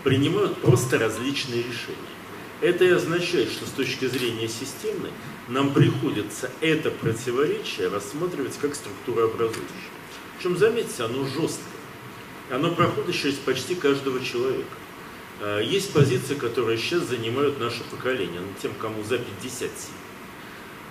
принимают 0.05 0.61
просто 0.61 0.99
различные 0.99 1.63
решения. 1.63 2.18
Это 2.61 2.85
и 2.85 2.91
означает, 2.91 3.51
что 3.51 3.67
с 3.67 3.71
точки 3.71 4.07
зрения 4.07 4.49
системной 4.49 5.11
нам 5.47 5.73
приходится 5.73 6.51
это 6.61 6.91
противоречие 6.91 7.89
рассматривать 7.89 8.59
как 8.61 8.75
структурообразующее. 8.75 9.63
Причем, 10.37 10.57
заметьте, 10.57 11.05
оно 11.05 11.25
жесткое. 11.25 11.79
Оно 12.51 12.71
проходит 12.73 13.15
через 13.15 13.37
почти 13.37 13.77
каждого 13.77 14.25
человека. 14.25 14.69
А, 15.41 15.61
есть 15.61 15.93
позиции, 15.93 16.35
которые 16.35 16.79
сейчас 16.79 17.05
занимают 17.05 17.61
наше 17.61 17.85
поколение, 17.85 18.41
ну, 18.41 18.49
тем, 18.61 18.73
кому 18.81 19.05
за 19.05 19.19
57. 19.19 19.71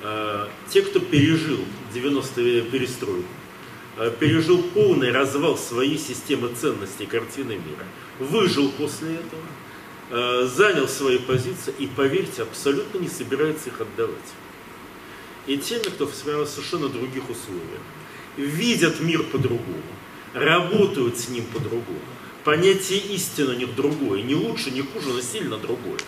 А, 0.04 0.50
те, 0.70 0.82
кто 0.84 1.00
пережил 1.00 1.60
90-е 1.94 2.62
перестройку, 2.62 3.28
а, 3.98 4.10
пережил 4.12 4.64
полный 4.64 5.12
развал 5.12 5.58
своей 5.58 5.98
системы 5.98 6.50
ценностей 6.56 7.08
картины 7.08 7.54
мира, 7.54 7.86
выжил 8.20 8.72
после 8.72 9.16
этого– 9.16 9.44
Э, 9.52 9.67
занял 10.10 10.88
свои 10.88 11.18
позиции 11.18 11.74
и, 11.80 11.88
поверьте, 11.88 12.44
абсолютно 12.44 13.00
не 13.00 13.10
собирается 13.10 13.70
их 13.70 13.82
отдавать. 13.82 14.16
И 15.48 15.58
теми, 15.58 15.84
кто 15.84 16.06
в 16.06 16.14
совершенно 16.14 16.90
других 16.90 17.30
условиях, 17.30 17.82
видят 18.38 19.00
мир 19.00 19.24
по-другому, 19.24 19.84
работают 20.34 21.18
с 21.18 21.30
ним 21.30 21.46
по-другому. 21.46 22.00
Понятие 22.44 23.00
истины 23.00 23.56
у 23.56 23.58
них 23.58 23.76
другое, 23.76 24.22
не 24.22 24.36
лучше, 24.36 24.72
не 24.72 24.82
хуже, 24.82 25.10
но 25.10 25.22
сильно 25.22 25.58
другое. 25.58 26.00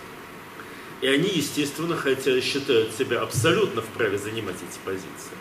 И 1.02 1.08
они, 1.08 1.30
естественно, 1.30 1.96
хотя 1.96 2.40
считают 2.42 2.94
себя 2.94 3.22
абсолютно 3.22 3.82
вправе 3.82 4.18
занимать 4.18 4.56
эти 4.56 4.80
позиции. 4.86 5.38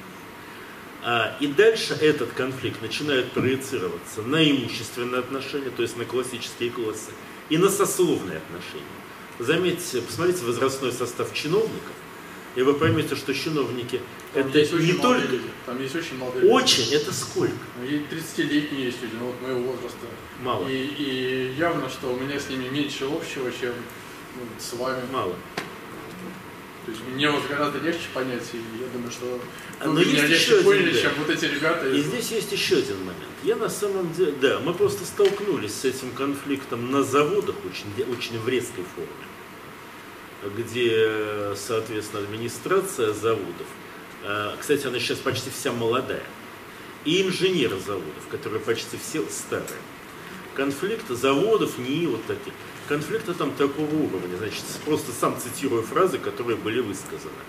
А, 1.04 1.36
и 1.40 1.46
дальше 1.46 1.94
этот 2.00 2.32
конфликт 2.32 2.82
начинает 2.82 3.30
проецироваться 3.32 4.22
на 4.22 4.42
имущественные 4.42 5.20
отношения, 5.20 5.70
то 5.70 5.82
есть 5.82 5.96
на 5.96 6.04
классические 6.04 6.70
классы, 6.70 7.10
и 7.48 7.58
на 7.58 7.68
сословные 7.68 8.38
отношения. 8.38 8.84
Заметьте, 9.38 10.02
посмотрите 10.02 10.44
возрастной 10.44 10.92
состав 10.92 11.32
чиновников, 11.32 11.92
и 12.56 12.62
вы 12.62 12.74
поймете, 12.74 13.14
что 13.14 13.32
чиновники 13.32 14.00
там 14.34 14.48
это 14.48 14.76
не 14.76 14.92
только... 14.94 15.26
Люди. 15.28 15.50
Там 15.64 15.80
есть 15.80 15.94
очень 15.94 16.18
молодые 16.18 16.50
Очень? 16.50 16.84
Люди. 16.84 16.94
Это 16.96 17.14
сколько? 17.14 17.54
Ну, 17.80 17.86
и 17.86 17.98
30-летние 18.00 18.86
есть 18.86 19.00
люди, 19.00 19.14
ну 19.18 19.26
вот 19.26 19.40
моего 19.40 19.72
возраста. 19.72 20.06
Мало. 20.42 20.66
И, 20.68 20.74
и 20.74 21.54
явно, 21.56 21.88
что 21.88 22.12
у 22.12 22.18
меня 22.18 22.38
с 22.38 22.48
ними 22.48 22.68
меньше 22.68 23.04
общего, 23.04 23.50
чем 23.52 23.72
ну, 24.34 24.42
с 24.58 24.72
вами. 24.74 25.02
Мало. 25.12 25.34
То 26.88 26.92
есть 26.92 27.04
мне 27.14 27.30
вот 27.30 27.46
гораздо 27.46 27.80
легче 27.80 28.06
понять, 28.14 28.44
и 28.54 28.56
я 28.56 28.86
думаю, 28.90 29.12
что 29.12 29.38
ну, 29.84 29.92
Но 29.92 30.00
меня 30.00 30.26
легче 30.26 30.62
поняли, 30.62 30.98
чем 30.98 31.12
вот 31.18 31.28
эти 31.28 31.44
ребята. 31.44 31.86
И 31.86 32.00
здесь 32.00 32.30
есть 32.30 32.50
еще 32.50 32.78
один 32.78 32.96
момент. 33.00 33.28
Я 33.42 33.56
на 33.56 33.68
самом 33.68 34.10
деле, 34.14 34.32
да, 34.40 34.58
мы 34.60 34.72
просто 34.72 35.04
столкнулись 35.04 35.74
с 35.74 35.84
этим 35.84 36.12
конфликтом 36.12 36.90
на 36.90 37.02
заводах 37.02 37.56
очень, 37.66 38.10
очень 38.10 38.38
в 38.38 38.48
резкой 38.48 38.84
форме, 38.94 40.56
где, 40.56 41.52
соответственно, 41.56 42.22
администрация 42.22 43.12
заводов, 43.12 43.66
э, 44.24 44.54
кстати, 44.58 44.86
она 44.86 44.98
сейчас 44.98 45.18
почти 45.18 45.50
вся 45.50 45.72
молодая, 45.72 46.24
и 47.04 47.20
инженеры 47.20 47.78
заводов, 47.78 48.28
которые 48.30 48.60
почти 48.60 48.96
все 48.96 49.22
старые. 49.28 49.82
Конфликт 50.54 51.06
заводов 51.10 51.76
не 51.76 52.06
вот 52.06 52.24
таких 52.24 52.54
конфликта 52.88 53.34
там 53.34 53.52
такого 53.52 53.94
уровня. 53.94 54.36
Значит, 54.38 54.64
просто 54.84 55.12
сам 55.12 55.38
цитирую 55.38 55.82
фразы, 55.82 56.18
которые 56.18 56.56
были 56.56 56.80
высказаны 56.80 57.42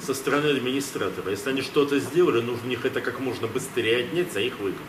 со 0.00 0.14
стороны 0.14 0.46
администратора. 0.46 1.30
Если 1.30 1.50
они 1.50 1.62
что-то 1.62 1.98
сделали, 1.98 2.40
нужно 2.40 2.64
у 2.64 2.68
них 2.68 2.84
это 2.84 3.00
как 3.00 3.20
можно 3.20 3.46
быстрее 3.46 4.04
отнять, 4.04 4.36
а 4.36 4.40
их 4.40 4.58
выгнать. 4.58 4.80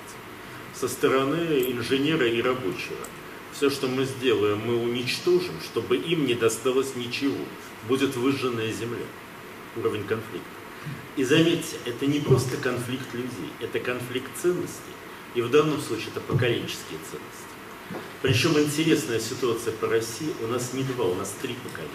Со 0.73 0.87
стороны 0.87 1.65
инженера 1.67 2.27
и 2.27 2.41
рабочего. 2.41 2.97
Все, 3.51 3.69
что 3.69 3.87
мы 3.87 4.05
сделаем, 4.05 4.59
мы 4.59 4.77
уничтожим, 4.77 5.55
чтобы 5.61 5.97
им 5.97 6.25
не 6.25 6.35
досталось 6.35 6.95
ничего. 6.95 7.43
Будет 7.87 8.15
выжженная 8.15 8.71
земля. 8.71 9.05
Уровень 9.75 10.05
конфликта. 10.05 10.47
И 11.17 11.23
заметьте, 11.23 11.77
это 11.85 12.05
не 12.05 12.19
просто 12.19 12.55
конфликт 12.57 13.13
людей, 13.13 13.51
это 13.59 13.79
конфликт 13.79 14.29
ценностей. 14.41 14.93
И 15.35 15.41
в 15.41 15.49
данном 15.51 15.81
случае 15.81 16.07
это 16.11 16.21
поколенческие 16.21 16.99
ценности. 17.11 17.38
Причем 18.21 18.57
интересная 18.59 19.19
ситуация 19.19 19.73
по 19.73 19.87
России, 19.87 20.33
у 20.43 20.47
нас 20.47 20.73
не 20.73 20.83
два, 20.83 21.05
у 21.05 21.15
нас 21.15 21.33
три 21.41 21.55
поколения. 21.55 21.93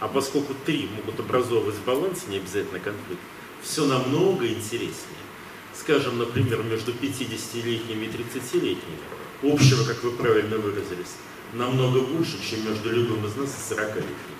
А 0.00 0.08
поскольку 0.08 0.54
три 0.66 0.88
могут 0.96 1.18
образовывать 1.20 1.76
баланс, 1.86 2.26
не 2.28 2.36
обязательно 2.36 2.78
конфликт, 2.78 3.22
все 3.62 3.86
намного 3.86 4.46
интереснее. 4.46 5.24
Скажем, 5.72 6.18
например, 6.18 6.62
между 6.62 6.92
50-летними 6.92 8.04
и 8.04 8.08
30-летними, 8.08 8.98
общего, 9.42 9.84
как 9.84 10.02
вы 10.04 10.12
правильно 10.12 10.58
выразились, 10.58 11.16
намного 11.54 12.00
больше, 12.00 12.38
чем 12.48 12.64
между 12.68 12.90
любым 12.90 13.24
из 13.26 13.34
нас 13.36 13.48
и 13.48 13.74
40-летним. 13.74 14.33